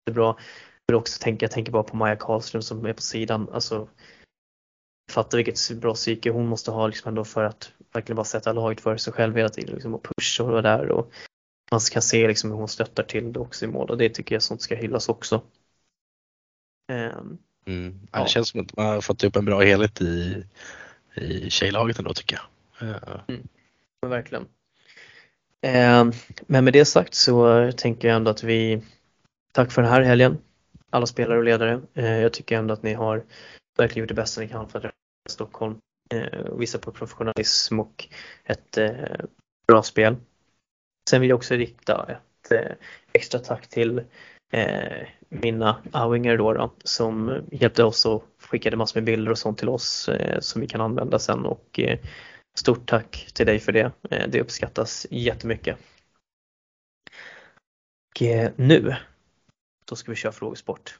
[0.05, 0.37] det är bra.
[0.85, 3.49] Jag vill också tänka, jag tänker bara på Maja Karlström som är på sidan.
[3.49, 3.89] Alltså,
[5.11, 8.81] fatta vilket bra psyke hon måste ha liksom ändå för att verkligen bara sätta laget
[8.81, 10.91] för sig själv hela tiden liksom, och pusha och vara där.
[10.91, 11.11] Och
[11.71, 14.35] man kan se liksom hur hon stöttar till det också i mål och det tycker
[14.35, 15.41] jag sånt ska hyllas också.
[16.87, 17.99] Um, mm.
[18.11, 18.23] ja.
[18.23, 20.45] Det känns som att man har fått upp en bra helhet i,
[21.15, 22.39] i tjejlaget ändå tycker
[22.79, 22.89] jag.
[22.89, 23.19] Uh.
[23.27, 23.47] Mm.
[24.01, 24.45] Men verkligen.
[25.61, 26.11] Um,
[26.47, 28.81] men med det sagt så tänker jag ändå att vi
[29.57, 30.37] Tack för den här helgen
[30.89, 31.81] alla spelare och ledare.
[31.93, 33.23] Jag tycker ändå att ni har
[33.77, 34.93] verkligen gjort det bästa ni kan för att rädda
[35.29, 35.77] Stockholm
[36.13, 38.07] eh, visa på professionalism och
[38.43, 38.91] ett eh,
[39.67, 40.15] bra spel.
[41.09, 42.71] Sen vill jag också rikta ett eh,
[43.13, 44.03] extra tack till
[45.29, 49.69] mina Auinger då, då, som hjälpte oss och skickade massor med bilder och sånt till
[49.69, 50.09] oss
[50.39, 51.79] som vi kan använda sen och
[52.57, 53.91] stort tack till dig för det.
[54.27, 55.77] Det uppskattas jättemycket.
[58.17, 58.21] Och
[58.55, 58.95] nu,
[59.85, 60.99] då ska vi köra frågesport.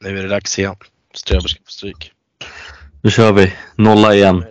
[0.00, 0.76] Nu är det dags igen.
[1.14, 2.12] Ströber ska få stryk.
[3.02, 3.54] Nu kör vi.
[3.74, 4.44] Nolla igen.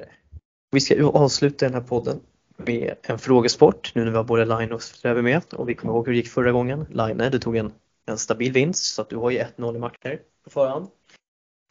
[0.71, 2.19] Vi ska avsluta den här podden
[2.57, 5.43] med en frågesport nu när vi har både Line och Ströber med.
[5.53, 6.85] Och vi kommer ihåg hur det gick förra gången.
[6.89, 7.71] Line, du tog en,
[8.05, 10.87] en stabil vinst så att du har ju 1-0 i matcher på förhand.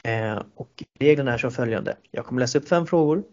[0.03, 1.97] Eh, och reglerna är som följande.
[2.11, 3.23] Jag kommer läsa upp fem frågor.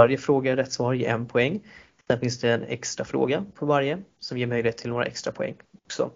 [0.00, 1.66] Varje fråga rätt svar ger en poäng.
[2.06, 5.56] Sen finns det en extra fråga på varje som ger möjlighet till några extra poäng
[5.84, 6.10] också.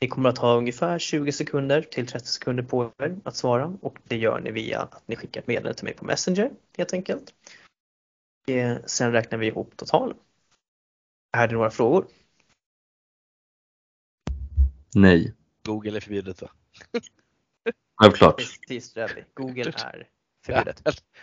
[0.00, 3.98] Ni kommer att ha ungefär 20 sekunder till 30 sekunder på er att svara och
[4.04, 7.34] det gör ni via att ni skickar ett meddelande till mig på Messenger helt enkelt.
[8.48, 10.16] Eh, sen räknar vi ihop totalen.
[11.36, 12.06] Är det några frågor?
[14.94, 15.34] Nej.
[15.62, 16.50] Google är förbjudet va?
[17.96, 18.42] Självklart.
[19.34, 20.06] Google är
[20.44, 20.82] förbjudet.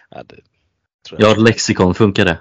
[0.10, 0.40] Ja, det,
[1.12, 1.22] jag.
[1.22, 2.40] jag har lexikon, funkar det?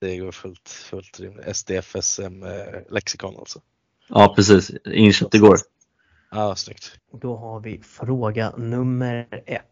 [0.00, 1.56] Det går fullt, fullt rimligt.
[1.56, 3.60] SDFSM eh, lexikon alltså.
[4.08, 5.58] Ja precis, inköpt igår.
[6.30, 7.00] Ja, snyggt.
[7.12, 9.64] Då har vi fråga nummer ett.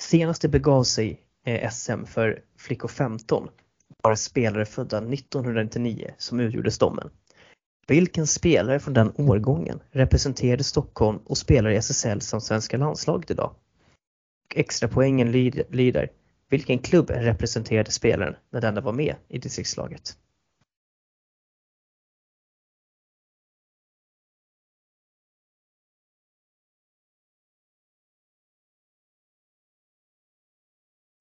[0.00, 3.48] Senast det begav sig eh, SM för flickor 15
[4.02, 7.10] var spelare födda 1999 som utgjorde stommen.
[7.88, 13.54] Vilken spelare från den årgången representerade Stockholm och spelar i SSL som svenska landslaget idag?
[14.54, 16.10] Extra poängen lyder
[16.48, 20.16] Vilken klubb representerade spelaren när denna var med i distriktslaget?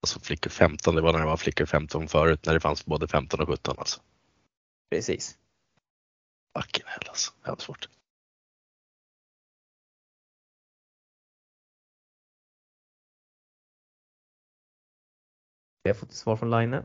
[0.02, 3.08] Alltså flickor 15, det var när det var flickor 15 förut när det fanns både
[3.08, 4.02] 15 och 17 alltså.
[4.90, 5.38] Precis.
[6.54, 7.90] Fucking hell alltså, var svårt.
[15.84, 16.84] Vi har fått ett svar från Line.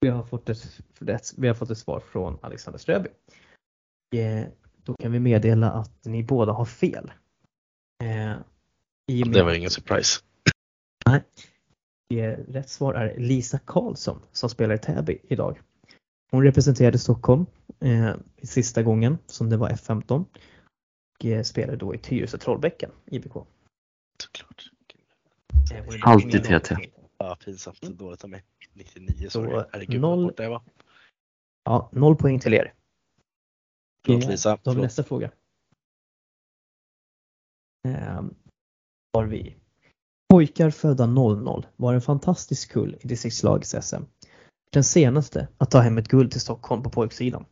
[0.00, 0.58] Vi har fått ett,
[1.36, 3.08] vi har fått ett svar från Alexander Ströby.
[4.16, 7.12] Eh, då kan vi meddela att ni båda har fel.
[8.02, 8.36] Eh,
[9.32, 10.20] det var ingen surprise.
[11.06, 11.24] Nej.
[12.14, 15.60] Eh, Rätt svar är Lisa Karlsson som spelar i Täby idag.
[16.30, 17.46] Hon representerade Stockholm
[17.80, 20.24] eh, sista gången som det var F15
[21.18, 23.32] och eh, spelade då i Tyresö Trollbäcken IBK.
[24.22, 24.70] Såklart.
[25.72, 26.76] Eh, Alltid TT.
[27.18, 28.44] Ja, pinsamt dåligt av mig.
[28.72, 29.64] 99 Så.
[29.72, 30.62] Herregud noll- borta jag var.
[31.64, 32.74] Ja, noll poäng till er.
[34.06, 34.58] Förlåt Eh, Lisa.
[34.62, 35.30] Då har vi nästa fråga.
[37.88, 38.34] Ehm,
[39.12, 39.56] har vi.
[40.32, 44.02] Pojkar födda 00 var en fantastisk kull i distriktslagets SM.
[44.70, 47.44] Den senaste att ta hem ett guld till Stockholm på pojksidan.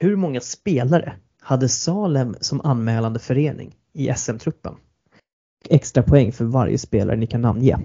[0.00, 4.76] Hur många spelare hade Salem som anmälande förening i SM-truppen?
[5.68, 7.78] Extra poäng för varje spelare ni kan namnge.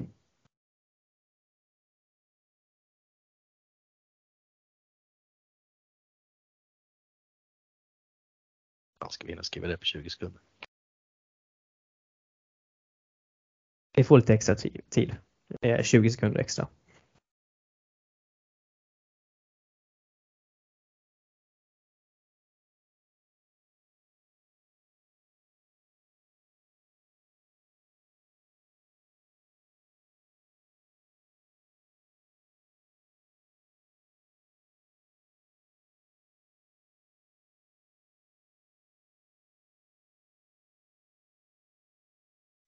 [8.99, 10.41] Fan, ska vi hinna skriva det på 20 sekunder?
[14.01, 14.55] Ni får lite extra
[14.89, 15.15] tid.
[15.61, 16.67] Eh, 20 sekunder extra.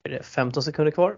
[0.04, 1.18] Är det 15 sekunder kvar?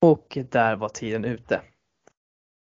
[0.00, 1.62] Och där var tiden ute.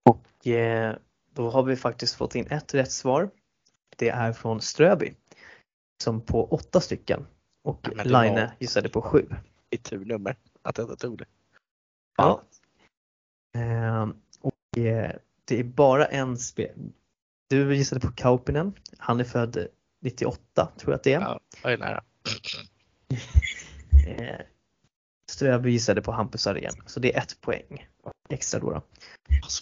[0.09, 0.97] Och eh,
[1.33, 3.31] då har vi faktiskt fått in ett rätt svar.
[3.97, 5.15] Det är från Ströby.
[6.03, 7.27] Som på åtta stycken.
[7.67, 9.29] Och Ja, det var- Line gissade på sju.
[9.71, 10.37] I turnummer.
[10.63, 11.25] Att jag tog det.
[12.17, 12.43] Ja.
[13.57, 15.13] Ehm, och eh,
[15.45, 16.93] det är bara en spel.
[17.49, 18.73] Du gissade på Kaupinen.
[18.99, 19.67] Han är född
[20.01, 21.21] 98 tror jag att det är.
[21.21, 22.05] Ja, jag är nära.
[24.09, 24.41] Eh,
[25.31, 26.73] Ströby gissade på Hampus Arén.
[26.87, 27.89] Så det är ett poäng
[28.29, 28.71] extra då.
[28.71, 28.77] då.
[28.77, 28.83] Och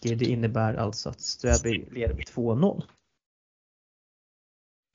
[0.03, 2.83] det innebär alltså att Ströby leder med 2-0.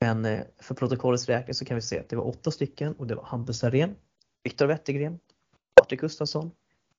[0.01, 3.07] Men eh, för protokollets räkning så kan vi se att det var åtta stycken och
[3.07, 3.95] det var Hampus Arén,
[4.43, 5.19] Viktor Wettergren,
[5.75, 6.51] Patrik Gustafsson,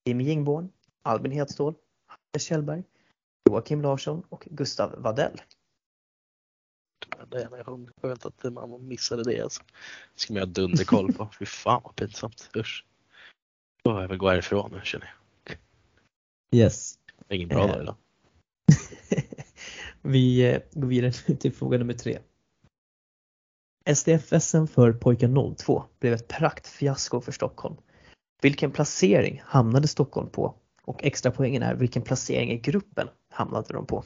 [0.05, 0.73] Jimmy Jingborn,
[1.03, 1.75] Albin Hedstål,
[2.07, 2.85] Anders Kjellberg,
[3.51, 5.41] Joakim Larsson och Gustav Vadell.
[7.31, 9.63] Det är en skönt att man missade det alltså.
[10.15, 11.29] Det ska man ha dunderkoll på.
[11.39, 12.51] Fy fan vad pinsamt.
[12.57, 12.87] Usch.
[13.83, 15.15] Då jag väl gå härifrån nu känner
[15.47, 15.57] jag.
[16.61, 16.99] Yes.
[17.29, 17.73] Det är ingen bra Eh.
[17.73, 17.97] dag idag.
[20.03, 22.19] Vi eh, går vidare till fråga nummer tre.
[23.95, 27.77] SDF-SM för pojkar 02 blev ett praktfiasko för Stockholm.
[28.43, 30.55] Vilken placering hamnade Stockholm på?
[30.85, 34.05] Och extra poängen är vilken placering i gruppen hamnade de på?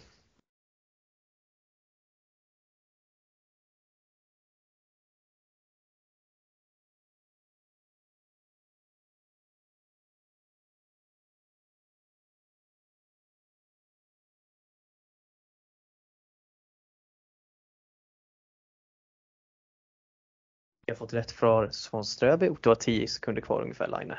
[20.92, 24.14] Har fått rätt från från Ströby och det var 10 sekunder kvar ungefär Line.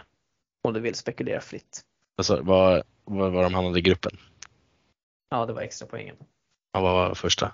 [0.63, 1.81] Om du vill spekulera fritt.
[2.17, 4.11] Alltså, vad, vad var de hamnade i gruppen?
[5.29, 6.15] Ja, det var extra poängen.
[6.71, 7.51] Ja, vad var första?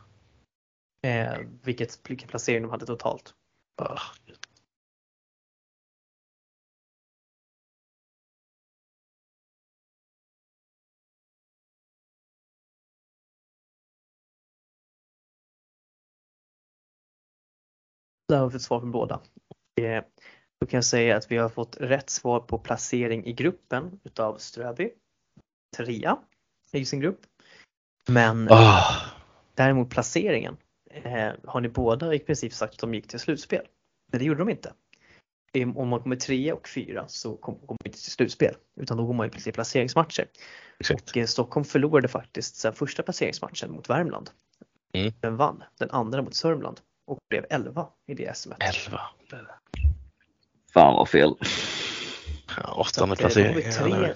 [1.03, 3.33] Eh, vilket, vilken placering de hade totalt.
[3.81, 3.99] Ah,
[18.31, 19.21] Där har vi fått svar från båda.
[19.81, 20.03] Eh,
[20.61, 24.37] då kan jag säga att vi har fått rätt svar på placering i gruppen utav
[24.37, 24.89] Ströby.
[25.77, 26.17] Trea
[26.71, 27.19] i sin grupp.
[28.07, 28.95] Men Ah,
[29.55, 30.57] däremot placeringen
[30.91, 33.65] eh, har ni båda i princip sagt att de gick till slutspel.
[34.11, 34.73] Men det gjorde de inte.
[35.75, 39.05] Om man kommer trea och fyra så kommer kom man inte till slutspel utan då
[39.05, 40.27] går man i princip placeringsmatcher.
[40.79, 41.09] exakt.
[41.09, 44.29] Och eh, Stockholm förlorade faktiskt sen första placeringsmatchen mot Värmland.
[44.93, 45.13] Mm.
[45.19, 48.57] Den vann den andra mot Sörmland och blev 11 i det SMet.
[48.88, 49.02] 11.
[49.30, 49.56] blev det.
[50.73, 51.36] Fan vad fel.
[52.57, 53.53] Ja, åttonde eh, placering.
[53.72, 54.14] tre-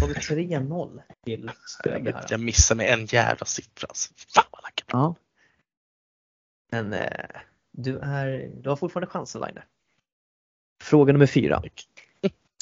[0.00, 1.50] då har vi 3-0 till
[1.84, 2.00] här.
[2.00, 3.86] vet, jag missade med en jävla siffra.
[3.88, 4.12] alltså.
[4.34, 4.84] Fan vad lack.
[4.92, 5.14] Ja.
[6.72, 7.26] Men eh,
[7.72, 9.58] du, är, du har fortfarande chansen Line.
[10.82, 11.62] Fråga nummer fyra.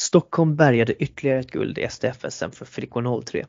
[0.00, 3.46] Stockholm bärgade ytterligare ett guld i SDF-SM för flickor 03.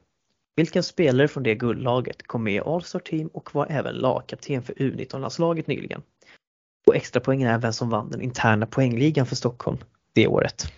[0.57, 4.73] Vilken spelare från det guldlaget kom med i Allstar Team och var även lagkapten för
[4.73, 6.01] U19-landslaget nyligen?
[6.87, 9.77] Och extrapoängen är vem som vann den interna poängligan för Stockholm
[10.13, 10.73] det året.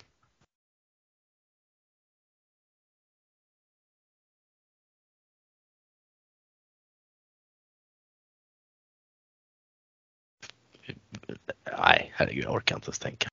[11.77, 13.27] Nej, herregud, jag orkar inte ens tänka.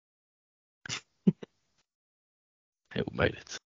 [2.95, 3.66] Det är omöjligt.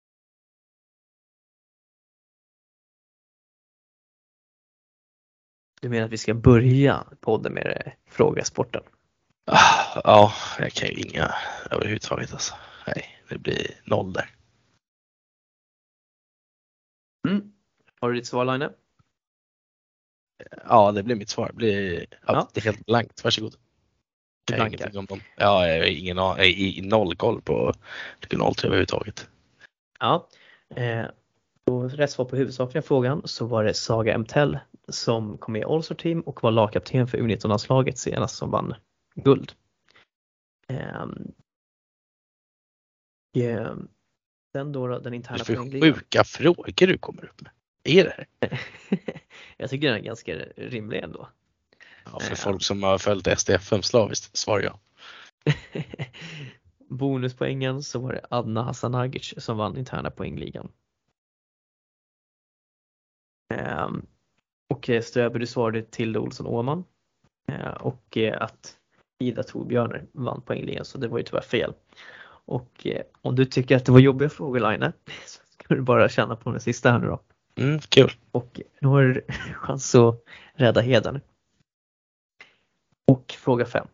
[5.80, 8.82] Du menar att vi ska börja podden med eh, Fråga Sporten?
[9.46, 11.34] Ah, Ja, jag kan ju inga
[11.70, 12.54] överhuvudtaget alltså.
[12.86, 14.30] Nej, det blir noll där.
[17.28, 17.52] Mm.
[18.00, 18.70] Har du ditt svar Line?
[20.68, 21.46] Ja, det blir mitt svar.
[21.48, 23.24] Det blir ja, det är helt blankt.
[23.24, 23.54] Varsågod.
[24.50, 25.20] Jag har ingenting om dem.
[25.36, 27.72] Ja, jag har ingen jag har i- noll koll på
[28.20, 29.28] regional TV överhuvudtaget.
[30.00, 30.28] Ja.
[30.76, 31.04] Eh,
[31.78, 35.94] rätt svar på huvudsakliga frågan så var det Saga Mtell som kom med i All-Star
[35.94, 38.74] Team och var lagkapten för U19-landslaget senast som vann
[39.14, 39.52] guld.
[40.68, 41.32] Ehm,
[43.36, 43.74] eh,
[44.52, 45.94] sen då, då den interna för poängligan.
[45.94, 47.50] sjuka frågor du kommer upp med.
[47.84, 48.10] Är det
[48.40, 48.60] här?
[49.56, 51.28] Jag tycker den är ganska rimlig ändå.
[52.04, 52.36] Ja, för Ja.
[52.36, 54.78] folk som har följt SDFM slaviskt svarar jag.
[56.88, 60.72] Bonuspoängen så var det Adna Hasanagic som vann interna poängligan.
[63.50, 64.06] Ehm,
[64.68, 66.84] och Ströby svarade till Olsson Åman
[67.48, 68.76] eh, och eh, att
[69.18, 71.74] Ida Torbjörner vann poängligan så det var ju tyvärr fel.
[72.44, 74.92] Och eh, om du tycker att det var jobbiga frågor Line
[75.26, 77.20] så ska du bara känna på den sista här nu då.
[77.56, 78.10] Mm, kul.
[78.30, 79.24] Och nu har du
[79.54, 80.24] chans att
[80.54, 81.20] rädda hedern.
[83.06, 83.86] Och fråga 5.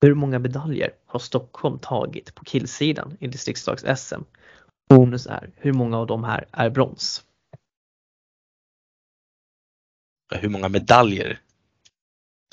[0.00, 4.24] Hur många medaljer har Stockholm tagit på killsidan i distriktslags-SM?
[4.88, 7.24] Bonus är, hur många av de här är brons?
[10.30, 11.40] Hur många medaljer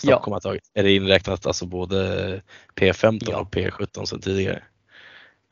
[0.03, 0.15] Ja.
[0.15, 0.71] Stockholm har tagit?
[0.73, 2.41] Är det inräknat alltså både
[2.75, 3.39] P15 Ja.
[3.39, 4.63] och P17 sedan tidigare?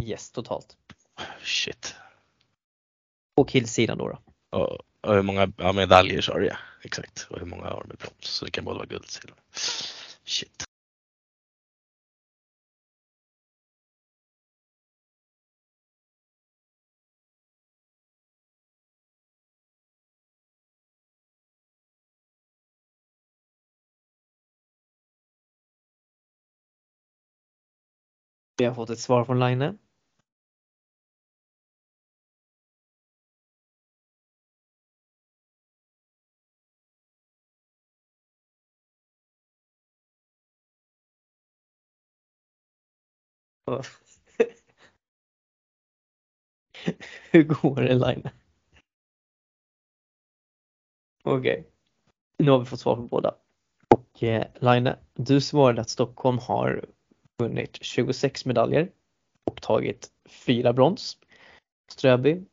[0.04, 0.78] Yes, totalt.
[1.44, 1.96] Shit.
[3.36, 4.08] På killsidan då.
[4.08, 4.20] då.
[4.60, 6.58] Och, och hur många ja, medaljer sa du ja.
[6.82, 7.28] Exakt.
[7.30, 8.14] Och hur många har i brons?
[8.20, 9.38] Så det kan både vara guld och silver.
[10.26, 10.64] Shit.
[28.60, 29.78] Vi har fått ett svar från Line.
[47.32, 48.30] Hur går det Line?
[51.24, 51.68] Okej.
[52.38, 53.36] Nu har vi fått svar på båda.
[53.96, 56.86] Och eh, Line, du svarade att Stockholm har
[57.40, 58.92] vunnit 26 medaljer
[59.44, 61.18] och tagit fyra brons.
[61.92, 62.44] Ströby,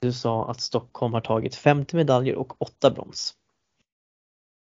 [0.00, 3.34] du sa att Stockholm har tagit 50 medaljer och 8 brons.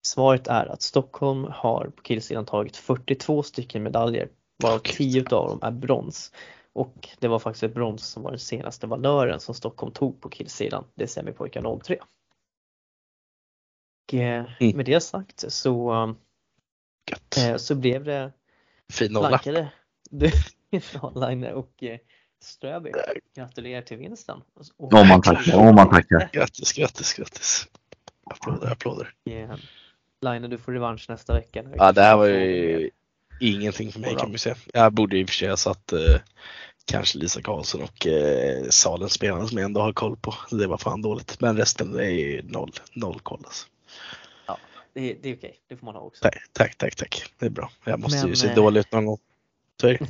[0.06, 4.28] Svaret är att Stockholm har på killsidan tagit 42 stycken medaljer
[4.62, 4.94] varav Okej.
[4.96, 6.32] 10 av dem är brons.
[6.72, 10.28] Och det var faktiskt ett brons som var den senaste valören som Stockholm tog på
[10.28, 10.84] killsidan.
[10.94, 11.98] Det är semipojkar 03.
[14.08, 14.76] Och eh, Mm.
[14.76, 15.92] med det sagt så,
[17.36, 18.32] eh, så blev det
[18.90, 19.28] Fin nolla.
[19.28, 19.72] blankade
[20.10, 20.30] du
[21.14, 21.98] Line och eh,
[22.42, 22.92] Ströby.
[23.36, 24.40] Gratulerar till vinsten.
[24.76, 26.30] Om man tackar, om man tackar.
[26.32, 27.68] Grattis, grattis, grattis.
[28.24, 29.14] Applåder, applåder.
[29.30, 29.54] Eh,
[30.22, 31.64] Line, du får revansch nästa vecka.
[31.76, 32.90] Ja, det här var ju
[33.40, 34.56] ingenting för mig kan man ju säga.
[34.72, 36.20] Jag borde i och för sig ha satt eh,
[36.84, 40.34] kanske Lisa Karlsson och eh, Salens spelarna som jag ändå har koll på.
[40.50, 41.40] Det var fan dåligt.
[41.40, 43.66] Men resten är ju noll, noll koll alltså.
[44.92, 46.22] Det, det är okej, det får man ha också.
[46.22, 47.34] Tack, tack, tack, tack.
[47.38, 47.70] Det är bra.
[47.84, 49.18] Jag måste Men, ju se eh, dålig ut någon gång.
[49.80, 49.88] Så.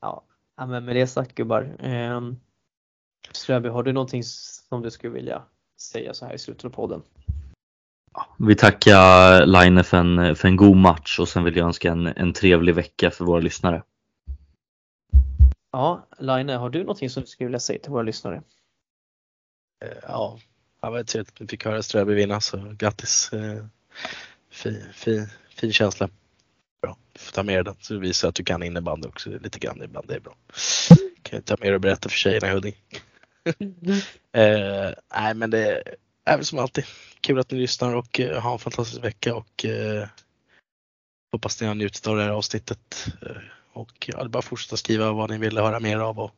[0.00, 0.24] Ja,
[0.56, 1.76] ja, men med det sagt gubbar.
[1.80, 2.20] Eh,
[3.32, 5.42] Ströby, har du någonting som du skulle vilja
[5.80, 7.02] säga så här i slutet av podden?
[8.38, 12.06] Vi tackar Line för en, för en god match och sen vill jag önska en,
[12.06, 13.82] en trevlig vecka för våra lyssnare.
[15.72, 18.42] Ja, Line, har du någonting som du skulle vilja säga till våra lyssnare?
[19.84, 20.10] Eh,
[20.84, 23.32] Ja, var trevligt att vi fick höra Ströby vinna så grattis.
[23.32, 23.64] Eh,
[24.50, 26.08] Fin, fin, fin känsla.
[26.82, 29.82] Bra, du får ta med den så visar att du kan innebandy också lite grann
[29.82, 30.08] ibland.
[30.08, 30.36] Det är bra.
[31.22, 32.76] Kan jag ta med och berätta för tjejerna i Huddinge.
[34.32, 35.82] Eh, nej men det
[36.24, 36.84] är väl som alltid
[37.20, 40.08] kul att ni lyssnar och eh, ha en fantastisk vecka och eh,
[41.32, 43.06] hoppas ni har njutit av det här avsnittet.
[43.22, 43.36] Eh,
[43.72, 46.30] och ja, bara att fortsätta skriva vad ni vill höra mer av och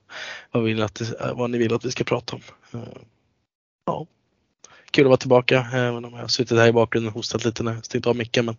[0.50, 1.02] vad, vill att,
[1.34, 2.42] vad ni vill att vi ska prata om.
[2.72, 2.98] Eh,
[3.86, 4.06] ja,
[4.96, 7.62] kul att vara tillbaka även om jag har suttit här i bakgrunden och hostat lite
[7.62, 8.56] när jag stängt av micken men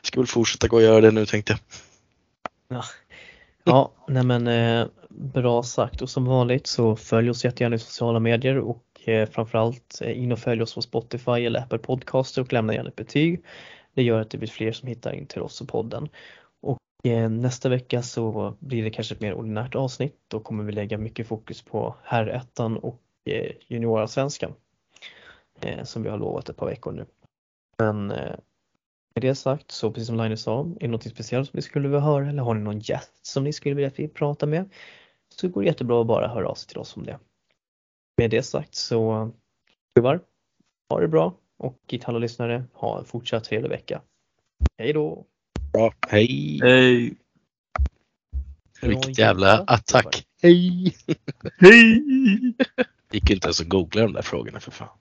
[0.00, 1.58] jag ska väl fortsätta gå och göra det nu tänkte
[2.68, 2.82] jag.
[3.64, 8.20] Ja, nej men eh, bra sagt och som vanligt så följ oss jättegärna i sociala
[8.20, 12.52] medier och eh, framförallt eh, in och följ oss på Spotify eller Apple Podcaster och
[12.52, 13.44] lämna gärna ett betyg.
[13.94, 16.08] Det gör att det blir fler som hittar in till oss och podden.
[16.60, 16.78] Och
[17.10, 20.16] eh, nästa vecka så blir det kanske ett mer ordinärt avsnitt.
[20.28, 24.52] Då kommer vi lägga mycket fokus på herrettan och eh, juniorallsvenskan.
[25.62, 27.06] Eh, som vi har lovat ett par veckor nu.
[27.78, 28.36] Men eh,
[29.14, 31.88] med det sagt så precis som Linus sa, är det något speciellt som ni skulle
[31.88, 34.70] vilja höra eller har ni någon gäst som ni skulle vilja att vi pratar med
[35.34, 37.18] så går det jättebra att bara höra av sig till oss om det.
[38.16, 39.30] Med det sagt så
[39.94, 40.20] gubbar,
[40.90, 44.02] ha det bra och till alla lyssnare, ha en fortsatt trevlig vecka.
[44.78, 45.26] Hej då!
[45.72, 46.60] Bra, hej!
[46.62, 47.14] Hej!
[48.82, 50.26] Vilket jävla attack.
[50.42, 50.96] Hej!
[51.58, 52.04] Hej!
[53.12, 54.98] Gick inte ens att googla de där frågorna för fan.